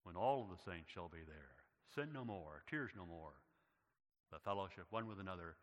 when 0.03 0.15
all 0.15 0.43
of 0.43 0.49
the 0.49 0.71
saints 0.71 0.91
shall 0.93 1.09
be 1.09 1.23
there. 1.25 1.55
Sin 1.95 2.09
no 2.13 2.25
more, 2.25 2.63
tears 2.69 2.91
no 2.95 3.05
more. 3.05 3.33
the 4.31 4.39
fellowship 4.39 4.85
one 4.89 5.07
with 5.07 5.19
another, 5.19 5.55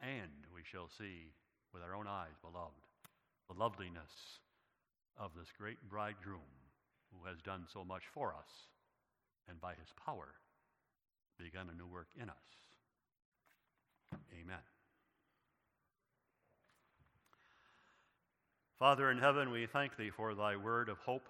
and 0.00 0.48
we 0.54 0.62
shall 0.64 0.88
see 0.88 1.34
with 1.72 1.82
our 1.82 1.94
own 1.94 2.06
eyes, 2.08 2.32
beloved, 2.40 2.80
the 3.48 3.58
loveliness 3.58 4.40
of 5.18 5.32
this 5.36 5.52
great 5.58 5.76
bridegroom 5.88 6.48
who 7.12 7.28
has 7.28 7.42
done 7.42 7.66
so 7.70 7.84
much 7.84 8.04
for 8.12 8.32
us 8.32 8.72
and 9.48 9.60
by 9.60 9.74
his 9.74 9.92
power 10.04 10.34
begun 11.38 11.68
a 11.68 11.76
new 11.76 11.86
work 11.86 12.08
in 12.16 12.30
us. 12.30 12.48
Amen. 14.40 14.58
Father 18.78 19.10
in 19.10 19.18
heaven, 19.18 19.50
we 19.50 19.66
thank 19.66 19.96
thee 19.96 20.10
for 20.10 20.34
thy 20.34 20.56
word 20.56 20.88
of 20.88 20.98
hope. 20.98 21.28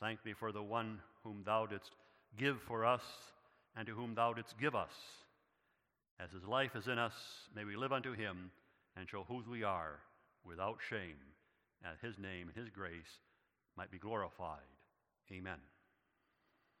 Thank 0.00 0.22
thee 0.22 0.34
for 0.38 0.52
the 0.52 0.62
one 0.62 1.00
whom 1.24 1.42
thou 1.44 1.66
didst 1.66 1.90
give 2.38 2.60
for 2.66 2.84
us 2.84 3.02
and 3.76 3.86
to 3.86 3.94
whom 3.94 4.14
thou 4.14 4.32
didst 4.32 4.58
give 4.60 4.74
us. 4.74 4.92
As 6.20 6.30
his 6.30 6.44
life 6.44 6.74
is 6.74 6.88
in 6.88 6.98
us, 6.98 7.14
may 7.54 7.64
we 7.64 7.76
live 7.76 7.92
unto 7.92 8.12
him 8.12 8.50
and 8.96 9.08
show 9.08 9.24
whose 9.28 9.46
we 9.46 9.62
are 9.62 10.00
without 10.44 10.78
shame, 10.88 11.16
that 11.82 11.96
his 12.02 12.18
name 12.18 12.48
and 12.48 12.56
his 12.56 12.70
grace 12.70 13.20
might 13.76 13.90
be 13.90 13.98
glorified. 13.98 14.58
Amen. 15.32 15.58